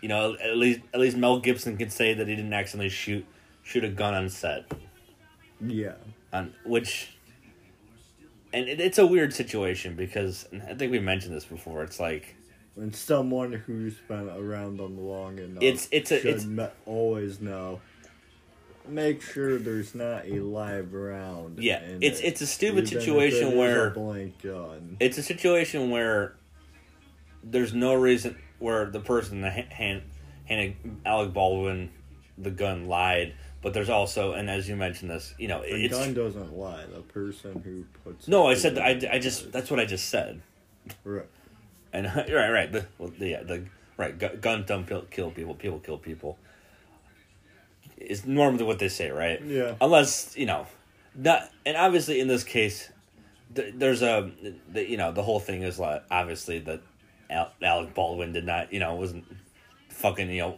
you 0.00 0.08
know, 0.08 0.34
at 0.42 0.56
least 0.56 0.80
at 0.94 1.00
least 1.00 1.16
Mel 1.16 1.40
Gibson 1.40 1.76
can 1.76 1.90
say 1.90 2.14
that 2.14 2.26
he 2.26 2.34
didn't 2.34 2.52
accidentally 2.52 2.88
shoot 2.88 3.26
shoot 3.62 3.84
a 3.84 3.88
gun 3.88 4.14
on 4.14 4.28
set, 4.28 4.72
Yeah. 5.60 5.92
on 6.32 6.54
which, 6.64 7.10
and 8.52 8.68
it, 8.68 8.80
it's 8.80 8.98
a 8.98 9.06
weird 9.06 9.32
situation 9.32 9.94
because 9.94 10.48
I 10.68 10.74
think 10.74 10.90
we 10.90 10.98
mentioned 10.98 11.34
this 11.34 11.44
before. 11.44 11.84
It's 11.84 12.00
like 12.00 12.34
when 12.74 12.92
someone 12.92 13.52
who's 13.52 13.94
been 14.08 14.28
around 14.30 14.78
them 14.78 14.98
long 14.98 15.38
enough 15.38 15.62
It's- 15.62 15.88
it's 15.92 16.10
a- 16.10 16.20
should 16.20 16.36
it's- 16.42 16.70
always 16.86 17.40
know. 17.40 17.80
Make 18.88 19.22
sure 19.22 19.58
there's 19.58 19.94
not 19.94 20.26
a 20.26 20.40
live 20.40 20.92
round. 20.92 21.62
Yeah, 21.62 21.82
it's- 21.82 22.20
it, 22.20 22.24
it's 22.24 22.40
a 22.40 22.46
stupid 22.46 22.86
even 22.86 23.00
situation 23.00 23.52
a 23.52 23.56
where- 23.56 23.90
gun. 23.90 24.96
it's 25.00 25.18
a 25.18 25.22
situation 25.22 25.90
where 25.90 26.34
there's 27.44 27.72
no 27.74 27.94
reason 27.94 28.36
where 28.58 28.86
the 28.86 29.00
person 29.00 29.40
that 29.42 29.52
ha- 29.52 29.74
hand 29.74 30.02
handed 30.46 30.74
Alec 31.06 31.32
Baldwin 31.32 31.90
the 32.38 32.50
gun 32.50 32.86
lied, 32.88 33.34
but 33.62 33.72
there's 33.74 33.88
also 33.90 34.32
and 34.32 34.50
as 34.50 34.68
you 34.68 34.74
mentioned 34.76 35.10
this, 35.10 35.34
you 35.38 35.48
know, 35.48 35.62
The 35.62 35.88
gun 35.88 36.14
doesn't 36.14 36.52
lie. 36.56 36.84
The 36.92 37.00
person 37.02 37.60
who 37.64 37.84
puts. 38.04 38.26
no, 38.28 38.46
I 38.48 38.54
said 38.54 38.78
I, 38.78 39.00
I 39.12 39.18
just 39.18 39.52
that's 39.52 39.70
what 39.70 39.78
I 39.80 39.84
just 39.84 40.08
said. 40.08 40.40
Right. 41.04 41.26
And 41.92 42.06
right, 42.16 42.50
right, 42.50 42.72
the 42.72 42.86
well, 42.98 43.12
the, 43.16 43.28
yeah, 43.28 43.42
the 43.42 43.64
right 43.96 44.18
gu- 44.18 44.36
gun 44.40 44.64
don't 44.66 44.86
kill, 44.88 45.02
kill 45.02 45.30
people, 45.30 45.54
people 45.54 45.78
kill 45.78 45.98
people. 45.98 46.38
Is 48.06 48.26
normally 48.26 48.64
what 48.64 48.78
they 48.78 48.88
say, 48.88 49.10
right? 49.10 49.40
Yeah. 49.42 49.74
Unless 49.80 50.36
you 50.36 50.46
know, 50.46 50.66
not 51.14 51.50
and 51.64 51.76
obviously 51.76 52.20
in 52.20 52.28
this 52.28 52.44
case, 52.44 52.90
th- 53.54 53.74
there's 53.76 54.02
a 54.02 54.30
the, 54.68 54.88
you 54.88 54.96
know 54.96 55.12
the 55.12 55.22
whole 55.22 55.40
thing 55.40 55.62
is 55.62 55.78
like 55.78 56.02
obviously 56.10 56.58
that 56.60 56.80
Al- 57.30 57.52
Alec 57.62 57.94
Baldwin 57.94 58.32
did 58.32 58.46
not 58.46 58.72
you 58.72 58.80
know 58.80 58.94
wasn't 58.94 59.24
fucking 59.88 60.30
you 60.30 60.40
know 60.40 60.56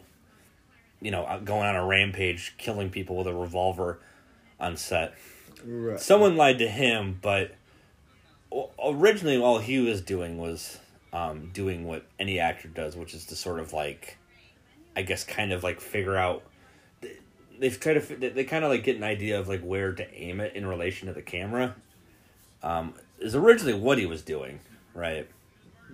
you 1.01 1.11
know 1.11 1.23
uh, 1.23 1.39
going 1.39 1.67
on 1.67 1.75
a 1.75 1.85
rampage 1.85 2.55
killing 2.57 2.89
people 2.89 3.15
with 3.15 3.27
a 3.27 3.33
revolver 3.33 3.99
on 4.59 4.77
set. 4.77 5.13
Right. 5.65 5.99
Someone 5.99 6.37
lied 6.37 6.59
to 6.59 6.67
him, 6.67 7.19
but 7.21 7.55
originally 8.83 9.37
all 9.37 9.59
he 9.59 9.79
was 9.79 10.01
doing 10.01 10.37
was 10.37 10.79
um, 11.13 11.49
doing 11.53 11.85
what 11.85 12.05
any 12.19 12.39
actor 12.39 12.67
does, 12.67 12.95
which 12.95 13.13
is 13.13 13.25
to 13.27 13.35
sort 13.35 13.59
of 13.59 13.73
like, 13.73 14.17
I 14.95 15.01
guess, 15.01 15.23
kind 15.23 15.51
of 15.51 15.63
like 15.63 15.79
figure 15.79 16.17
out. 16.17 16.43
They've 17.59 17.79
tried 17.79 18.01
to. 18.01 18.15
They 18.29 18.43
kind 18.43 18.63
of 18.65 18.71
like 18.71 18.83
get 18.83 18.95
an 18.97 19.03
idea 19.03 19.39
of 19.39 19.47
like 19.47 19.61
where 19.61 19.93
to 19.93 20.13
aim 20.13 20.39
it 20.39 20.55
in 20.55 20.65
relation 20.65 21.07
to 21.07 21.13
the 21.13 21.21
camera. 21.21 21.75
Um, 22.63 22.93
is 23.19 23.35
originally 23.35 23.73
what 23.73 23.97
he 23.97 24.05
was 24.05 24.21
doing, 24.21 24.59
right? 24.93 25.27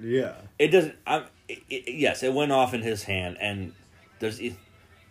Yeah. 0.02 0.36
It 0.58 0.70
doesn't. 0.70 0.96
I'm, 1.06 1.26
it, 1.50 1.60
it, 1.70 1.94
yes, 1.96 2.24
it 2.24 2.34
went 2.34 2.52
off 2.52 2.74
in 2.74 2.82
his 2.82 3.04
hand, 3.04 3.38
and 3.42 3.74
there's, 4.20 4.40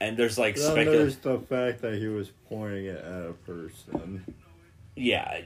and 0.00 0.16
there's 0.16 0.38
like 0.38 0.56
specul- 0.56 0.86
there's 0.86 1.16
the 1.16 1.38
fact 1.38 1.82
that 1.82 1.94
he 1.94 2.06
was 2.08 2.30
pointing 2.48 2.86
it 2.86 2.96
at 3.04 3.26
a 3.26 3.32
person. 3.44 4.24
yeah 4.96 5.40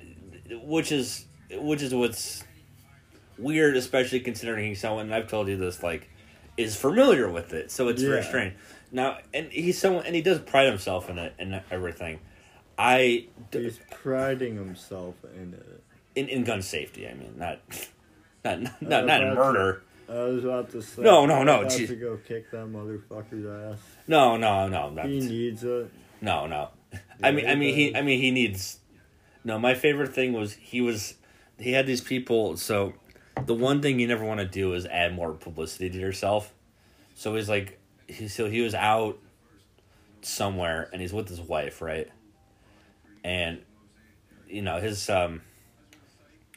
which 0.62 0.92
is 0.92 1.26
which 1.50 1.82
is 1.82 1.94
what's 1.94 2.44
weird 3.38 3.76
especially 3.76 4.20
considering 4.20 4.68
he's 4.68 4.80
someone 4.80 5.06
and 5.06 5.14
i've 5.14 5.28
told 5.28 5.48
you 5.48 5.56
this 5.56 5.82
like 5.82 6.08
is 6.56 6.76
familiar 6.76 7.28
with 7.28 7.52
it 7.52 7.70
so 7.70 7.88
it's 7.88 8.02
very 8.02 8.22
strange 8.22 8.54
now 8.94 9.18
and 9.34 9.50
he's 9.52 9.78
someone 9.78 10.06
and 10.06 10.14
he 10.14 10.22
does 10.22 10.38
pride 10.38 10.66
himself 10.66 11.10
in 11.10 11.18
it 11.18 11.34
and 11.38 11.60
everything 11.70 12.18
i 12.78 13.26
He's 13.52 13.78
priding 13.90 14.56
himself 14.56 15.16
in 15.34 15.54
it. 15.54 15.82
in, 16.14 16.28
in 16.28 16.44
gun 16.44 16.62
safety 16.62 17.06
i 17.08 17.12
mean 17.14 17.34
not 17.36 17.58
not 18.44 18.60
not, 18.62 18.82
not, 18.82 19.06
not 19.06 19.22
in 19.22 19.34
murder 19.34 19.82
I 20.06 20.12
was 20.24 20.44
about 20.44 20.70
to 20.72 20.82
say. 20.82 21.00
No, 21.00 21.24
no, 21.24 21.44
no, 21.44 21.62
I'm 21.62 21.68
to 21.70 21.96
go 21.96 22.18
kick 22.28 22.50
that 22.50 22.66
motherfucker's 22.66 23.74
ass. 23.74 23.80
no 24.06 24.36
no 24.36 24.68
no 24.68 24.90
not, 24.90 25.06
He 25.06 25.18
needs 25.20 25.64
it. 25.64 25.90
no 26.20 26.46
no 26.46 26.68
i 27.22 27.30
mean 27.30 27.46
i 27.48 27.54
mean 27.54 27.74
he 27.74 27.96
i 27.96 28.02
mean 28.02 28.20
he 28.20 28.30
needs 28.30 28.78
no 29.44 29.58
my 29.58 29.74
favorite 29.74 30.14
thing 30.14 30.32
was 30.34 30.52
he 30.54 30.80
was 30.82 31.14
he 31.58 31.72
had 31.72 31.86
these 31.86 32.02
people 32.02 32.56
so 32.58 32.92
the 33.46 33.54
one 33.54 33.80
thing 33.82 33.98
you 33.98 34.06
never 34.06 34.24
want 34.24 34.40
to 34.40 34.46
do 34.46 34.74
is 34.74 34.84
add 34.86 35.14
more 35.14 35.32
publicity 35.32 35.88
to 35.90 35.98
yourself 35.98 36.52
so 37.14 37.34
he's 37.34 37.48
like 37.48 37.80
he 38.08 38.28
so 38.28 38.48
he 38.48 38.60
was 38.60 38.74
out 38.74 39.18
somewhere 40.22 40.88
and 40.92 41.00
he's 41.02 41.12
with 41.12 41.28
his 41.28 41.40
wife 41.40 41.82
right 41.82 42.08
and 43.22 43.60
you 44.48 44.62
know 44.62 44.80
his 44.80 45.08
um 45.10 45.42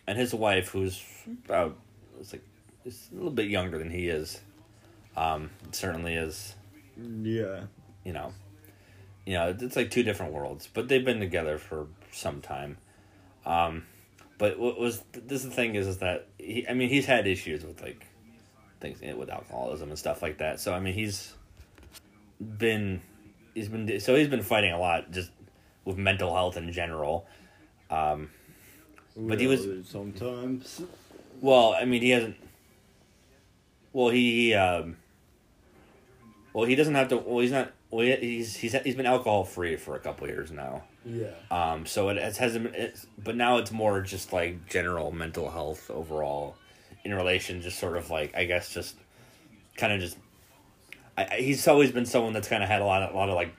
and 0.07 0.17
his 0.17 0.33
wife 0.33 0.69
who's 0.69 1.03
about 1.45 1.77
it's 2.19 2.31
like 2.33 2.43
it's 2.85 3.09
a 3.11 3.15
little 3.15 3.31
bit 3.31 3.47
younger 3.47 3.77
than 3.77 3.89
he 3.91 4.07
is 4.07 4.39
um 5.17 5.49
certainly 5.71 6.15
is 6.15 6.55
Yeah. 6.97 7.63
you 8.05 8.13
know, 8.13 8.33
you 9.25 9.33
know, 9.33 9.55
it's 9.59 9.75
like 9.75 9.91
two 9.91 10.03
different 10.03 10.31
worlds, 10.31 10.69
but 10.73 10.87
they've 10.87 11.03
been 11.03 11.19
together 11.19 11.57
for 11.57 11.87
some 12.11 12.39
time. 12.41 12.77
Um, 13.45 13.83
but 14.37 14.57
what 14.57 14.79
was 14.79 15.03
this? 15.11 15.43
The 15.43 15.49
thing 15.51 15.75
is, 15.75 15.85
is 15.87 15.97
that 15.97 16.27
he, 16.39 16.65
I 16.67 16.73
mean, 16.73 16.87
he's 16.89 17.05
had 17.05 17.27
issues 17.27 17.65
with 17.65 17.81
like 17.81 18.07
things 18.79 18.99
with 19.17 19.29
alcoholism 19.29 19.89
and 19.89 19.97
stuff 19.99 20.21
like 20.21 20.37
that. 20.39 20.59
So 20.59 20.73
I 20.73 20.79
mean, 20.79 20.93
he's 20.93 21.33
been 22.39 23.01
he's 23.53 23.67
been 23.69 23.99
so 23.99 24.15
he's 24.15 24.27
been 24.27 24.43
fighting 24.43 24.71
a 24.73 24.79
lot 24.79 25.11
just 25.11 25.31
with 25.85 25.97
mental 25.97 26.33
health 26.33 26.57
in 26.57 26.71
general. 26.71 27.25
Um, 27.89 28.29
But 29.15 29.39
he 29.39 29.47
was- 29.47 29.65
sometimes. 29.87 30.81
well, 31.41 31.73
I 31.73 31.85
mean, 31.85 32.01
he 32.01 32.09
hasn't. 32.11 32.35
Well, 33.93 34.09
he 34.09 34.53
um. 34.53 34.97
Well, 36.53 36.65
he 36.65 36.75
doesn't 36.75 36.95
have 36.95 37.07
to. 37.09 37.17
Well, 37.17 37.39
he's 37.39 37.51
not. 37.51 37.71
Well, 37.89 38.05
he- 38.05 38.15
he's 38.15 38.55
he's 38.57 38.73
he's 38.83 38.95
been 38.95 39.05
alcohol 39.05 39.43
free 39.43 39.75
for 39.77 39.95
a 39.95 39.99
couple 39.99 40.27
years 40.27 40.51
now. 40.51 40.83
Yeah. 41.05 41.27
Um, 41.49 41.85
so 41.85 42.09
it, 42.09 42.17
it 42.17 42.35
hasn't. 42.37 42.75
It's, 42.75 43.07
but 43.17 43.35
now 43.35 43.57
it's 43.57 43.71
more 43.71 44.01
just 44.01 44.33
like 44.33 44.67
general 44.69 45.11
mental 45.11 45.49
health 45.49 45.89
overall, 45.89 46.55
in 47.07 47.15
relation, 47.15 47.61
just 47.61 47.79
sort 47.79 47.97
of 47.97 48.09
like 48.09 48.35
I 48.35 48.45
guess 48.45 48.73
just, 48.73 48.95
kind 49.77 49.93
of 49.93 49.99
just. 50.01 50.17
I, 51.17 51.37
he's 51.37 51.67
always 51.67 51.91
been 51.91 52.05
someone 52.05 52.33
that's 52.33 52.47
kind 52.47 52.61
of 52.61 52.69
had 52.69 52.81
a 52.81 52.85
lot 52.85 53.01
of 53.01 53.13
a 53.13 53.17
lot 53.17 53.29
of 53.29 53.35
like 53.35 53.53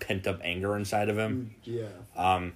pent 0.00 0.26
up 0.26 0.40
anger 0.42 0.76
inside 0.76 1.08
of 1.08 1.18
him. 1.18 1.54
Yeah. 1.64 1.88
Um, 2.16 2.52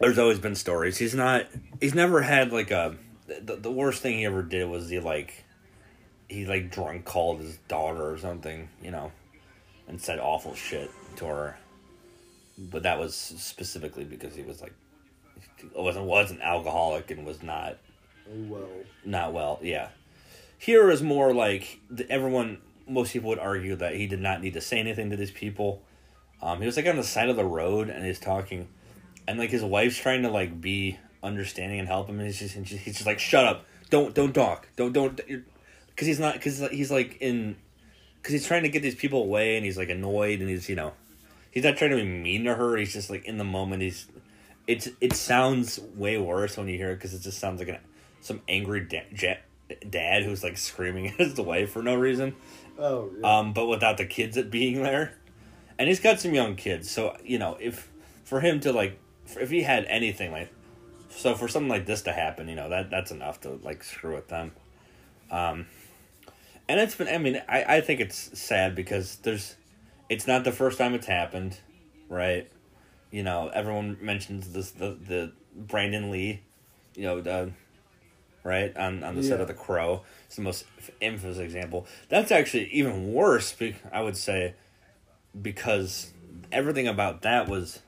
there's 0.00 0.18
always 0.18 0.38
been 0.38 0.54
stories. 0.54 0.98
He's 0.98 1.14
not. 1.14 1.46
He's 1.80 1.94
never 1.94 2.22
had 2.22 2.52
like 2.52 2.70
a. 2.70 2.96
The, 3.26 3.56
the 3.56 3.70
worst 3.70 4.02
thing 4.02 4.18
he 4.18 4.24
ever 4.24 4.42
did 4.42 4.68
was 4.68 4.88
he 4.88 5.00
like, 5.00 5.44
he 6.28 6.46
like 6.46 6.70
drunk 6.70 7.04
called 7.04 7.40
his 7.40 7.56
daughter 7.68 8.10
or 8.10 8.18
something, 8.18 8.68
you 8.82 8.90
know, 8.90 9.10
and 9.88 10.00
said 10.00 10.18
awful 10.20 10.54
shit 10.54 10.90
to 11.16 11.26
her. 11.26 11.58
But 12.58 12.84
that 12.84 12.98
was 12.98 13.14
specifically 13.14 14.04
because 14.04 14.34
he 14.34 14.42
was 14.42 14.62
like, 14.62 14.74
wasn't 15.74 16.06
wasn't 16.06 16.40
alcoholic 16.42 17.10
and 17.10 17.26
was 17.26 17.42
not 17.42 17.78
Well. 18.28 18.68
not 19.04 19.32
well. 19.32 19.58
Yeah, 19.62 19.88
here 20.58 20.90
is 20.90 21.02
more 21.02 21.32
like 21.32 21.80
everyone. 22.08 22.58
Most 22.88 23.12
people 23.12 23.30
would 23.30 23.38
argue 23.38 23.74
that 23.76 23.96
he 23.96 24.06
did 24.06 24.20
not 24.20 24.40
need 24.40 24.54
to 24.54 24.60
say 24.60 24.78
anything 24.78 25.10
to 25.10 25.16
these 25.16 25.32
people. 25.32 25.82
Um, 26.40 26.60
he 26.60 26.66
was 26.66 26.76
like 26.76 26.86
on 26.86 26.96
the 26.96 27.02
side 27.02 27.28
of 27.28 27.36
the 27.36 27.44
road 27.44 27.88
and 27.88 28.04
he's 28.04 28.20
talking, 28.20 28.68
and 29.26 29.38
like 29.38 29.50
his 29.50 29.62
wife's 29.62 29.98
trying 29.98 30.22
to 30.22 30.30
like 30.30 30.60
be 30.60 30.98
understanding 31.22 31.80
and 31.80 31.88
help 31.88 32.08
him. 32.08 32.18
And 32.18 32.26
he's 32.26 32.38
just, 32.38 32.54
and 32.54 32.66
he's 32.66 32.84
just 32.84 33.06
like, 33.06 33.18
"Shut 33.18 33.44
up! 33.44 33.66
don't 33.90 34.14
don't 34.14 34.32
talk. 34.32 34.68
Don't 34.76 34.92
don't 34.92 35.16
because 35.16 36.06
he's 36.06 36.20
not 36.20 36.34
because 36.34 36.58
he's 36.70 36.90
like 36.90 37.18
in 37.20 37.56
because 38.16 38.32
he's 38.32 38.46
trying 38.46 38.62
to 38.62 38.68
get 38.68 38.82
these 38.82 38.94
people 38.94 39.22
away 39.22 39.56
and 39.56 39.64
he's 39.64 39.78
like 39.78 39.88
annoyed 39.88 40.40
and 40.40 40.48
he's 40.48 40.68
you 40.68 40.76
know 40.76 40.92
he's 41.50 41.64
not 41.64 41.76
trying 41.76 41.90
to 41.90 41.96
be 41.96 42.04
mean 42.04 42.44
to 42.44 42.54
her. 42.54 42.76
He's 42.76 42.92
just 42.92 43.10
like 43.10 43.24
in 43.24 43.38
the 43.38 43.44
moment. 43.44 43.82
He's 43.82 44.06
it's 44.66 44.88
it 45.00 45.12
sounds 45.12 45.78
way 45.94 46.18
worse 46.18 46.56
when 46.56 46.68
you 46.68 46.76
hear 46.76 46.90
it 46.90 46.96
because 46.96 47.14
it 47.14 47.22
just 47.22 47.38
sounds 47.38 47.60
like 47.60 47.68
an, 47.68 47.78
some 48.26 48.42
angry 48.48 48.80
da- 48.80 49.06
ja- 49.16 49.76
dad 49.88 50.24
who's 50.24 50.42
like 50.42 50.58
screaming 50.58 51.08
at 51.08 51.14
his 51.14 51.40
wife 51.40 51.70
for 51.70 51.82
no 51.82 51.94
reason. 51.94 52.34
Oh, 52.78 53.10
yeah. 53.18 53.38
Um, 53.38 53.52
but 53.52 53.66
without 53.66 53.96
the 53.96 54.06
kids 54.06 54.36
at 54.36 54.50
being 54.50 54.82
there, 54.82 55.14
and 55.78 55.88
he's 55.88 56.00
got 56.00 56.20
some 56.20 56.34
young 56.34 56.56
kids, 56.56 56.90
so 56.90 57.16
you 57.24 57.38
know 57.38 57.56
if 57.60 57.90
for 58.24 58.40
him 58.40 58.60
to 58.60 58.72
like 58.72 58.98
if 59.40 59.50
he 59.50 59.62
had 59.62 59.84
anything 59.86 60.32
like 60.32 60.50
so 61.10 61.34
for 61.34 61.48
something 61.48 61.70
like 61.70 61.86
this 61.86 62.02
to 62.02 62.12
happen, 62.12 62.48
you 62.48 62.56
know 62.56 62.68
that 62.68 62.90
that's 62.90 63.10
enough 63.10 63.40
to 63.42 63.58
like 63.62 63.82
screw 63.82 64.14
with 64.14 64.28
them. 64.28 64.52
Um, 65.30 65.66
and 66.68 66.80
it's 66.80 66.94
been 66.94 67.08
I 67.08 67.18
mean 67.18 67.42
I 67.48 67.76
I 67.76 67.80
think 67.80 68.00
it's 68.00 68.38
sad 68.38 68.74
because 68.74 69.16
there's 69.16 69.56
it's 70.08 70.26
not 70.26 70.44
the 70.44 70.52
first 70.52 70.78
time 70.78 70.94
it's 70.94 71.06
happened, 71.06 71.58
right? 72.08 72.50
You 73.10 73.22
know 73.22 73.50
everyone 73.52 73.98
mentions 74.00 74.52
this 74.52 74.72
the 74.72 74.90
the 74.90 75.32
Brandon 75.54 76.10
Lee, 76.10 76.42
you 76.94 77.04
know 77.04 77.20
the 77.20 77.52
right 78.46 78.74
on 78.76 79.02
on 79.02 79.16
the 79.16 79.22
set 79.22 79.40
of 79.40 79.48
the 79.48 79.54
Crow. 79.54 80.02
It's 80.26 80.36
the 80.36 80.42
most 80.42 80.64
infamous 81.00 81.38
example. 81.38 81.86
That's 82.08 82.30
actually 82.30 82.68
even 82.72 83.12
worse. 83.12 83.54
I 83.92 84.00
would 84.00 84.16
say 84.16 84.54
because 85.40 86.12
everything 86.52 86.86
about 86.86 87.22
that 87.22 87.48
was 87.48 87.80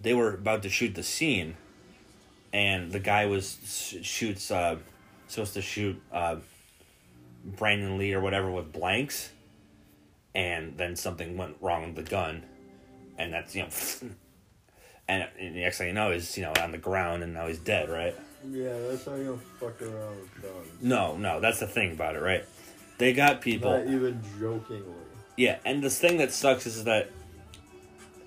they 0.00 0.14
were 0.14 0.34
about 0.34 0.62
to 0.62 0.68
shoot 0.68 0.94
the 0.94 1.02
scene, 1.02 1.56
and 2.52 2.90
the 2.92 2.98
guy 3.00 3.26
was 3.26 3.58
sh- 3.64 4.04
shoots 4.04 4.50
uh, 4.50 4.76
supposed 5.28 5.54
to 5.54 5.62
shoot 5.62 6.00
uh, 6.12 6.36
Brandon 7.44 7.98
Lee 7.98 8.14
or 8.14 8.20
whatever 8.20 8.50
with 8.50 8.72
blanks, 8.72 9.30
and 10.34 10.76
then 10.78 10.96
something 10.96 11.36
went 11.36 11.56
wrong 11.60 11.94
with 11.94 12.04
the 12.04 12.10
gun, 12.10 12.44
and 13.18 13.32
that's 13.32 13.54
you 13.54 13.62
know. 13.62 13.68
And 15.08 15.28
and 15.38 15.54
the 15.54 15.60
next 15.60 15.78
thing 15.78 15.86
you 15.86 15.92
know 15.92 16.10
is 16.10 16.36
you 16.36 16.42
know 16.42 16.52
on 16.60 16.72
the 16.72 16.78
ground 16.78 17.22
and 17.22 17.32
now 17.32 17.46
he's 17.46 17.60
dead, 17.60 17.88
right? 17.88 18.12
Yeah, 18.50 18.76
that's 18.88 19.04
how 19.04 19.14
you 19.14 19.24
don't 19.24 19.40
fuck 19.60 19.80
around 19.82 20.16
with 20.20 20.42
guns. 20.42 20.82
No, 20.82 21.16
no, 21.16 21.40
that's 21.40 21.60
the 21.60 21.66
thing 21.66 21.92
about 21.92 22.16
it, 22.16 22.20
right? 22.22 22.44
They 22.98 23.12
got 23.12 23.40
people. 23.40 23.70
Not 23.70 23.86
even 23.88 24.20
jokingly. 24.40 24.84
Yeah, 25.36 25.58
and 25.64 25.82
the 25.82 25.90
thing 25.90 26.18
that 26.18 26.32
sucks 26.32 26.66
is 26.66 26.84
that, 26.84 27.10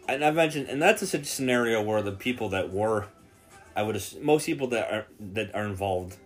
and 0.08 0.24
I 0.24 0.32
mentioned, 0.32 0.68
and 0.70 0.82
that's 0.82 1.02
a 1.02 1.08
such 1.08 1.26
scenario 1.26 1.82
where 1.82 2.02
the 2.02 2.12
people 2.12 2.50
that 2.50 2.72
were, 2.72 3.08
I 3.76 3.84
would 3.84 3.96
ass- 3.96 4.16
most 4.22 4.46
people 4.46 4.68
that 4.68 4.92
are 4.92 5.06
that 5.34 5.56
are 5.56 5.66
involved 5.66 6.18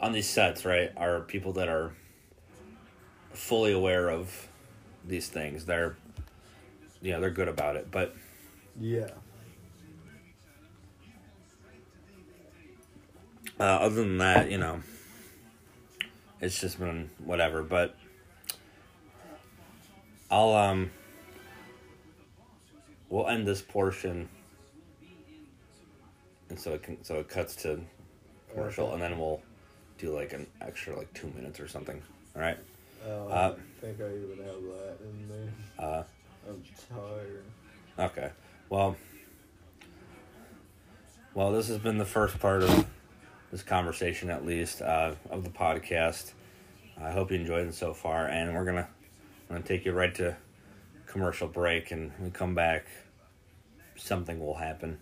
on 0.00 0.12
these 0.12 0.28
sets, 0.28 0.64
right, 0.64 0.92
are 0.96 1.20
people 1.20 1.54
that 1.54 1.68
are 1.68 1.92
fully 3.32 3.72
aware 3.72 4.10
of 4.10 4.48
these 5.04 5.28
things. 5.28 5.64
They're, 5.64 5.96
you 7.02 7.12
know, 7.12 7.20
they're 7.20 7.30
good 7.30 7.48
about 7.48 7.76
it. 7.76 7.90
But 7.90 8.14
Yeah. 8.80 9.08
Uh, 13.60 13.62
other 13.62 13.96
than 13.96 14.18
that, 14.18 14.50
you 14.50 14.58
know, 14.58 14.80
it's 16.40 16.60
just 16.60 16.78
been 16.78 17.10
whatever. 17.24 17.62
But 17.62 17.96
I'll 20.30 20.54
um, 20.54 20.90
we'll 23.08 23.28
end 23.28 23.46
this 23.46 23.62
portion, 23.62 24.28
and 26.50 26.58
so 26.58 26.74
it 26.74 26.82
can 26.82 27.02
so 27.04 27.16
it 27.16 27.28
cuts 27.28 27.56
to 27.62 27.80
commercial, 28.52 28.86
Okay. 28.86 28.94
and 28.94 29.02
then 29.02 29.18
we'll 29.18 29.40
do 29.98 30.14
like 30.14 30.32
an 30.32 30.46
extra 30.60 30.96
like 30.96 31.12
two 31.14 31.30
minutes 31.34 31.58
or 31.60 31.68
something. 31.68 32.00
All 32.36 32.42
right. 32.42 32.58
Oh, 33.06 33.28
Uh, 33.28 33.54
I 33.56 33.80
think 33.80 34.00
I 34.00 34.04
even 34.06 34.38
have 34.44 34.62
that 34.62 34.96
in 35.02 35.28
there. 35.28 35.84
Uh, 35.86 36.02
I'm 36.48 36.62
tired. 36.90 37.44
okay. 37.98 38.30
Well. 38.68 38.96
Well, 41.34 41.52
this 41.52 41.68
has 41.68 41.78
been 41.78 41.98
the 41.98 42.04
first 42.04 42.40
part 42.40 42.64
of 42.64 42.84
this 43.50 43.62
conversation, 43.62 44.30
at 44.30 44.44
least, 44.44 44.82
uh, 44.82 45.14
of 45.30 45.44
the 45.44 45.50
podcast. 45.50 46.32
I 47.00 47.10
hope 47.12 47.30
you 47.30 47.38
enjoyed 47.38 47.66
it 47.66 47.74
so 47.74 47.94
far, 47.94 48.26
and 48.26 48.54
we're 48.54 48.64
gonna, 48.64 48.88
I'm 49.48 49.56
gonna 49.56 49.62
take 49.62 49.84
you 49.84 49.92
right 49.92 50.14
to 50.16 50.36
commercial 51.06 51.48
break, 51.48 51.90
and 51.90 52.12
when 52.18 52.24
we 52.24 52.30
come 52.30 52.54
back, 52.54 52.86
something 53.96 54.38
will 54.38 54.56
happen. 54.56 54.98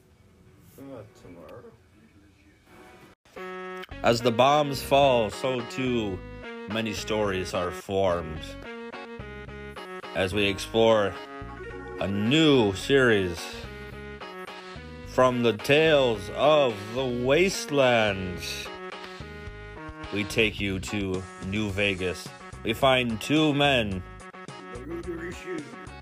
Tomorrow. 0.76 1.62
As 4.02 4.20
the 4.20 4.30
bombs 4.30 4.82
fall, 4.82 5.30
so 5.30 5.60
too 5.70 6.18
many 6.70 6.92
stories 6.92 7.54
are 7.54 7.70
formed. 7.70 8.40
As 10.14 10.32
we 10.32 10.44
explore 10.44 11.14
a 12.00 12.06
new 12.06 12.74
series 12.74 13.38
from 15.16 15.42
the 15.42 15.54
tales 15.54 16.28
of 16.34 16.74
the 16.92 17.02
wastelands, 17.02 18.66
we 20.12 20.22
take 20.24 20.60
you 20.60 20.78
to 20.78 21.22
New 21.46 21.70
Vegas. 21.70 22.28
We 22.64 22.74
find 22.74 23.18
two 23.18 23.54
men, 23.54 24.02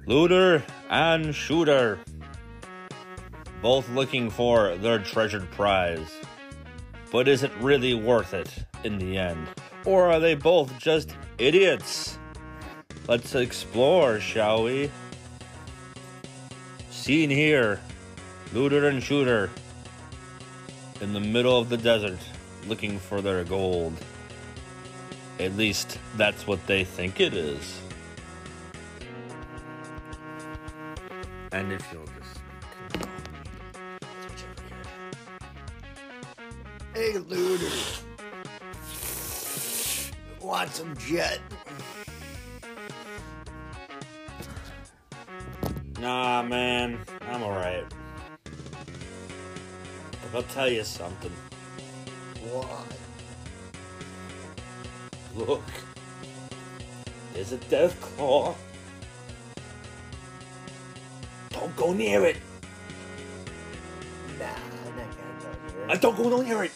looter 0.04 0.64
and 0.90 1.32
shooter, 1.32 2.00
both 3.62 3.88
looking 3.90 4.30
for 4.30 4.74
their 4.78 4.98
treasured 4.98 5.48
prize. 5.52 6.10
But 7.12 7.28
is 7.28 7.44
it 7.44 7.52
really 7.60 7.94
worth 7.94 8.34
it 8.34 8.52
in 8.82 8.98
the 8.98 9.16
end? 9.16 9.46
Or 9.84 10.10
are 10.10 10.18
they 10.18 10.34
both 10.34 10.76
just 10.80 11.14
idiots? 11.38 12.18
Let's 13.06 13.32
explore, 13.36 14.18
shall 14.18 14.64
we? 14.64 14.90
Seen 16.90 17.30
here, 17.30 17.78
looter 18.52 18.88
and 18.88 19.02
shooter, 19.02 19.50
in 21.00 21.12
the 21.12 21.20
middle 21.20 21.58
of 21.58 21.68
the 21.68 21.76
desert, 21.76 22.18
looking 22.66 22.98
for 22.98 23.20
their 23.20 23.44
gold. 23.44 23.92
At 25.40 25.56
least 25.56 25.98
that's 26.16 26.46
what 26.46 26.64
they 26.66 26.84
think 26.84 27.20
it 27.20 27.34
is. 27.34 27.80
And 31.52 31.72
if 31.72 31.86
you'll 31.92 32.04
just. 32.06 32.40
Hey, 36.94 37.18
looter. 37.18 37.70
Want 40.40 40.70
some 40.70 40.96
jet? 40.96 41.40
Nah, 45.98 46.42
man, 46.42 46.98
I'm 47.22 47.42
alright. 47.42 47.93
I'll 50.34 50.42
tell 50.42 50.68
you 50.68 50.82
something. 50.82 51.30
What? 52.50 52.86
Look, 55.36 55.62
there's 57.32 57.52
a 57.52 57.58
death 57.70 58.00
claw. 58.00 58.56
Don't 61.50 61.76
go 61.76 61.92
near 61.92 62.24
it. 62.24 62.36
Nah, 64.38 64.46
I'm 64.46 64.96
not 64.96 65.10
gonna 65.14 65.38
go 65.40 65.52
near 65.52 65.84
it. 65.84 65.90
I 65.90 65.96
don't 65.96 66.16
go 66.16 66.42
near 66.42 66.64
it. 66.64 66.72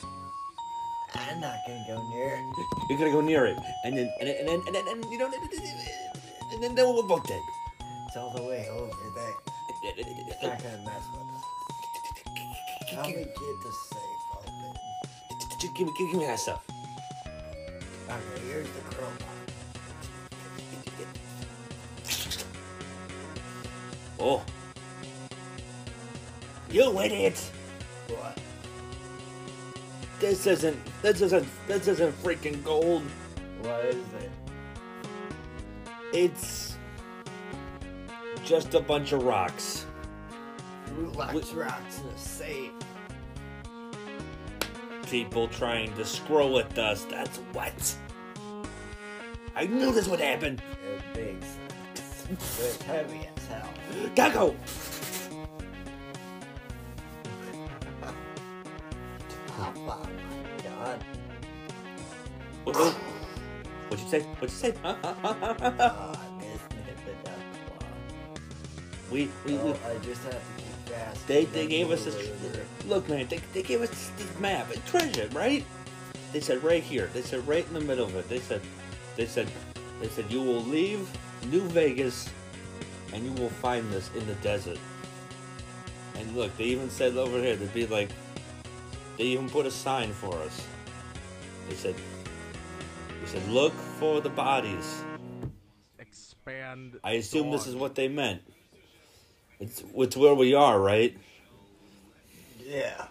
I'm 1.15 1.41
not 1.41 1.57
gonna 1.67 1.85
go 1.89 2.09
near 2.11 2.35
it. 2.35 2.45
You're 2.89 2.99
gonna 2.99 3.11
go 3.11 3.21
near 3.21 3.47
it, 3.47 3.59
and 3.85 3.99
then 3.99 4.09
and 4.21 4.29
then 4.29 4.37
and 4.39 4.49
then 4.49 4.63
and 4.67 4.87
then, 4.87 5.11
you 5.11 5.19
know, 5.19 5.27
and 6.53 6.63
then, 6.63 6.75
then 6.77 6.95
we're 6.95 7.03
both 7.03 7.27
dead. 7.27 7.41
It's 8.07 8.17
all 8.17 8.33
the 8.37 8.43
way 8.43 8.69
over 8.71 8.93
there. 9.17 9.35
It's 9.83 10.43
not 10.43 10.63
gonna 10.63 10.79
mess 10.85 11.09
with 11.13 11.23
us. 11.35 11.58
How 12.95 13.05
we 13.07 13.13
get 13.13 13.35
the 13.35 13.73
safe 13.91 14.01
open? 14.35 14.53
Just 15.61 15.75
give 15.75 15.87
me, 15.87 15.93
give 15.99 16.15
me 16.15 16.27
that 16.27 16.39
stuff. 16.39 16.65
Okay, 18.09 18.47
here's 18.47 18.69
the 18.71 18.81
crowbar. 18.81 19.29
Oh, 24.19 24.43
you 26.71 27.01
idiot! 27.01 27.39
What? 28.09 28.39
This 30.19 30.47
isn't, 30.47 30.77
this 31.03 31.21
isn't, 31.21 31.47
this 31.67 31.87
isn't 31.89 32.23
freaking 32.23 32.65
gold. 32.65 33.03
What 33.61 33.85
is 33.85 33.97
it? 33.97 34.31
It's 36.13 36.77
just 38.45 38.75
a 38.75 38.81
bunch 38.81 39.13
of 39.13 39.23
rocks. 39.25 39.85
Who 40.99 41.07
locks 41.13 41.53
in 41.53 42.09
a 42.09 42.19
safe? 42.19 42.73
People 45.09 45.47
trying 45.47 45.95
to 45.95 46.05
scroll 46.05 46.53
with 46.53 46.77
us. 46.77 47.05
That's 47.05 47.39
what. 47.53 47.97
I 49.55 49.67
knew 49.67 49.93
this 49.93 50.09
would 50.09 50.19
happen. 50.19 50.61
Big. 51.15 51.37
It's 52.31 52.83
heavy 52.83 53.29
as 53.37 53.47
hell. 53.47 53.71
Go. 54.17 54.57
Oh, 59.61 59.73
my 59.81 59.97
God. 60.63 61.05
what, 62.63 62.77
what, 62.77 62.93
what'd 63.89 64.05
you 64.05 64.09
say? 64.09 64.21
What'd 64.21 64.51
you 64.51 64.57
say? 64.57 64.75
Huh? 64.85 64.95
Ah, 65.03 66.13
missed 66.39 66.71
me 66.71 66.77
hit 66.87 66.97
the 67.05 67.29
death 67.29 67.43
claw. 67.67 68.41
We, 69.11 69.29
we, 69.45 69.55
we, 69.55 69.59
Oh, 69.59 69.77
I 69.85 69.99
just 69.99 70.23
have 70.23 70.35
to. 70.35 70.58
They 71.27 71.45
they 71.47 71.67
gave 71.67 71.91
us 71.91 72.05
this. 72.05 72.17
Look, 72.87 73.09
man, 73.09 73.27
they, 73.29 73.41
they 73.53 73.63
gave 73.63 73.83
us 73.83 73.91
this, 73.91 74.11
this 74.17 74.39
map, 74.41 74.71
a 74.75 74.79
treasure, 74.81 75.29
right? 75.33 75.65
They 76.33 76.41
said 76.41 76.63
right 76.63 76.83
here. 76.83 77.11
They 77.13 77.23
said 77.23 77.47
right 77.47 77.67
in 77.67 77.75
the 77.75 77.81
middle 77.81 78.07
of 78.07 78.15
it. 78.17 78.29
They 78.29 78.39
said, 78.39 78.61
they 79.17 79.27
said, 79.27 79.49
they 80.01 80.09
said 80.09 80.31
you 80.31 80.43
will 80.43 80.63
leave 80.63 81.09
New 81.47 81.63
Vegas, 81.69 82.29
and 83.13 83.25
you 83.25 83.33
will 83.33 83.51
find 83.51 83.91
this 83.93 84.11
in 84.15 84.27
the 84.27 84.35
desert. 84.37 84.79
And 86.17 86.37
look, 86.37 86.57
they 86.57 86.65
even 86.65 86.91
said 86.91 87.17
over 87.17 87.41
here 87.41 87.57
they'd 87.57 87.73
be 87.73 87.87
like, 87.87 88.11
they 89.17 89.25
even 89.25 89.49
put 89.49 89.67
a 89.67 89.71
sign 89.71 90.13
for 90.13 90.35
us. 90.43 90.67
They 91.69 91.75
said, 91.75 91.95
they 93.21 93.27
said 93.27 93.47
look 93.49 93.73
for 93.73 94.21
the 94.21 94.31
bodies. 94.31 95.03
Expand. 95.99 96.99
I 97.05 97.13
assume 97.13 97.51
this 97.51 97.67
is 97.67 97.75
what 97.77 97.95
they 97.95 98.09
meant. 98.09 98.43
It's 99.61 99.83
it's 99.97 100.17
where 100.17 100.35
we 100.35 100.55
are, 100.55 100.79
right? 100.81 101.17
Yeah. 102.65 103.07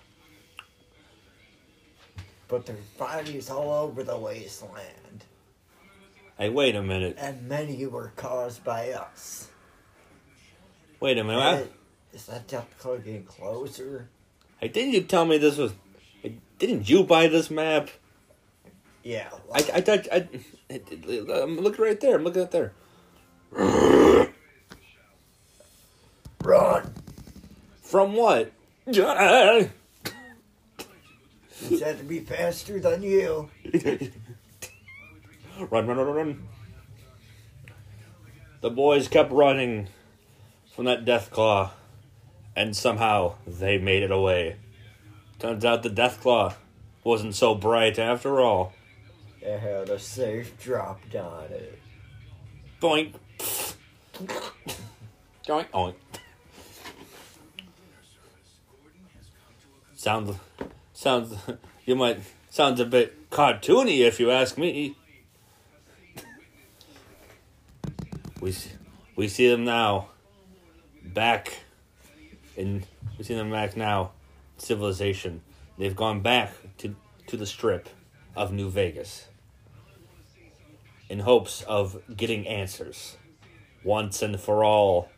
But 2.47 2.65
there's 2.65 2.79
bodies 2.97 3.49
all 3.49 3.71
over 3.83 4.03
the 4.03 4.17
wasteland, 4.17 5.25
Hey, 6.37 6.49
wait 6.49 6.75
a 6.75 6.81
minute. 6.81 7.17
and 7.19 7.47
many 7.49 7.85
were 7.85 8.13
caused 8.15 8.63
by 8.63 8.91
us. 8.91 9.49
Wait 11.01 11.17
a 11.17 11.23
minute. 11.25 11.41
I- 12.13 12.15
Is 12.15 12.25
that 12.27 12.47
death 12.47 12.73
claw 12.79 12.95
getting 12.97 13.23
closer? 13.25 14.07
Hey, 14.61 14.69
didn't 14.69 14.93
you 14.93 15.01
tell 15.03 15.25
me 15.25 15.37
this 15.37 15.57
was? 15.57 15.73
Didn't 16.57 16.89
you 16.89 17.03
buy 17.03 17.27
this 17.27 17.51
map? 17.51 17.89
Yeah. 19.03 19.29
I 19.53 19.57
I 19.57 19.81
thought 19.81 20.07
I. 20.11 20.27
I'm 20.71 21.59
looking 21.59 21.83
right 21.85 21.99
there. 21.99 22.15
I'm 22.15 22.23
looking 22.23 22.41
at 22.41 22.51
there. 22.51 22.73
Run! 26.47 26.93
From 27.81 28.13
what? 28.13 28.53
He 28.85 28.93
said 31.77 31.97
to 31.97 32.03
be 32.05 32.21
faster 32.21 32.79
than 32.79 33.03
you. 33.03 33.49
run, 35.59 35.87
run, 35.87 35.97
run, 35.97 36.07
run. 36.07 36.47
The 38.61 38.69
boys 38.69 39.09
kept 39.09 39.33
running 39.33 39.89
from 40.73 40.85
that 40.85 41.03
death 41.03 41.31
claw, 41.31 41.71
and 42.55 42.73
somehow 42.73 43.33
they 43.45 43.77
made 43.77 44.03
it 44.03 44.11
away. 44.11 44.55
Turns 45.39 45.65
out 45.65 45.83
the 45.83 45.89
death 45.89 46.21
claw 46.21 46.53
wasn't 47.03 47.35
so 47.35 47.55
bright 47.55 47.99
after 47.99 48.39
all. 48.39 48.71
It 49.41 49.59
had 49.59 49.89
a 49.89 49.99
safe 49.99 50.57
dropped 50.57 51.13
on 51.13 51.51
it. 51.51 51.77
Boink. 52.81 53.15
Doink, 55.45 55.69
oink. 55.71 55.95
Sounds, 59.97 60.37
sounds, 60.93 61.35
you 61.85 61.95
might, 61.95 62.19
sounds 62.51 62.79
a 62.79 62.85
bit 62.85 63.31
cartoony 63.31 64.01
if 64.01 64.19
you 64.19 64.29
ask 64.29 64.55
me. 64.55 64.95
We, 68.39 68.53
we 69.15 69.27
see 69.27 69.49
them 69.49 69.65
now, 69.65 70.09
back 71.03 71.61
in, 72.55 72.83
we 73.17 73.23
see 73.23 73.33
them 73.33 73.49
back 73.49 73.75
now, 73.75 74.11
civilization. 74.59 75.41
They've 75.79 75.95
gone 75.95 76.21
back 76.21 76.53
to, 76.77 76.95
to 77.25 77.35
the 77.35 77.47
strip 77.47 77.89
of 78.35 78.53
New 78.53 78.69
Vegas 78.69 79.25
in 81.09 81.21
hopes 81.21 81.63
of 81.63 81.99
getting 82.15 82.47
answers 82.47 83.17
once 83.83 84.21
and 84.21 84.39
for 84.39 84.63
all. 84.63 85.09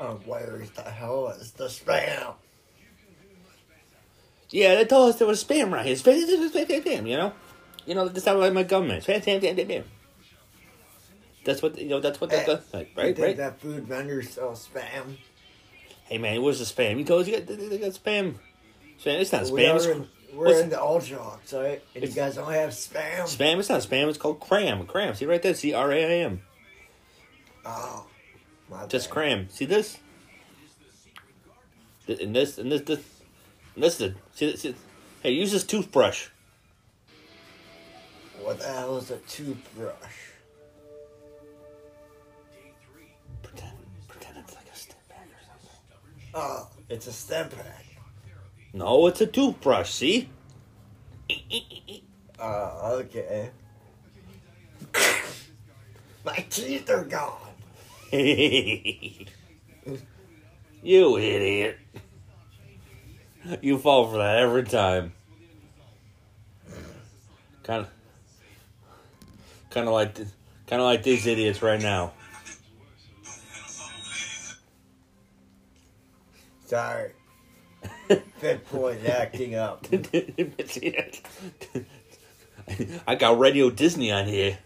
Oh, 0.00 0.14
where 0.24 0.62
the 0.74 0.90
hell 0.90 1.28
is 1.28 1.52
the 1.52 1.66
spam? 1.66 2.36
Yeah, 4.52 4.74
they 4.76 4.84
told 4.84 5.08
us 5.08 5.18
there 5.18 5.26
was 5.26 5.42
spam 5.42 5.72
right 5.72 5.84
here. 5.86 5.96
Spam, 5.96 6.22
spam, 6.24 6.50
spam, 6.50 6.66
spam, 6.66 6.84
spam, 6.84 7.08
you 7.08 7.16
know? 7.16 7.32
You 7.86 7.94
know, 7.96 8.06
that's 8.08 8.24
how 8.26 8.36
like 8.38 8.52
my 8.52 8.62
government. 8.62 9.04
Spam, 9.04 9.22
spam, 9.24 9.40
spam, 9.40 9.56
spam, 9.56 9.66
spam. 9.66 9.84
That's 11.44 11.60
what, 11.62 11.76
you 11.78 11.88
know, 11.88 11.98
that's 12.00 12.20
what 12.20 12.30
they 12.30 12.44
do. 12.44 12.58
Like, 12.72 12.92
right, 12.96 13.18
right? 13.18 13.36
that 13.38 13.60
food 13.60 13.88
vendor 13.88 14.22
sells 14.22 14.68
spam? 14.72 15.16
Hey, 16.04 16.18
man, 16.18 16.40
where's 16.42 16.58
the 16.60 16.64
spam? 16.66 16.98
You 16.98 17.04
told 17.04 17.22
us 17.22 17.28
you 17.28 17.38
got, 17.40 17.46
they, 17.48 17.78
got 17.78 17.90
spam. 17.92 18.34
Spam, 19.02 19.20
it's 19.20 19.32
not 19.32 19.50
We 19.50 19.62
spam. 19.62 19.74
It's, 19.76 19.86
in, 19.86 20.08
we're 20.34 20.46
what's- 20.46 20.60
in 20.60 20.68
the 20.70 20.80
all 20.80 21.00
jocks, 21.00 21.52
right? 21.52 21.82
And 21.94 22.04
you 22.04 22.10
guys 22.10 22.34
don't 22.36 22.52
have 22.52 22.70
spam? 22.70 23.22
spam, 23.22 23.58
it's 23.58 23.68
not 23.70 23.80
spam. 23.80 24.08
It's 24.08 24.18
called 24.18 24.38
cram. 24.38 24.86
Cram. 24.86 25.14
See 25.14 25.24
right 25.26 25.42
there? 25.42 25.54
C 25.54 25.72
R 25.72 25.90
A 25.90 26.04
I 26.04 26.24
M. 26.24 26.42
Oh, 27.64 28.06
Just 28.88 29.08
bad. 29.08 29.14
cram. 29.14 29.48
See 29.48 29.64
this? 29.64 29.98
Th- 32.06 32.20
And 32.20 32.34
this, 32.36 32.58
and 32.58 32.70
this, 32.70 32.82
this, 32.82 33.00
and 33.74 33.82
this 33.84 34.00
is, 34.00 34.14
see, 34.34 34.56
see, 34.56 34.74
hey, 35.22 35.32
use 35.32 35.52
this 35.52 35.64
toothbrush. 35.64 36.28
What 38.40 38.58
the 38.58 38.66
hell 38.66 38.96
is 38.96 39.10
a 39.10 39.18
toothbrush? 39.18 39.94
Pretend, 43.42 43.72
pretend 44.08 44.38
it's 44.38 44.54
like 44.54 44.66
a 44.72 44.76
step 44.76 45.08
back 45.08 45.28
or 45.28 45.40
something. 45.46 45.78
Oh, 46.34 46.68
it's 46.88 47.06
a 47.06 47.10
stimpak. 47.10 47.82
No, 48.74 49.06
it's 49.06 49.20
a 49.20 49.26
toothbrush, 49.26 49.90
see? 49.90 50.28
Oh, 52.38 52.98
okay. 53.00 53.50
My 56.24 56.36
teeth 56.50 56.88
are 56.90 57.04
gone. 57.04 57.38
you 58.12 59.26
idiot. 61.18 61.78
You 63.60 63.78
fall 63.78 64.10
for 64.10 64.18
that 64.18 64.38
every 64.38 64.64
time. 64.64 65.12
Kind 67.64 67.86
of 67.86 67.88
kind 69.70 69.88
of 69.88 69.94
like 69.94 70.16
kind 70.66 70.80
of 70.80 70.82
like 70.82 71.02
these 71.02 71.26
idiots 71.26 71.62
right 71.62 71.80
now. 71.80 72.12
Sorry. 76.66 77.12
Pip-Boy's 78.40 79.04
acting 79.04 79.54
up. 79.56 79.86
I 83.06 83.14
got 83.14 83.38
Radio 83.38 83.70
Disney 83.70 84.10
on 84.10 84.26
here. 84.26 84.58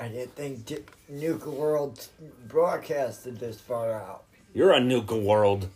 I 0.00 0.08
didn't 0.08 0.34
think 0.34 0.64
Di- 0.64 0.84
Nuka 1.08 1.50
World 1.50 2.06
broadcasted 2.46 3.38
this 3.38 3.60
far 3.60 3.92
out. 3.92 4.24
You're 4.54 4.72
on 4.74 4.88
Nuka 4.88 5.16
World. 5.16 5.68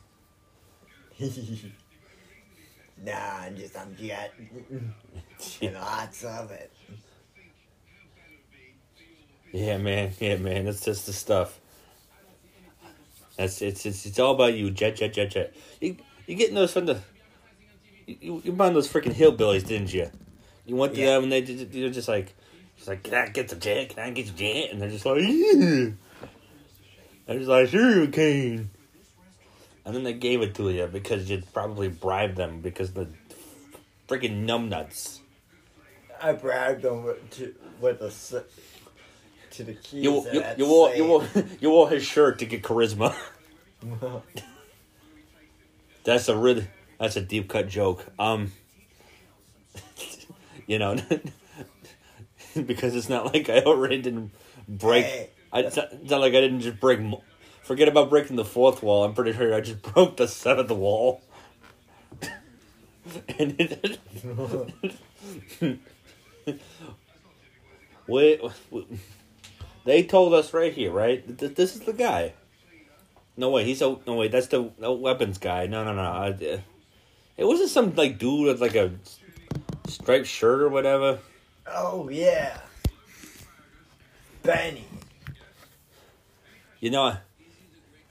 nah, 3.04 3.12
I'm 3.12 3.56
just, 3.56 3.76
I'm 3.76 3.94
jet. 3.96 4.32
and 5.60 5.74
lots 5.74 6.24
of 6.24 6.50
it. 6.50 6.72
Yeah, 9.52 9.78
man. 9.78 10.12
Yeah, 10.18 10.36
man. 10.36 10.64
That's 10.64 10.84
just 10.84 11.06
the 11.06 11.12
stuff. 11.12 11.60
That's 13.36 13.60
it's 13.62 13.86
it's 13.86 14.06
it's 14.06 14.18
all 14.18 14.34
about 14.34 14.54
you, 14.54 14.70
jet, 14.70 14.96
jet, 14.96 15.12
jet, 15.12 15.30
jet. 15.30 15.54
You 15.80 15.96
you 16.26 16.34
getting 16.36 16.54
those 16.54 16.72
from 16.72 16.86
the 16.86 17.00
you 18.06 18.40
you 18.44 18.52
buying 18.52 18.74
those 18.74 18.88
freaking 18.90 19.14
hillbillies, 19.14 19.66
didn't 19.66 19.92
you? 19.92 20.10
You 20.66 20.76
went 20.76 20.94
to 20.94 21.00
Yeah. 21.00 21.14
them 21.18 21.24
and 21.24 21.32
they 21.32 21.40
you're 21.40 21.90
just 21.90 22.08
like, 22.08 22.34
just 22.76 22.88
like, 22.88 23.02
can 23.02 23.14
I 23.14 23.28
get 23.28 23.48
the 23.48 23.56
jet? 23.56 23.90
Can 23.90 23.98
I 23.98 24.10
get 24.10 24.26
the 24.26 24.32
jet? 24.32 24.70
And 24.70 24.80
they're 24.80 24.90
just 24.90 25.04
like, 25.04 25.20
yeah. 25.22 25.90
They're 27.26 27.38
just 27.38 27.48
like, 27.48 27.68
sure 27.68 28.02
you 28.02 28.08
can. 28.08 28.70
And 29.84 29.94
then 29.94 30.04
they 30.04 30.12
gave 30.12 30.42
it 30.42 30.54
to 30.56 30.70
you 30.70 30.86
because 30.86 31.28
you'd 31.28 31.52
probably 31.52 31.88
bribed 31.88 32.36
them 32.36 32.60
because 32.60 32.92
the 32.92 33.08
freaking 34.08 34.46
numbnuts. 34.46 35.18
I 36.20 36.32
bribed 36.32 36.82
them 36.82 37.02
with, 37.02 37.30
to, 37.30 37.54
with 37.80 38.00
a, 38.00 38.44
to 39.52 39.64
the 39.64 39.74
keys. 39.74 40.04
You 40.04 40.24
you, 40.32 40.44
you 40.56 40.66
wore 40.66 40.94
you 40.94 41.06
wore 41.06 41.26
you 41.60 41.70
wore 41.70 41.88
his 41.90 42.04
shirt 42.04 42.38
to 42.40 42.46
get 42.46 42.62
charisma. 42.62 43.14
That's 46.04 46.28
a 46.28 46.36
really 46.36 46.66
that's 46.98 47.16
a 47.16 47.20
deep 47.20 47.48
cut 47.48 47.68
joke. 47.68 48.04
Um, 48.18 48.52
you 50.66 50.78
know, 50.78 50.96
because 52.54 52.94
it's 52.96 53.08
not 53.08 53.32
like 53.32 53.48
I 53.48 53.60
already 53.60 54.00
didn't 54.02 54.32
break. 54.68 55.04
Hey. 55.04 55.30
I, 55.52 55.60
it's, 55.60 55.76
not, 55.76 55.92
it's 55.92 56.10
not 56.10 56.20
like 56.20 56.34
I 56.34 56.40
didn't 56.40 56.60
just 56.60 56.80
break. 56.80 57.00
Forget 57.72 57.88
about 57.88 58.10
breaking 58.10 58.36
the 58.36 58.44
fourth 58.44 58.82
wall. 58.82 59.02
I'm 59.02 59.14
pretty 59.14 59.32
sure 59.32 59.54
I 59.54 59.62
just 59.62 59.80
broke 59.94 60.18
the 60.18 60.28
seventh 60.28 60.70
wall. 60.70 61.22
and 63.38 63.58
it, 63.58 63.98
wait, 68.06 68.42
wait, 68.70 68.86
they 69.86 70.02
told 70.02 70.34
us 70.34 70.52
right 70.52 70.74
here, 70.74 70.90
right? 70.92 71.38
Th- 71.38 71.54
This 71.54 71.74
is 71.74 71.80
the 71.80 71.94
guy. 71.94 72.34
No 73.38 73.48
way, 73.48 73.64
he's 73.64 73.80
a 73.80 73.96
no 74.06 74.16
way. 74.16 74.28
That's 74.28 74.48
the 74.48 74.70
no, 74.78 74.92
weapons 74.92 75.38
guy. 75.38 75.66
No, 75.66 75.82
no, 75.82 75.94
no. 75.94 76.02
I, 76.02 76.28
uh, 76.28 76.58
it 77.38 77.46
wasn't 77.46 77.70
some 77.70 77.94
like 77.94 78.18
dude 78.18 78.48
with 78.48 78.60
like 78.60 78.74
a 78.74 78.90
striped 79.86 80.26
shirt 80.26 80.60
or 80.60 80.68
whatever. 80.68 81.20
Oh 81.66 82.10
yeah. 82.10 82.58
Benny. 84.42 84.84
You 86.78 86.90
know, 86.90 87.16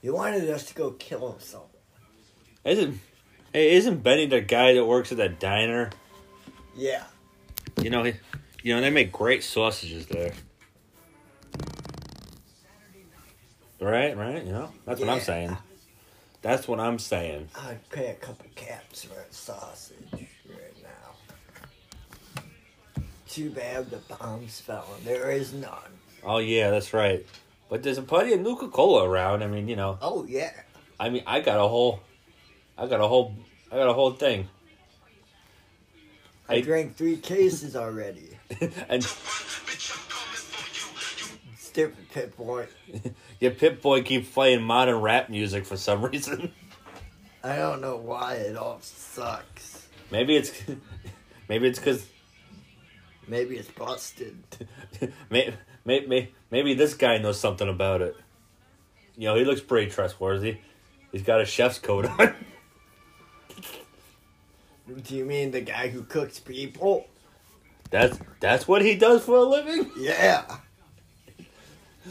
He 0.02 0.10
wanted 0.10 0.50
us 0.50 0.66
to 0.66 0.74
go 0.74 0.92
kill 0.92 1.32
himself. 1.32 1.70
isn't 2.66 3.00
hey, 3.54 3.74
isn't 3.76 4.02
Benny 4.02 4.26
the 4.26 4.42
guy 4.42 4.74
that 4.74 4.86
works 4.86 5.12
at 5.12 5.18
that 5.20 5.40
diner? 5.40 5.92
Yeah. 6.76 7.04
You 7.82 7.90
know, 7.90 8.04
he, 8.04 8.14
you 8.64 8.76
know 8.76 8.82
they 8.82 8.90
make 8.90 9.12
great 9.12 9.44
sausages 9.44 10.08
there. 10.08 10.34
Right, 13.80 14.16
right. 14.16 14.44
You 14.46 14.52
know, 14.52 14.72
that's 14.86 15.00
what 15.00 15.10
I'm 15.10 15.22
saying. 15.22 15.58
That's 16.42 16.68
what 16.68 16.80
I'm 16.80 16.98
saying. 16.98 17.50
I'd 17.56 17.88
pay 17.90 18.08
a 18.08 18.16
couple 18.16 18.48
caps 18.56 19.04
for 19.04 19.20
a 19.20 19.34
sausage 19.34 20.28
right 20.48 20.84
now. 20.84 22.44
Too 23.28 23.52
bad 23.52 23.90
the 23.90 23.98
bombs 23.98 24.60
fell 24.60 24.88
there 25.04 25.32
is 25.32 25.54
none. 25.54 25.78
Oh 26.24 26.40
yeah, 26.40 26.70
that's 26.70 26.94
right. 26.94 27.26
But 27.72 27.84
there's 27.84 27.98
a 27.98 28.02
plenty 28.02 28.34
of 28.34 28.42
Nuka 28.42 28.68
Cola 28.68 29.10
around. 29.10 29.42
I 29.44 29.48
mean, 29.48 29.70
you 29.70 29.78
know, 29.78 29.98
Oh 30.02 30.26
yeah. 30.26 30.52
I 31.00 31.10
mean, 31.10 31.24
I 31.26 31.40
got 31.40 31.58
a 31.58 31.68
whole, 31.70 32.02
I 32.78 32.86
got 32.86 33.00
a 33.00 33.08
whole, 33.08 33.34
I 33.72 33.78
got 33.78 33.88
a 33.88 33.94
whole 33.94 34.12
thing. 34.12 34.50
I 36.50 36.56
Hey. 36.56 36.62
drank 36.64 36.98
three 36.98 37.16
cases 37.16 37.78
already. 37.78 38.38
and 38.90 39.02
Stupid 41.58 42.10
Pip-Boy. 42.12 42.68
your 43.40 43.52
Pip-Boy 43.52 44.04
keeps 44.04 44.30
playing 44.30 44.62
modern 44.62 44.98
rap 45.00 45.30
music 45.30 45.66
for 45.66 45.78
some 45.78 46.04
reason. 46.12 46.52
I 47.42 47.56
don't 47.56 47.80
know 47.80 47.96
why 47.96 48.34
it 48.36 48.58
all 48.58 48.80
sucks. 48.82 49.88
maybe 50.12 50.36
it's, 50.36 50.52
maybe 51.48 51.68
it's 51.70 51.80
because 51.80 52.06
Maybe 53.28 53.56
it's 53.56 53.70
busted. 53.72 54.38
maybe, 55.30 55.54
maybe 55.86 56.34
maybe 56.52 56.74
this 56.74 56.94
guy 56.94 57.18
knows 57.18 57.40
something 57.40 57.68
about 57.68 58.02
it. 58.02 58.16
You 59.18 59.28
know, 59.28 59.36
he 59.36 59.44
looks 59.44 59.62
pretty 59.62 59.90
trustworthy. 59.90 60.58
He's 61.12 61.24
got 61.24 61.42
a 61.42 61.46
chef's 61.46 61.80
coat 61.80 62.06
on. 62.06 62.36
Do 65.04 65.16
you 65.16 65.26
mean 65.26 65.52
the 65.52 65.62
guy 65.62 65.88
who 65.88 66.04
cooks 66.04 66.40
people? 66.40 67.08
That's 67.90 68.20
that's 68.40 68.68
what 68.68 68.82
he 68.82 68.96
does 68.96 69.24
for 69.24 69.38
a 69.38 69.44
living. 69.44 69.90
Yeah. 69.98 70.58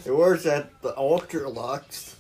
He 0.05 0.11
works 0.11 0.47
at 0.47 0.81
the 0.83 0.97
Ultra-Luxe. 0.97 2.17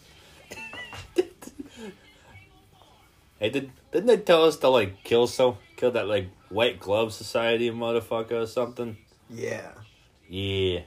Hey, 3.40 3.48
did 3.48 3.72
didn't 3.90 4.06
they 4.06 4.18
tell 4.18 4.44
us 4.44 4.58
to 4.58 4.68
like 4.68 5.02
kill 5.02 5.26
some 5.26 5.56
kill 5.76 5.90
that 5.92 6.06
like 6.06 6.28
white 6.50 6.78
glove 6.78 7.14
society 7.14 7.70
motherfucker 7.70 8.42
or 8.42 8.46
something? 8.46 8.98
Yeah. 9.30 9.70
Yeah. 10.28 10.80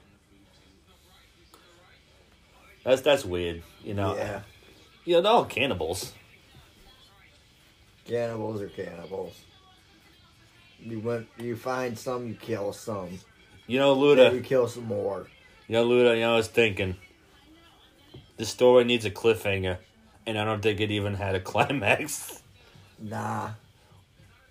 That's 2.83 3.01
that's 3.01 3.25
weird. 3.25 3.63
You 3.83 3.93
know. 3.93 4.15
Yeah. 4.15 4.41
You 5.05 5.15
know, 5.15 5.21
they're 5.21 5.31
all 5.31 5.45
cannibals. 5.45 6.13
Cannibals 8.05 8.61
are 8.61 8.69
cannibals. 8.69 9.39
You 10.79 10.99
went, 10.99 11.27
you 11.37 11.55
find 11.55 11.97
some, 11.97 12.27
you 12.27 12.35
kill 12.35 12.73
some. 12.73 13.19
You 13.67 13.79
know, 13.79 14.15
Then 14.15 14.35
you 14.35 14.41
kill 14.41 14.67
some 14.67 14.85
more. 14.85 15.27
You 15.67 15.73
know, 15.73 15.83
looter. 15.83 16.13
You 16.15 16.21
know, 16.21 16.33
I 16.33 16.35
was 16.37 16.47
thinking. 16.47 16.95
This 18.35 18.49
story 18.49 18.83
needs 18.83 19.05
a 19.05 19.11
cliffhanger, 19.11 19.77
and 20.25 20.37
I 20.37 20.43
don't 20.43 20.61
think 20.61 20.79
it 20.79 20.91
even 20.91 21.13
had 21.13 21.35
a 21.35 21.39
climax. 21.51 22.41
Nah. 22.99 23.51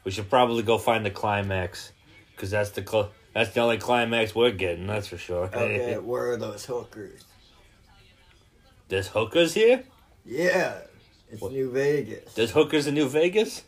We 0.05 0.11
should 0.11 0.31
probably 0.31 0.63
go 0.63 0.79
find 0.79 1.05
the 1.05 1.11
climax, 1.11 1.93
because 2.35 2.51
that's 2.51 2.71
the 2.71 2.87
cl- 2.87 3.11
that's 3.35 3.51
the 3.51 3.61
only 3.61 3.79
climax 3.79 4.35
we're 4.35 4.51
getting. 4.51 4.87
That's 4.87 5.09
for 5.09 5.19
sure. 5.19 5.45
Okay, 5.45 5.99
where 6.03 6.33
are 6.33 6.37
those 6.37 6.65
hookers? 6.65 7.25
There's 8.93 9.09
hookers 9.09 9.55
here. 9.55 9.85
Yeah. 10.23 10.81
It's 11.31 11.41
What? 11.41 11.53
New 11.53 11.71
Vegas. 11.71 12.35
There's 12.35 12.51
hookers 12.51 12.87
in 12.87 12.93
New 12.93 13.09
Vegas. 13.09 13.63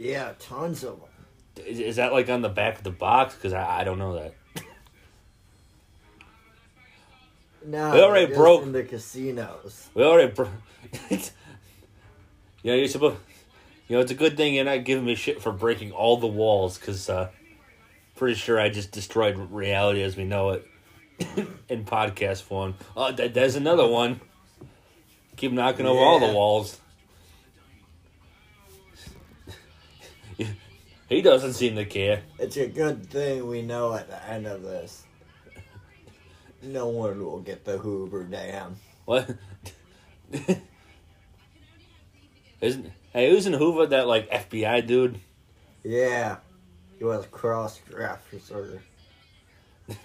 Yeah, 0.00 0.32
tons 0.40 0.82
of 0.82 0.98
them. 0.98 1.64
Is, 1.64 1.78
is 1.78 1.94
that 1.96 2.12
like 2.12 2.28
on 2.28 2.42
the 2.42 2.48
back 2.48 2.76
of 2.78 2.82
the 2.82 2.90
box? 2.90 3.36
Because 3.36 3.52
I, 3.52 3.82
I 3.82 3.84
don't 3.84 4.00
know 4.00 4.14
that. 4.14 4.34
No, 7.64 7.92
We 7.94 8.00
already 8.00 8.34
broke- 8.34 8.64
in 8.64 8.72
the 8.72 8.82
casinos. 8.82 9.90
We 9.94 10.02
already. 10.02 10.32
Bro- 10.32 10.50
you 11.08 11.18
know, 12.64 12.74
you're 12.74 12.88
supposed. 12.88 13.18
You 13.86 13.94
know, 13.94 14.02
it's 14.02 14.10
a 14.10 14.16
good 14.16 14.36
thing 14.36 14.54
you're 14.54 14.64
not 14.64 14.82
giving 14.84 15.04
me 15.04 15.14
shit 15.14 15.40
for 15.40 15.52
breaking 15.52 15.92
all 15.92 16.16
the 16.16 16.26
walls, 16.26 16.78
because 16.78 17.08
uh, 17.08 17.30
pretty 18.16 18.34
sure 18.34 18.58
I 18.58 18.70
just 18.70 18.90
destroyed 18.90 19.36
reality 19.52 20.02
as 20.02 20.16
we 20.16 20.24
know 20.24 20.50
it 20.50 20.66
in 21.68 21.84
podcast 21.84 22.42
form. 22.42 22.74
Oh, 22.96 23.12
th- 23.12 23.32
there's 23.34 23.54
another 23.54 23.86
one. 23.86 24.20
Keep 25.38 25.52
knocking 25.52 25.86
over 25.86 26.00
all 26.00 26.18
the 26.18 26.32
walls. 26.34 26.80
he 31.08 31.22
doesn't 31.22 31.52
seem 31.52 31.76
to 31.76 31.84
care. 31.84 32.22
It's 32.40 32.56
a 32.56 32.66
good 32.66 33.08
thing 33.08 33.46
we 33.46 33.62
know 33.62 33.94
at 33.94 34.08
the 34.08 34.28
end 34.28 34.48
of 34.48 34.62
this. 34.62 35.04
No 36.60 36.88
one 36.88 37.24
will 37.24 37.38
get 37.38 37.64
the 37.64 37.78
Hoover 37.78 38.24
Dam. 38.24 38.76
What? 39.04 39.30
Isn't 42.60 42.90
hey, 43.12 43.30
isn't 43.30 43.52
Hoover 43.52 43.86
that 43.86 44.08
like 44.08 44.28
FBI 44.30 44.84
dude? 44.88 45.20
Yeah. 45.84 46.38
He 46.98 47.04
was 47.04 47.24
cross 47.30 47.78
dresser. 47.88 48.82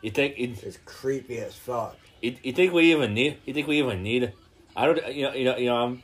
You 0.00 0.12
think 0.12 0.34
It's 0.38 0.78
creepy 0.84 1.38
as 1.38 1.56
fuck. 1.56 1.96
You, 2.20 2.36
you 2.42 2.52
think 2.52 2.72
we 2.72 2.92
even 2.92 3.14
need? 3.14 3.38
You 3.44 3.54
think 3.54 3.66
we 3.66 3.78
even 3.78 4.02
need? 4.02 4.32
I 4.76 4.86
don't. 4.86 5.14
You 5.14 5.22
know. 5.24 5.34
You 5.34 5.44
know. 5.44 5.56
You 5.56 5.66
know. 5.66 5.76
I'm. 5.76 6.02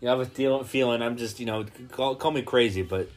You 0.00 0.06
know, 0.06 0.14
I 0.14 0.18
have 0.18 0.26
a 0.26 0.30
feel, 0.30 0.64
feeling. 0.64 1.02
I'm 1.02 1.16
just. 1.16 1.40
You 1.40 1.46
know. 1.46 1.64
Call, 1.90 2.16
call 2.16 2.30
me 2.30 2.42
crazy, 2.42 2.82
but 2.82 3.08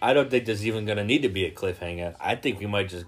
I 0.00 0.12
don't 0.12 0.30
think 0.30 0.46
there's 0.46 0.66
even 0.66 0.84
gonna 0.84 1.04
need 1.04 1.22
to 1.22 1.28
be 1.28 1.44
a 1.44 1.50
cliffhanger. 1.50 2.14
I 2.20 2.34
think 2.36 2.60
we 2.60 2.66
might 2.66 2.88
just 2.88 3.06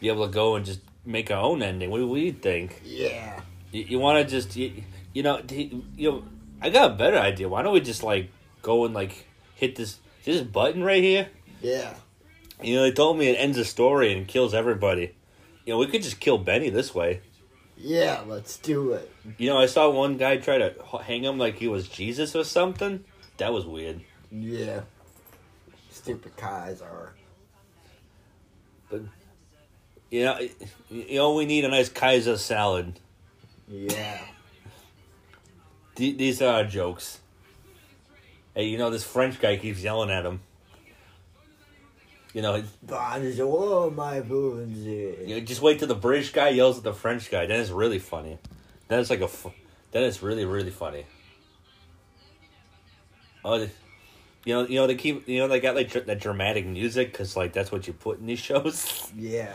be 0.00 0.08
able 0.08 0.26
to 0.26 0.32
go 0.32 0.56
and 0.56 0.64
just 0.64 0.80
make 1.04 1.30
our 1.30 1.42
own 1.42 1.62
ending. 1.62 1.90
What 1.90 1.98
do 1.98 2.08
we 2.08 2.32
think? 2.32 2.80
Yeah. 2.84 3.40
You, 3.70 3.82
you 3.82 3.98
want 3.98 4.26
to 4.26 4.30
just. 4.30 4.56
You, 4.56 4.82
you 5.12 5.22
know. 5.22 5.40
You 5.48 5.84
know. 5.98 6.24
I 6.60 6.70
got 6.70 6.92
a 6.92 6.94
better 6.94 7.18
idea. 7.18 7.48
Why 7.48 7.62
don't 7.62 7.72
we 7.72 7.80
just 7.80 8.02
like 8.02 8.30
go 8.62 8.84
and 8.84 8.94
like 8.94 9.26
hit 9.56 9.76
this 9.76 9.98
this 10.24 10.40
button 10.42 10.84
right 10.84 11.02
here? 11.02 11.28
Yeah. 11.60 11.94
You 12.62 12.76
know, 12.76 12.82
they 12.82 12.92
told 12.92 13.18
me 13.18 13.28
it 13.28 13.34
ends 13.34 13.56
the 13.56 13.64
story 13.64 14.12
and 14.16 14.26
kills 14.26 14.54
everybody. 14.54 15.14
You 15.66 15.72
know, 15.72 15.78
we 15.78 15.86
could 15.86 16.02
just 16.02 16.20
kill 16.20 16.38
Benny 16.38 16.70
this 16.70 16.94
way. 16.94 17.20
Yeah, 17.84 18.22
let's 18.26 18.58
do 18.58 18.92
it. 18.92 19.10
You 19.38 19.50
know, 19.50 19.58
I 19.58 19.66
saw 19.66 19.90
one 19.90 20.16
guy 20.16 20.36
try 20.36 20.58
to 20.58 20.74
hang 21.02 21.24
him 21.24 21.36
like 21.36 21.56
he 21.56 21.66
was 21.66 21.88
Jesus 21.88 22.36
or 22.36 22.44
something. 22.44 23.04
That 23.38 23.52
was 23.52 23.66
weird. 23.66 24.00
Yeah. 24.30 24.82
Stupid 25.90 26.32
Caesar. 26.38 27.14
You 30.10 30.24
know, 30.24 30.38
you 30.90 31.16
know, 31.16 31.34
we 31.34 31.44
need 31.46 31.64
a 31.64 31.68
nice 31.68 31.88
Kaiser 31.88 32.36
salad. 32.36 33.00
Yeah. 33.66 34.20
Th- 35.96 36.16
These 36.16 36.40
are 36.42 36.64
jokes. 36.64 37.20
Hey, 38.54 38.66
you 38.66 38.78
know, 38.78 38.90
this 38.90 39.02
French 39.04 39.40
guy 39.40 39.56
keeps 39.56 39.82
yelling 39.82 40.10
at 40.10 40.24
him. 40.26 40.40
You 42.32 42.40
know, 42.40 42.62
Bonjour, 42.82 43.90
my 43.90 44.20
bonjour. 44.20 44.64
you 45.22 45.34
know, 45.34 45.40
just 45.40 45.60
wait 45.60 45.78
till 45.78 45.88
the 45.88 45.94
British 45.94 46.32
guy 46.32 46.48
yells 46.48 46.78
at 46.78 46.84
the 46.84 46.94
French 46.94 47.30
guy. 47.30 47.44
Then 47.46 47.60
it's 47.60 47.70
really 47.70 47.98
funny. 47.98 48.38
Then 48.88 49.00
it's 49.00 49.10
like 49.10 49.20
a. 49.20 49.28
Then 49.90 50.04
it's 50.04 50.22
really 50.22 50.46
really 50.46 50.70
funny. 50.70 51.04
Oh, 53.44 53.56
you 54.44 54.54
know, 54.54 54.66
you 54.66 54.76
know 54.76 54.86
they 54.86 54.94
keep, 54.94 55.28
you 55.28 55.40
know, 55.40 55.48
they 55.48 55.60
got 55.60 55.74
like 55.74 55.90
dr- 55.90 56.06
that 56.06 56.20
dramatic 56.20 56.64
music 56.66 57.12
because 57.12 57.36
like 57.36 57.52
that's 57.52 57.70
what 57.70 57.86
you 57.86 57.92
put 57.92 58.18
in 58.20 58.26
these 58.26 58.38
shows. 58.38 59.10
Yeah. 59.16 59.54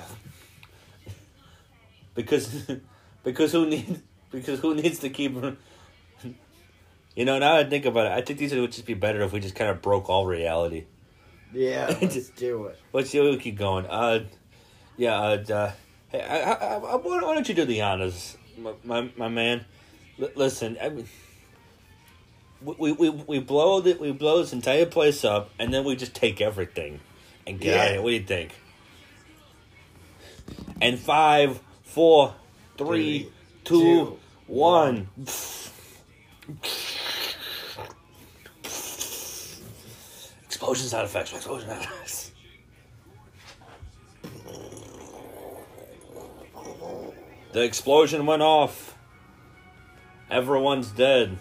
because 2.13 2.47
because 3.23 3.51
who 3.53 3.67
needs 3.67 3.99
because 4.31 4.59
who 4.59 4.75
needs 4.75 4.99
to 4.99 5.09
keep 5.09 5.33
you 7.15 7.25
know 7.25 7.39
now 7.39 7.55
I 7.57 7.63
think 7.63 7.85
about 7.85 8.05
it 8.07 8.11
I 8.11 8.21
think 8.21 8.37
these 8.39 8.53
would 8.53 8.71
just 8.71 8.85
be 8.85 8.93
better 8.93 9.21
if 9.21 9.31
we 9.31 9.39
just 9.39 9.55
kind 9.55 9.69
of 9.71 9.81
broke 9.81 10.09
all 10.09 10.25
reality 10.25 10.85
Yeah, 11.53 11.95
let's 12.01 12.29
do 12.29 12.65
it. 12.65 12.79
let's 12.93 13.09
see 13.09 13.19
we 13.19 13.37
keep 13.37 13.57
going 13.57 13.85
uh 13.85 14.25
yeah 14.97 15.15
uh, 15.19 15.43
uh 15.53 15.71
hey 16.09 16.21
I, 16.21 16.51
I, 16.51 16.73
I, 16.75 16.95
why 16.95 17.19
don't 17.19 17.47
you 17.47 17.55
do 17.55 17.65
the 17.65 17.81
honors 17.81 18.37
my 18.57 18.73
my, 18.83 19.09
my 19.15 19.27
man 19.29 19.65
L- 20.21 20.29
listen 20.35 20.77
I 20.81 20.89
mean 20.89 21.07
we, 22.61 22.91
we 22.91 23.09
we 23.09 23.39
blow 23.39 23.79
the, 23.81 23.93
we 23.93 24.11
blow 24.11 24.39
this 24.41 24.51
entire 24.53 24.85
place 24.87 25.23
up 25.23 25.51
and 25.59 25.73
then 25.73 25.83
we 25.85 25.95
just 25.95 26.15
take 26.15 26.41
everything 26.41 26.99
and 27.45 27.59
get 27.59 27.73
out 27.75 27.79
of 27.79 27.85
Yeah. 27.85 27.91
here 27.93 28.01
what 28.01 28.09
do 28.09 28.15
you 28.15 28.23
think 28.23 28.55
and 30.81 30.99
five 30.99 31.59
four 31.83 32.33
three 32.77 33.23
Three, 33.23 33.31
two, 33.63 33.79
two, 33.79 34.19
one. 34.47 35.07
Explosion 40.47 40.87
sound 40.87 41.05
effects. 41.05 41.33
Explosion 41.33 41.69
sound 41.69 41.83
effects. 41.83 42.31
The 47.51 47.61
explosion 47.63 48.25
went 48.25 48.41
off. 48.41 48.97
Everyone's 50.29 50.91
dead. 50.91 51.37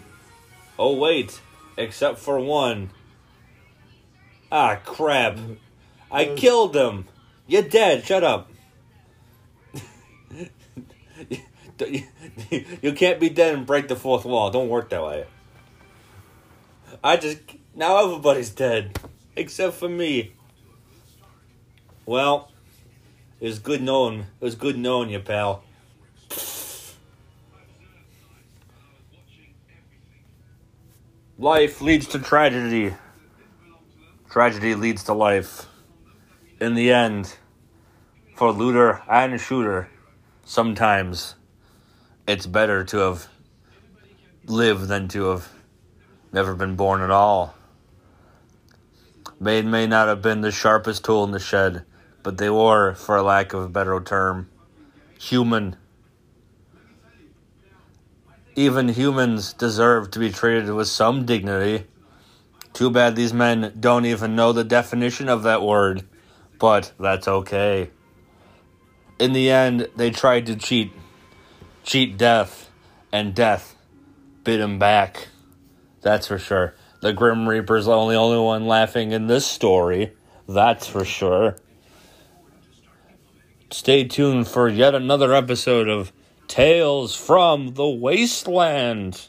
Oh, 0.77 0.95
wait. 0.95 1.41
Except 1.77 2.19
for 2.19 2.39
one. 2.39 2.91
Ah, 4.51 4.79
crap. 4.83 5.37
I 6.11 6.25
mm. 6.25 6.37
killed 6.37 6.75
him. 6.75 7.05
You're 7.47 7.61
dead. 7.61 8.05
Shut 8.05 8.23
up. 8.23 8.49
you 11.79 12.93
can't 12.93 13.19
be 13.19 13.29
dead 13.29 13.55
and 13.55 13.65
break 13.65 13.87
the 13.87 13.95
fourth 13.95 14.25
wall. 14.25 14.49
Don't 14.49 14.69
work 14.69 14.89
that 14.89 15.03
way. 15.03 15.25
I 17.03 17.17
just 17.17 17.39
now 17.77 18.03
everybody's 18.03 18.49
dead. 18.49 18.99
Except 19.35 19.75
for 19.75 19.87
me. 19.87 20.33
Well, 22.07 22.49
it 23.39 23.45
was 23.45 23.59
good 23.59 23.83
knowing. 23.83 24.21
It 24.21 24.43
was 24.43 24.55
good 24.55 24.79
knowing 24.79 25.11
you, 25.11 25.19
pal. 25.19 25.63
Life 31.37 31.79
leads 31.79 32.07
to 32.07 32.17
tragedy. 32.17 32.95
Tragedy 34.27 34.73
leads 34.73 35.03
to 35.03 35.13
life. 35.13 35.67
In 36.59 36.73
the 36.73 36.91
end, 36.91 37.35
for 38.35 38.51
looter 38.51 39.03
and 39.07 39.39
shooter, 39.39 39.87
sometimes 40.45 41.35
it's 42.27 42.47
better 42.47 42.83
to 42.85 42.97
have 42.97 43.27
lived 44.47 44.87
than 44.87 45.07
to 45.09 45.25
have 45.25 45.49
never 46.33 46.55
been 46.55 46.75
born 46.75 47.01
at 47.01 47.11
all. 47.11 47.53
They 49.39 49.61
may 49.61 49.85
not 49.85 50.07
have 50.07 50.21
been 50.21 50.41
the 50.41 50.51
sharpest 50.51 51.05
tool 51.05 51.23
in 51.23 51.31
the 51.31 51.39
shed, 51.39 51.85
but 52.23 52.37
they 52.37 52.49
were, 52.49 52.95
for 52.95 53.21
lack 53.21 53.53
of 53.53 53.63
a 53.63 53.69
better 53.69 54.01
term, 54.01 54.49
human. 55.19 55.75
Even 58.55 58.89
humans 58.89 59.53
deserve 59.53 60.11
to 60.11 60.19
be 60.19 60.31
treated 60.31 60.69
with 60.73 60.87
some 60.87 61.25
dignity. 61.25 61.85
Too 62.73 62.89
bad 62.89 63.15
these 63.15 63.33
men 63.33 63.73
don't 63.79 64.05
even 64.05 64.35
know 64.35 64.51
the 64.51 64.63
definition 64.63 65.29
of 65.29 65.43
that 65.43 65.61
word, 65.61 66.03
but 66.59 66.91
that's 66.99 67.27
okay. 67.27 67.91
In 69.19 69.33
the 69.33 69.49
end, 69.49 69.87
they 69.95 70.09
tried 70.09 70.45
to 70.47 70.55
cheat, 70.55 70.91
cheat 71.83 72.17
death, 72.17 72.69
and 73.11 73.33
death 73.33 73.75
bit 74.43 74.59
him 74.61 74.79
back. 74.79 75.27
That's 76.01 76.27
for 76.27 76.39
sure. 76.39 76.73
The 76.99 77.13
Grim 77.13 77.47
Reaper's 77.47 77.85
the 77.85 77.91
only 77.91 78.15
only 78.15 78.39
one 78.39 78.65
laughing 78.65 79.11
in 79.11 79.27
this 79.27 79.45
story. 79.45 80.13
That's 80.47 80.87
for 80.87 81.05
sure. 81.05 81.55
Stay 83.69 84.05
tuned 84.05 84.47
for 84.47 84.67
yet 84.67 84.95
another 84.95 85.33
episode 85.33 85.89
of 85.89 86.11
Tales 86.47 87.15
from 87.15 87.73
the 87.73 87.87
Wasteland. 87.87 89.27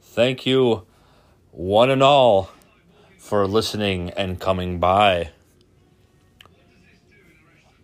Thank 0.00 0.46
you, 0.46 0.86
one 1.50 1.90
and 1.90 2.02
all, 2.02 2.50
for 3.18 3.46
listening 3.46 4.10
and 4.10 4.40
coming 4.40 4.80
by. 4.80 5.30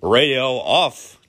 Radio 0.01 0.57
off. 0.57 1.20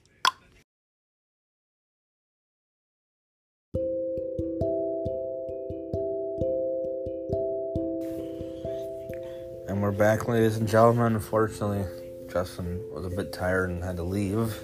We're 9.92 9.98
back, 9.98 10.26
ladies 10.30 10.56
and 10.56 10.70
gentlemen. 10.70 11.16
Unfortunately, 11.16 11.84
Justin 12.32 12.82
was 12.94 13.06
a 13.06 13.10
bit 13.10 13.34
tired 13.34 13.70
and 13.70 13.84
had 13.84 13.98
to 13.98 14.04
leave. 14.04 14.58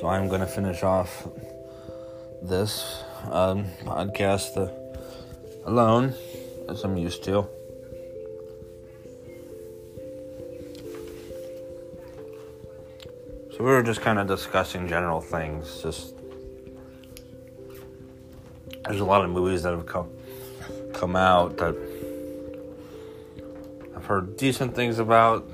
So 0.00 0.08
I'm 0.08 0.26
going 0.26 0.40
to 0.40 0.46
finish 0.46 0.82
off 0.82 1.28
this 2.40 3.02
um, 3.30 3.66
podcast 3.82 4.56
uh, 4.56 4.72
alone, 5.66 6.14
as 6.66 6.82
I'm 6.82 6.96
used 6.96 7.22
to. 7.24 7.46
So 13.50 13.58
we 13.58 13.64
were 13.66 13.82
just 13.82 14.00
kind 14.00 14.18
of 14.18 14.26
discussing 14.26 14.88
general 14.88 15.20
things. 15.20 15.82
Just 15.82 16.14
there's 18.86 19.00
a 19.00 19.04
lot 19.04 19.26
of 19.26 19.30
movies 19.30 19.62
that 19.64 19.74
have 19.74 19.84
come 19.84 20.08
come 20.94 21.16
out 21.16 21.58
that 21.58 21.93
I've 24.04 24.08
heard 24.08 24.36
decent 24.36 24.74
things 24.74 24.98
about. 24.98 25.50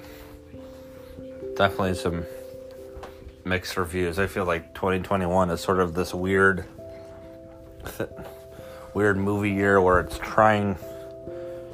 Definitely 1.54 1.94
some 1.94 2.24
mixed 3.44 3.76
reviews. 3.76 4.18
I 4.18 4.26
feel 4.26 4.44
like 4.44 4.74
2021 4.74 5.50
is 5.50 5.60
sort 5.60 5.78
of 5.78 5.94
this 5.94 6.12
weird, 6.12 6.64
weird 8.94 9.18
movie 9.18 9.52
year 9.52 9.80
where 9.80 10.00
it's 10.00 10.18
trying 10.18 10.76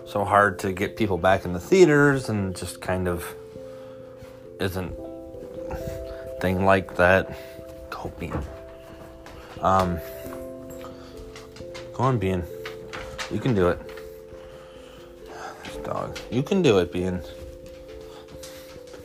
so 0.06 0.22
hard 0.22 0.58
to 0.58 0.72
get 0.74 0.98
people 0.98 1.16
back 1.16 1.46
in 1.46 1.54
the 1.54 1.58
theaters 1.58 2.28
and 2.28 2.54
just 2.54 2.82
kind 2.82 3.08
of 3.08 3.24
isn't 4.60 4.94
thing 6.42 6.66
like 6.66 6.94
that. 6.96 7.34
Bean. 8.20 8.38
Um, 9.62 9.98
go 11.94 12.04
on, 12.04 12.18
Bean. 12.18 12.44
You 13.32 13.40
can 13.40 13.54
do 13.54 13.68
it. 13.70 13.85
Dog. 15.86 16.18
You 16.32 16.42
can 16.42 16.62
do 16.62 16.78
it, 16.78 16.90
Bean. 16.90 17.22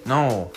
No. 0.04 0.52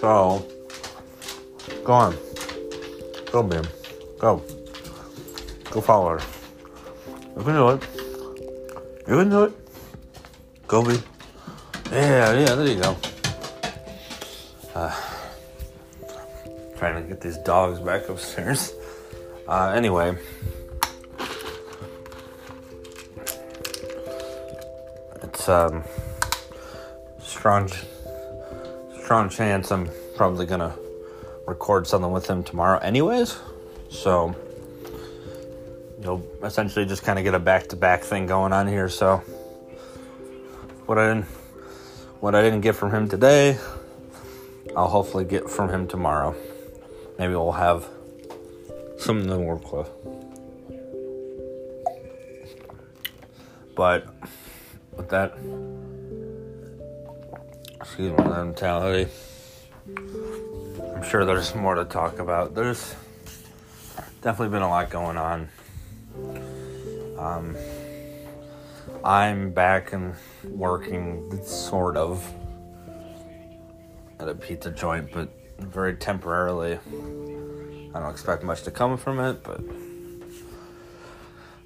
So, 0.00 0.44
go 1.84 1.92
on. 1.92 2.16
Go, 3.30 3.44
Bean. 3.44 3.62
Go. 4.18 4.42
Go 5.70 5.80
follow 5.80 6.18
her. 6.18 6.20
You 7.36 7.44
can 7.44 7.54
do 7.54 7.68
it. 7.68 7.82
You 9.06 9.16
can 9.18 9.30
do 9.30 9.44
it. 9.44 9.52
Go, 10.66 10.82
Bean. 10.82 11.00
Yeah, 11.92 12.32
yeah, 12.32 12.54
there 12.56 12.66
you 12.66 12.82
go. 12.82 12.96
Uh, 14.74 15.00
trying 16.76 17.00
to 17.00 17.08
get 17.08 17.20
these 17.20 17.38
dogs 17.38 17.78
back 17.78 18.08
upstairs. 18.08 18.72
Uh, 19.46 19.72
anyway. 19.76 20.18
It's, 25.44 25.50
um, 25.50 25.84
strong, 27.20 27.70
strong 29.02 29.28
chance 29.28 29.70
I'm 29.70 29.90
probably 30.16 30.46
gonna 30.46 30.74
record 31.46 31.86
something 31.86 32.10
with 32.10 32.26
him 32.26 32.42
tomorrow, 32.42 32.78
anyways. 32.78 33.38
So, 33.90 34.34
you'll 36.00 36.26
essentially 36.42 36.86
just 36.86 37.02
kind 37.02 37.18
of 37.18 37.26
get 37.26 37.34
a 37.34 37.38
back 37.38 37.66
to 37.68 37.76
back 37.76 38.04
thing 38.04 38.24
going 38.24 38.54
on 38.54 38.66
here. 38.66 38.88
So, 38.88 39.18
what 40.86 40.96
I 40.96 41.08
didn't, 41.08 41.26
what 42.20 42.34
I 42.34 42.40
didn't 42.40 42.62
get 42.62 42.74
from 42.74 42.90
him 42.90 43.06
today, 43.06 43.58
I'll 44.74 44.88
hopefully 44.88 45.26
get 45.26 45.50
from 45.50 45.68
him 45.68 45.86
tomorrow. 45.86 46.34
Maybe 47.18 47.34
we'll 47.34 47.52
have 47.52 47.86
something 48.96 49.28
to 49.28 49.38
work 49.38 49.70
with. 49.74 49.90
But 53.74 54.06
with 54.96 55.08
that, 55.08 55.32
excuse 57.80 58.16
that 58.16 58.26
mentality, 58.26 59.10
I'm 60.96 61.02
sure 61.02 61.24
there's 61.24 61.54
more 61.54 61.74
to 61.74 61.84
talk 61.84 62.18
about. 62.18 62.54
There's 62.54 62.94
definitely 64.22 64.50
been 64.50 64.62
a 64.62 64.68
lot 64.68 64.90
going 64.90 65.16
on. 65.16 65.48
Um, 67.18 67.56
I'm 69.04 69.50
back 69.50 69.92
and 69.92 70.14
working, 70.44 71.40
sort 71.44 71.96
of, 71.96 72.26
at 74.18 74.28
a 74.28 74.34
pizza 74.34 74.70
joint, 74.70 75.10
but 75.12 75.28
very 75.58 75.94
temporarily. 75.94 76.78
I 77.94 78.00
don't 78.00 78.10
expect 78.10 78.42
much 78.42 78.62
to 78.62 78.70
come 78.70 78.96
from 78.96 79.20
it, 79.20 79.42
but 79.44 79.60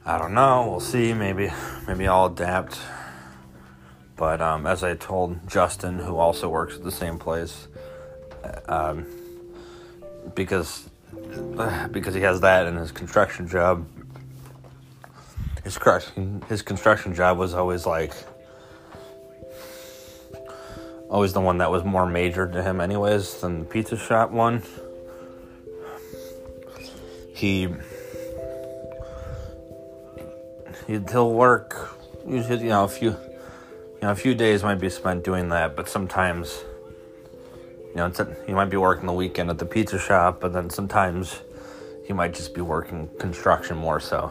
I 0.05 0.19
don't 0.19 0.35
know. 0.35 0.69
We'll 0.69 0.81
see. 0.81 1.15
Maybe, 1.15 1.51
maybe 1.87 2.07
I'll 2.09 2.27
adapt. 2.27 2.79
But 4.19 4.41
um, 4.41 4.67
as 4.67 4.83
I 4.83 4.95
told 4.97 5.49
Justin, 5.49 6.01
who 6.01 6.17
also 6.17 6.49
works 6.49 6.75
at 6.75 6.83
the 6.83 6.91
same 6.91 7.19
place, 7.21 7.69
um, 8.67 9.07
because 10.35 10.91
because 11.93 12.15
he 12.15 12.21
has 12.23 12.41
that 12.41 12.67
in 12.67 12.77
his 12.77 12.91
construction 12.91 13.47
job, 13.47 13.87
his 15.63 15.79
construction 15.79 16.43
his 16.49 16.63
construction 16.63 17.15
job 17.15 17.39
was 17.39 17.55
always 17.55 17.87
like 17.87 18.13
always 21.09 21.33
the 21.33 21.41
one 21.41 21.59
that 21.59 21.71
was 21.71 21.85
more 21.85 22.05
major 22.05 22.49
to 22.49 22.61
him 22.61 22.81
anyways 22.81 23.41
than 23.41 23.61
the 23.61 23.65
pizza 23.67 23.97
shop 23.97 24.33
one. 24.33 24.65
He 27.33 27.69
he'll 30.89 31.33
work 31.33 31.97
you 32.27 32.41
know 32.41 32.83
a 32.83 32.89
few 32.89 33.17
you 34.01 34.07
know 34.07 34.11
a 34.11 34.15
few 34.17 34.35
days 34.35 34.63
might 34.63 34.81
be 34.81 34.89
spent 34.89 35.25
doing 35.25 35.49
that 35.49 35.75
but 35.77 35.89
sometimes 35.89 36.65
You 37.91 37.97
know, 37.97 38.07
it's 38.07 38.21
he 38.47 38.53
might 38.53 38.71
be 38.71 38.77
working 38.77 39.07
the 39.07 39.13
weekend 39.13 39.51
at 39.51 39.59
the 39.59 39.65
pizza 39.65 39.99
shop, 39.99 40.41
but 40.41 40.53
then 40.53 40.71
sometimes 40.71 41.41
you 42.07 42.15
might 42.15 42.35
just 42.35 42.55
be 42.55 42.61
working 42.61 43.09
construction 43.19 43.77
more 43.77 43.99
so, 43.99 44.31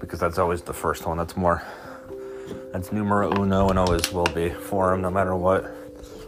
because 0.00 0.20
that's 0.20 0.38
always 0.38 0.62
the 0.62 0.72
first 0.72 1.04
one. 1.04 1.18
That's 1.18 1.36
more, 1.36 1.62
that's 2.72 2.90
numero 2.92 3.30
uno 3.38 3.68
and 3.68 3.78
always 3.78 4.12
will 4.12 4.32
be 4.32 4.50
for 4.50 4.94
him, 4.94 5.02
no 5.02 5.10
matter 5.10 5.34
what. 5.34 5.66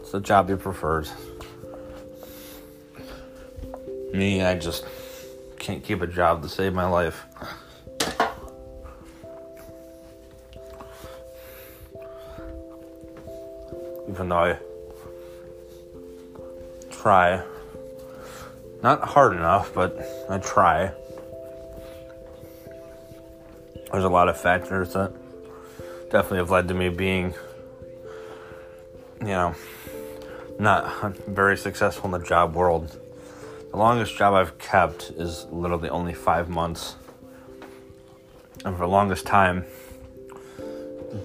It's 0.01 0.11
the 0.11 0.19
job 0.19 0.49
he 0.49 0.55
prefers. 0.55 1.11
Me, 4.13 4.43
I 4.43 4.55
just 4.59 4.85
can't 5.57 5.83
keep 5.83 6.01
a 6.01 6.07
job 6.07 6.43
to 6.43 6.49
save 6.49 6.73
my 6.73 6.85
life. 6.85 7.25
Even 14.21 14.29
though 14.29 14.37
I 14.37 14.57
try. 16.91 17.41
Not 18.83 19.01
hard 19.03 19.33
enough, 19.33 19.73
but 19.73 19.97
I 20.29 20.37
try. 20.37 20.91
There's 23.91 24.03
a 24.03 24.09
lot 24.09 24.29
of 24.29 24.39
factors 24.39 24.93
that 24.93 25.11
definitely 26.11 26.37
have 26.37 26.51
led 26.51 26.67
to 26.67 26.75
me 26.75 26.89
being, 26.89 27.33
you 29.21 29.25
know, 29.25 29.55
not 30.59 31.17
very 31.25 31.57
successful 31.57 32.13
in 32.13 32.21
the 32.21 32.27
job 32.27 32.53
world. 32.53 32.95
The 33.71 33.77
longest 33.77 34.15
job 34.15 34.35
I've 34.35 34.59
kept 34.59 35.09
is 35.17 35.45
literally 35.45 35.89
only 35.89 36.13
five 36.13 36.47
months. 36.47 36.95
And 38.63 38.75
for 38.75 38.81
the 38.81 38.87
longest 38.87 39.25
time, 39.25 39.65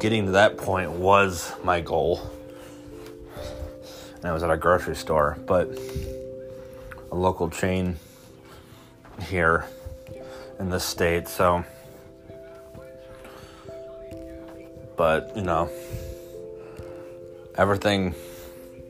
getting 0.01 0.25
to 0.25 0.33
that 0.33 0.57
point 0.57 0.93
was 0.93 1.53
my 1.63 1.83
goal. 1.83 2.33
And 4.27 4.33
I 4.33 4.35
was 4.35 4.43
at 4.43 4.51
a 4.51 4.57
grocery 4.57 4.97
store, 4.97 5.39
but 5.47 5.69
a 7.13 7.15
local 7.15 7.49
chain 7.49 7.95
here 9.23 9.67
in 10.59 10.69
the 10.69 10.81
state, 10.81 11.29
so. 11.29 11.65
But, 14.97 15.31
you 15.37 15.43
know, 15.43 15.71
everything 17.57 18.17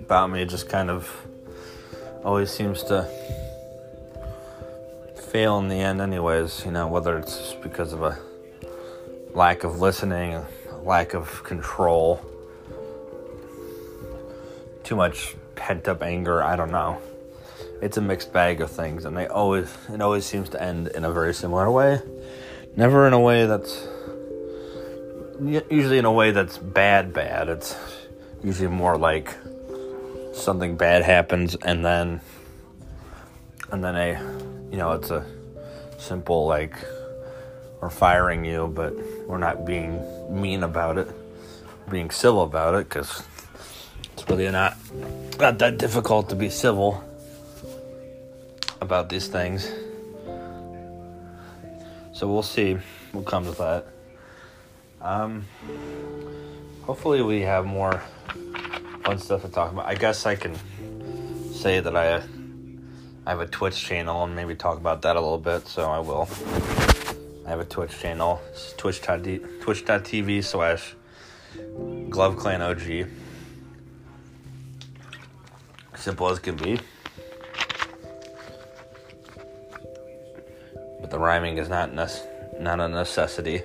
about 0.01 0.30
me 0.30 0.47
just 0.47 0.70
kind 0.70 0.89
of 0.89 1.14
always 2.24 2.51
seems 2.51 2.82
to 2.84 3.07
fail 5.30 5.59
in 5.59 5.68
the 5.68 5.76
end, 5.76 6.01
anyways. 6.01 6.64
You 6.64 6.70
know, 6.70 6.89
whether 6.89 7.18
it's 7.18 7.53
because 7.62 7.93
of 7.93 8.03
a 8.03 8.18
lack 9.34 9.64
of 9.64 9.80
listening, 9.80 10.43
lack 10.82 11.12
of 11.12 11.45
control, 11.45 12.24
too 14.87 14.97
much 14.97 15.34
pent 15.57 15.89
up 15.89 16.01
anger. 16.01 16.41
I 16.43 16.55
don't 16.55 16.70
know. 16.70 16.99
It's 17.82 17.97
a 17.97 18.01
mixed 18.01 18.32
bag 18.32 18.61
of 18.61 18.70
things, 18.70 19.05
and 19.05 19.16
they 19.16 19.26
always 19.26 19.76
it 19.93 20.01
always 20.01 20.24
seems 20.24 20.49
to 20.51 20.62
end 20.62 20.89
in 20.89 21.05
a 21.05 21.11
very 21.11 21.34
similar 21.34 21.68
way. 21.70 22.01
Never 22.76 23.07
in 23.07 23.12
a 23.12 23.20
way 23.20 23.47
that's 23.47 23.87
usually 25.41 25.99
in 25.99 26.05
a 26.05 26.12
way 26.12 26.30
that's 26.30 26.57
bad. 26.57 27.12
Bad. 27.12 27.49
It's 27.49 27.76
usually 28.45 28.68
more 28.68 28.97
like 28.97 29.34
something 30.32 30.76
bad 30.76 31.03
happens, 31.03 31.57
and 31.57 31.84
then 31.84 32.20
and 33.72 33.82
then 33.82 33.97
a 33.97 34.12
you 34.70 34.78
know 34.78 34.93
it's 34.93 35.11
a 35.11 35.26
simple 35.99 36.47
like 36.47 36.76
we're 37.80 37.91
firing 37.91 38.45
you, 38.45 38.68
but 38.68 38.95
we're 39.26 39.39
not 39.39 39.66
being 39.66 40.01
mean 40.30 40.62
about 40.62 40.97
it, 40.97 41.11
being 41.91 42.11
civil 42.11 42.43
about 42.43 42.74
it, 42.74 42.89
because 42.89 43.22
it's 44.17 44.29
really 44.31 44.51
not 44.51 44.77
not 45.39 45.59
that 45.59 45.77
difficult 45.77 46.31
to 46.31 46.35
be 46.35 46.49
civil 46.49 47.05
about 48.81 49.11
these 49.11 49.29
things. 49.29 49.71
So 52.14 52.27
we'll 52.27 52.43
see. 52.43 52.79
what 53.12 53.27
comes 53.27 53.47
come 53.47 53.55
to 53.55 53.59
that. 53.61 53.87
Um, 55.03 55.45
hopefully 56.85 57.21
we 57.21 57.43
have 57.43 57.67
more 57.67 58.01
fun 59.05 59.19
stuff 59.19 59.43
to 59.43 59.49
talk 59.49 59.73
about. 59.73 59.85
I 59.85 59.97
guess 59.97 60.25
I 60.25 60.35
can 60.35 60.57
say 61.53 61.81
that 61.81 61.95
I 61.95 62.23
I 63.27 63.31
have 63.31 63.41
a 63.41 63.47
Twitch 63.47 63.79
channel 63.79 64.25
and 64.25 64.35
maybe 64.35 64.55
talk 64.55 64.79
about 64.79 65.03
that 65.03 65.17
a 65.17 65.21
little 65.21 65.37
bit. 65.37 65.69
So 65.69 65.91
I 65.91 65.99
will. 65.99 66.27
I 67.45 67.51
have 67.51 67.61
a 67.61 67.67
Twitch 67.67 67.99
channel. 68.01 68.41
Twitch.tv 68.79 70.43
slash 70.43 70.95
Glove 72.09 72.39
Clan 72.39 72.62
OG. 72.62 73.09
Simple 76.07 76.30
as 76.30 76.38
can 76.38 76.54
be. 76.54 76.78
But 81.00 81.11
the 81.11 81.18
rhyming 81.18 81.59
is 81.59 81.68
not 81.68 81.92
not 81.92 82.78
a 82.78 82.86
necessity 82.86 83.62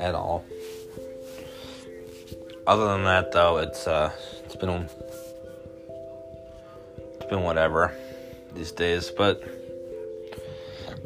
at 0.00 0.14
all. 0.14 0.46
Other 2.66 2.86
than 2.86 3.04
that, 3.04 3.30
though, 3.30 3.58
it's 3.58 3.86
uh, 3.86 4.10
it's 4.46 4.56
been 4.56 4.88
it's 7.16 7.26
been 7.28 7.42
whatever 7.42 7.94
these 8.54 8.72
days. 8.72 9.10
But 9.10 9.42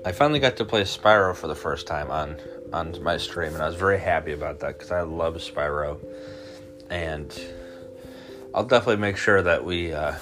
I 0.05 0.13
finally 0.13 0.39
got 0.39 0.57
to 0.59 0.65
play 0.65 0.83
Spyro 0.83 1.35
for 1.35 1.49
the 1.49 1.57
first 1.57 1.89
time 1.89 2.13
on 2.13 2.37
on 2.73 3.03
my 3.03 3.17
stream, 3.17 3.55
and 3.55 3.63
I 3.65 3.67
was 3.67 3.75
very 3.75 3.99
happy 3.99 4.35
about 4.35 4.61
that 4.61 4.79
because 4.79 4.93
I 4.93 5.01
love 5.03 5.35
Spyro, 5.39 5.99
and 6.91 7.37
I'll 8.55 8.65
definitely 8.65 9.01
make 9.01 9.17
sure 9.17 9.41
that 9.41 9.65
we 9.65 9.95
uh, 9.95 10.13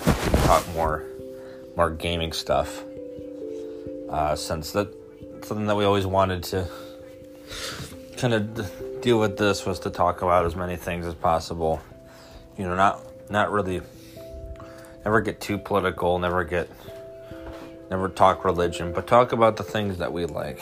talk 0.44 0.66
more 0.74 1.04
more 1.76 1.90
gaming 1.90 2.32
stuff. 2.32 2.84
Uh, 4.08 4.36
since 4.36 4.70
that 4.72 4.88
something 5.42 5.66
that 5.66 5.76
we 5.76 5.84
always 5.84 6.06
wanted 6.06 6.42
to 6.44 6.68
kind 8.16 8.34
of 8.34 9.00
deal 9.00 9.18
with 9.18 9.36
this 9.36 9.66
was 9.66 9.80
to 9.80 9.90
talk 9.90 10.22
about 10.22 10.46
as 10.46 10.54
many 10.54 10.76
things 10.76 11.06
as 11.06 11.14
possible. 11.14 11.80
You 12.56 12.68
know, 12.68 12.76
not 12.76 13.00
not 13.30 13.50
really 13.50 13.82
never 15.04 15.20
get 15.20 15.40
too 15.40 15.58
political, 15.58 16.18
never 16.20 16.44
get 16.44 16.70
never 17.90 18.08
talk 18.08 18.44
religion, 18.44 18.92
but 18.92 19.08
talk 19.08 19.32
about 19.32 19.56
the 19.56 19.64
things 19.64 19.98
that 19.98 20.12
we 20.12 20.26
like. 20.26 20.60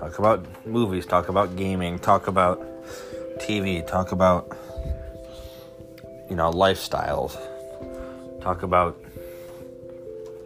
Talk 0.00 0.18
about 0.18 0.66
movies, 0.66 1.06
talk 1.06 1.28
about 1.28 1.54
gaming, 1.54 2.00
talk 2.00 2.26
about 2.26 2.60
TV, 3.38 3.86
talk 3.86 4.10
about 4.10 4.56
you 6.28 6.36
know, 6.36 6.50
lifestyles. 6.50 7.36
Talk 8.42 8.62
about 8.62 8.98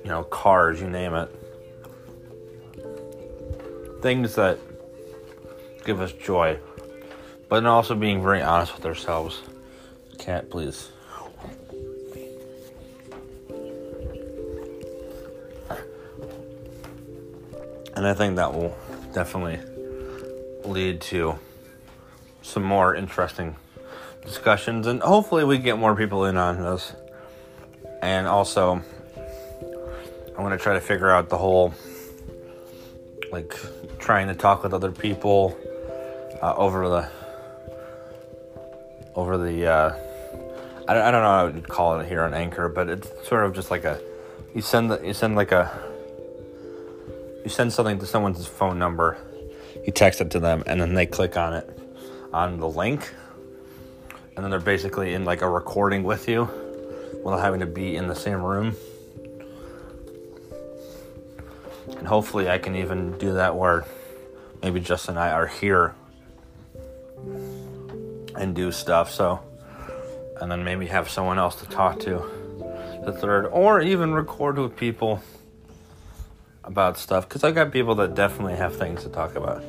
you 0.08 0.14
know, 0.14 0.24
cars, 0.24 0.80
you 0.80 0.88
name 0.88 1.12
it. 1.14 1.28
Things 4.00 4.36
that 4.36 4.58
give 5.84 6.00
us 6.00 6.12
joy, 6.12 6.58
but 7.50 7.66
also 7.66 7.94
being 7.94 8.22
very 8.22 8.40
honest 8.40 8.74
with 8.74 8.86
ourselves. 8.86 9.42
Cat, 10.18 10.48
please. 10.48 10.90
And 17.94 18.06
I 18.06 18.14
think 18.14 18.36
that 18.36 18.54
will 18.54 18.74
definitely 19.12 19.58
lead 20.64 21.02
to 21.02 21.38
some 22.40 22.62
more 22.62 22.94
interesting 22.94 23.56
discussions, 24.24 24.86
and 24.86 25.02
hopefully, 25.02 25.44
we 25.44 25.58
get 25.58 25.78
more 25.78 25.94
people 25.94 26.24
in 26.24 26.36
on 26.36 26.62
this. 26.62 26.92
And 28.02 28.26
also, 28.26 28.82
I'm 30.36 30.48
to 30.50 30.58
try 30.58 30.74
to 30.74 30.80
figure 30.80 31.10
out 31.10 31.28
the 31.28 31.38
whole 31.38 31.74
like 33.32 33.54
trying 33.98 34.28
to 34.28 34.34
talk 34.34 34.62
with 34.62 34.72
other 34.72 34.92
people 34.92 35.58
uh, 36.42 36.54
over 36.56 36.88
the 36.88 37.10
over 39.14 39.36
the 39.36 39.66
uh, 39.66 39.96
I, 40.88 40.94
don't, 40.94 41.02
I 41.02 41.10
don't 41.10 41.22
know 41.22 41.28
how 41.28 41.50
to 41.50 41.60
call 41.60 42.00
it 42.00 42.08
here 42.08 42.22
on 42.22 42.34
Anchor, 42.34 42.68
but 42.68 42.88
it's 42.88 43.10
sort 43.28 43.44
of 43.44 43.54
just 43.54 43.70
like 43.70 43.84
a 43.84 44.00
you 44.54 44.62
send 44.62 44.90
the, 44.90 45.00
you 45.04 45.12
send 45.12 45.36
like 45.36 45.52
a 45.52 45.70
you 47.44 47.50
send 47.50 47.72
something 47.72 47.98
to 47.98 48.06
someone's 48.06 48.46
phone 48.46 48.78
number, 48.78 49.18
you 49.84 49.92
text 49.92 50.20
it 50.20 50.30
to 50.30 50.40
them, 50.40 50.62
and 50.66 50.80
then 50.80 50.94
they 50.94 51.06
click 51.06 51.36
on 51.36 51.54
it 51.54 51.78
on 52.32 52.58
the 52.58 52.68
link, 52.68 53.12
and 54.38 54.44
then 54.44 54.52
they're 54.52 54.60
basically 54.60 55.14
in 55.14 55.24
like 55.24 55.42
a 55.42 55.50
recording 55.50 56.04
with 56.04 56.28
you 56.28 56.48
without 57.24 57.40
having 57.40 57.58
to 57.58 57.66
be 57.66 57.96
in 57.96 58.06
the 58.06 58.14
same 58.14 58.40
room. 58.40 58.76
And 61.96 62.06
hopefully, 62.06 62.48
I 62.48 62.58
can 62.58 62.76
even 62.76 63.18
do 63.18 63.32
that 63.32 63.56
where 63.56 63.84
maybe 64.62 64.78
Justin 64.78 65.16
and 65.16 65.18
I 65.18 65.32
are 65.32 65.48
here 65.48 65.96
and 68.36 68.54
do 68.54 68.70
stuff. 68.70 69.10
So, 69.10 69.40
and 70.40 70.52
then 70.52 70.62
maybe 70.62 70.86
have 70.86 71.10
someone 71.10 71.40
else 71.40 71.56
to 71.56 71.66
talk 71.66 71.98
to, 72.02 72.22
the 73.04 73.12
third, 73.12 73.46
or 73.46 73.80
even 73.80 74.14
record 74.14 74.56
with 74.56 74.76
people 74.76 75.20
about 76.62 76.96
stuff. 76.96 77.28
Because 77.28 77.42
I 77.42 77.50
got 77.50 77.72
people 77.72 77.96
that 77.96 78.14
definitely 78.14 78.54
have 78.54 78.76
things 78.76 79.02
to 79.02 79.08
talk 79.08 79.34
about. 79.34 79.64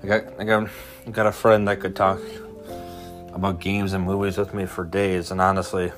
I 0.00 0.06
got, 0.06 0.22
I 0.38 0.44
got, 0.44 0.68
I 1.08 1.10
got 1.10 1.26
a 1.26 1.32
friend 1.32 1.66
that 1.66 1.80
could 1.80 1.96
talk 1.96 2.20
about 3.34 3.60
games 3.60 3.92
and 3.92 4.04
movies 4.04 4.38
with 4.38 4.54
me 4.54 4.64
for 4.64 4.84
days, 4.84 5.30
and 5.32 5.40
honestly, 5.40 5.92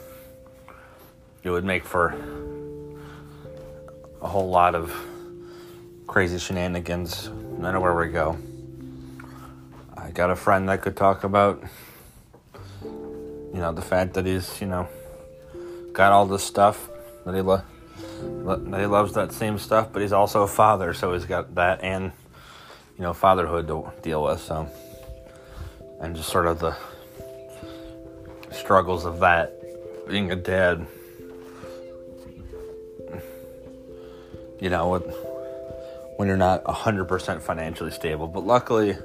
it 1.42 1.50
would 1.50 1.64
make 1.64 1.84
for 1.84 2.14
a 4.22 4.26
whole 4.26 4.48
lot 4.48 4.74
of 4.74 4.92
crazy 6.06 6.38
shenanigans 6.38 7.28
no 7.28 7.58
matter 7.58 7.78
where 7.78 7.94
we 7.94 8.08
go. 8.08 8.38
I 9.96 10.10
got 10.10 10.30
a 10.30 10.36
friend 10.36 10.68
that 10.68 10.80
could 10.80 10.96
talk 10.96 11.24
about, 11.24 11.62
you 12.82 13.60
know, 13.60 13.72
the 13.72 13.82
fact 13.82 14.14
that 14.14 14.24
he's, 14.24 14.60
you 14.60 14.66
know, 14.66 14.88
got 15.92 16.12
all 16.12 16.26
this 16.26 16.42
stuff 16.42 16.88
that 17.24 17.34
he 17.34 17.42
lo- 17.42 17.62
that 18.18 18.80
he 18.80 18.86
loves 18.86 19.12
that 19.12 19.32
same 19.32 19.58
stuff, 19.58 19.92
but 19.92 20.00
he's 20.00 20.12
also 20.12 20.42
a 20.42 20.48
father, 20.48 20.94
so 20.94 21.12
he's 21.12 21.26
got 21.26 21.54
that 21.54 21.82
and 21.82 22.12
you 22.96 23.02
know 23.02 23.12
fatherhood 23.12 23.66
to 23.68 23.92
deal 24.02 24.22
with. 24.22 24.40
So, 24.40 24.68
and 26.00 26.16
just 26.16 26.28
sort 26.30 26.46
of 26.46 26.60
the 26.60 26.76
struggles 28.56 29.04
of 29.04 29.20
that 29.20 29.52
being 30.08 30.32
a 30.32 30.36
dad. 30.36 30.86
You 34.60 34.70
know, 34.70 34.98
when 36.16 36.28
you're 36.28 36.36
not 36.36 36.64
100% 36.64 37.42
financially 37.42 37.90
stable. 37.90 38.26
But 38.26 38.46
luckily, 38.46 38.96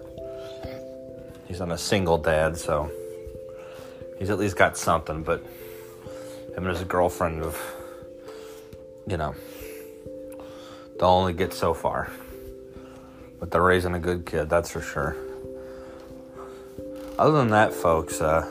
he's 1.48 1.60
not 1.60 1.72
a 1.72 1.78
single 1.78 2.18
dad, 2.18 2.58
so 2.58 2.90
he's 4.18 4.30
at 4.30 4.40
least 4.40 4.56
got 4.56 4.78
something. 4.78 5.24
But 5.24 5.42
him 6.56 6.66
and 6.66 6.68
his 6.68 6.84
girlfriend 6.86 7.44
have, 7.44 7.60
you 9.08 9.18
know, 9.18 9.36
they'll 11.00 11.10
only 11.10 11.34
get 11.34 11.54
so 11.54 11.74
far. 11.74 12.10
But 13.40 13.52
they're 13.52 13.62
raising 13.62 13.94
a 13.94 14.00
good 14.00 14.26
kid, 14.26 14.50
that's 14.50 14.72
for 14.72 14.82
sure. 14.82 15.18
Other 17.20 17.40
than 17.40 17.50
that, 17.50 17.74
folks, 17.74 18.22
uh, 18.22 18.48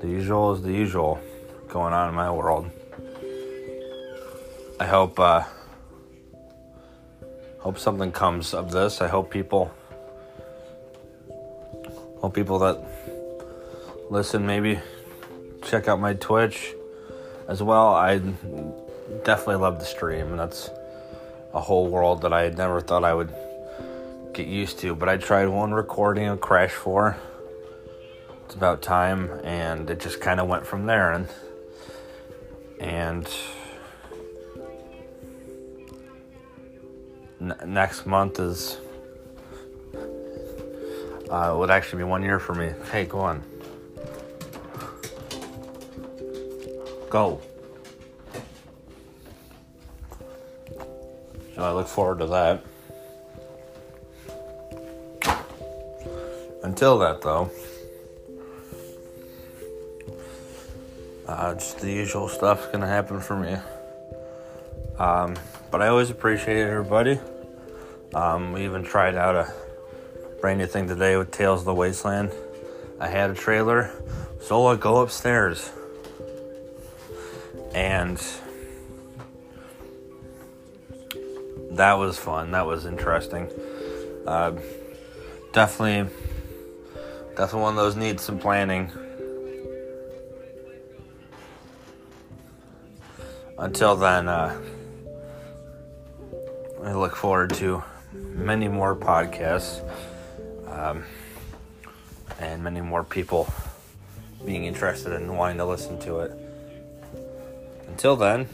the 0.00 0.08
usual 0.08 0.54
is 0.54 0.62
the 0.62 0.72
usual 0.72 1.20
going 1.68 1.92
on 1.92 2.08
in 2.08 2.14
my 2.14 2.30
world. 2.30 2.70
I 4.80 4.86
hope 4.86 5.18
uh, 5.18 5.42
hope 7.58 7.78
something 7.78 8.12
comes 8.12 8.54
of 8.54 8.70
this. 8.70 9.00
I 9.00 9.08
hope 9.08 9.30
people 9.30 9.74
hope 12.20 12.34
people 12.34 12.58
that 12.60 12.78
listen 14.10 14.46
maybe 14.46 14.78
check 15.64 15.88
out 15.88 16.00
my 16.00 16.14
Twitch 16.14 16.74
as 17.48 17.62
well. 17.62 17.88
I 17.88 18.18
definitely 19.24 19.56
love 19.56 19.78
the 19.78 19.84
stream, 19.84 20.28
and 20.28 20.38
that's 20.38 20.70
a 21.54 21.60
whole 21.60 21.88
world 21.88 22.22
that 22.22 22.32
I 22.32 22.50
never 22.50 22.80
thought 22.80 23.04
I 23.04 23.14
would 23.14 23.34
get 24.32 24.46
used 24.46 24.78
to. 24.80 24.94
But 24.94 25.08
I 25.08 25.16
tried 25.16 25.46
one 25.46 25.72
recording 25.72 26.28
of 26.28 26.40
Crash 26.40 26.70
4. 26.70 27.16
It's 28.48 28.54
about 28.54 28.80
time, 28.80 29.28
and 29.44 29.90
it 29.90 30.00
just 30.00 30.22
kind 30.22 30.40
of 30.40 30.48
went 30.48 30.66
from 30.66 30.86
there. 30.86 31.12
And 31.12 31.28
and 32.80 33.28
n- 37.42 37.58
next 37.66 38.06
month 38.06 38.40
is 38.40 38.78
uh, 41.28 41.54
would 41.58 41.70
actually 41.70 41.98
be 41.98 42.04
one 42.04 42.22
year 42.22 42.38
for 42.38 42.54
me. 42.54 42.72
Hey, 42.90 43.04
go 43.04 43.20
on. 43.20 43.42
Go. 47.10 47.42
So 51.54 51.62
I 51.62 51.72
look 51.72 51.86
forward 51.86 52.20
to 52.20 52.26
that. 52.28 52.64
Until 56.62 56.98
that, 57.00 57.20
though, 57.20 57.50
uh, 61.28 61.54
just 61.54 61.80
the 61.80 61.92
usual 61.92 62.28
stuff's 62.28 62.66
gonna 62.68 62.86
happen 62.86 63.20
for 63.20 63.36
me. 63.36 63.56
Um, 64.98 65.36
but 65.70 65.82
I 65.82 65.88
always 65.88 66.10
appreciate 66.10 66.66
everybody. 66.66 67.20
Um, 68.14 68.52
we 68.52 68.64
even 68.64 68.82
tried 68.82 69.14
out 69.14 69.36
a 69.36 69.52
brand 70.40 70.58
new 70.58 70.66
thing 70.66 70.88
today 70.88 71.16
with 71.16 71.30
Tales 71.30 71.60
of 71.60 71.66
the 71.66 71.74
Wasteland. 71.74 72.32
I 72.98 73.08
had 73.08 73.30
a 73.30 73.34
trailer, 73.34 73.92
Zola, 74.42 74.76
go 74.76 75.02
upstairs. 75.02 75.70
And 77.74 78.18
that 81.72 81.98
was 81.98 82.18
fun. 82.18 82.50
That 82.52 82.66
was 82.66 82.86
interesting. 82.86 83.48
Uh, 84.26 84.52
definitely, 85.52 86.10
definitely 87.36 87.60
one 87.60 87.74
of 87.74 87.76
those 87.76 87.94
needs 87.94 88.22
some 88.22 88.38
planning. 88.38 88.90
Until 93.58 93.96
then, 93.96 94.28
uh, 94.28 94.56
I 96.84 96.92
look 96.92 97.16
forward 97.16 97.52
to 97.54 97.82
many 98.12 98.68
more 98.68 98.94
podcasts 98.94 99.82
um, 100.68 101.04
and 102.38 102.62
many 102.62 102.80
more 102.80 103.02
people 103.02 103.52
being 104.46 104.64
interested 104.64 105.12
in 105.12 105.36
wanting 105.36 105.58
to 105.58 105.64
listen 105.64 105.98
to 106.00 106.20
it. 106.20 106.32
Until 107.88 108.14
then, 108.14 108.48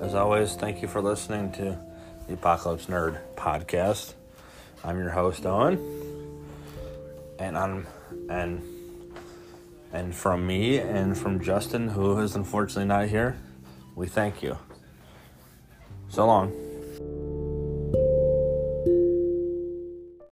as 0.00 0.14
always, 0.14 0.54
thank 0.54 0.80
you 0.80 0.88
for 0.88 1.02
listening 1.02 1.52
to 1.52 1.78
the 2.26 2.34
Apocalypse 2.34 2.86
Nerd 2.86 3.18
podcast. 3.36 4.14
I'm 4.82 4.98
your 4.98 5.10
host 5.10 5.44
Owen, 5.44 5.78
and 7.38 7.58
I'm 7.58 7.86
and 8.30 8.62
and 9.92 10.14
from 10.14 10.46
me 10.46 10.78
and 10.78 11.16
from 11.16 11.42
Justin, 11.42 11.88
who 11.88 12.18
is 12.20 12.34
unfortunately 12.34 12.86
not 12.86 13.08
here, 13.08 13.36
we 13.94 14.06
thank 14.06 14.42
you. 14.42 14.58
So 16.08 16.26
long. 16.26 16.63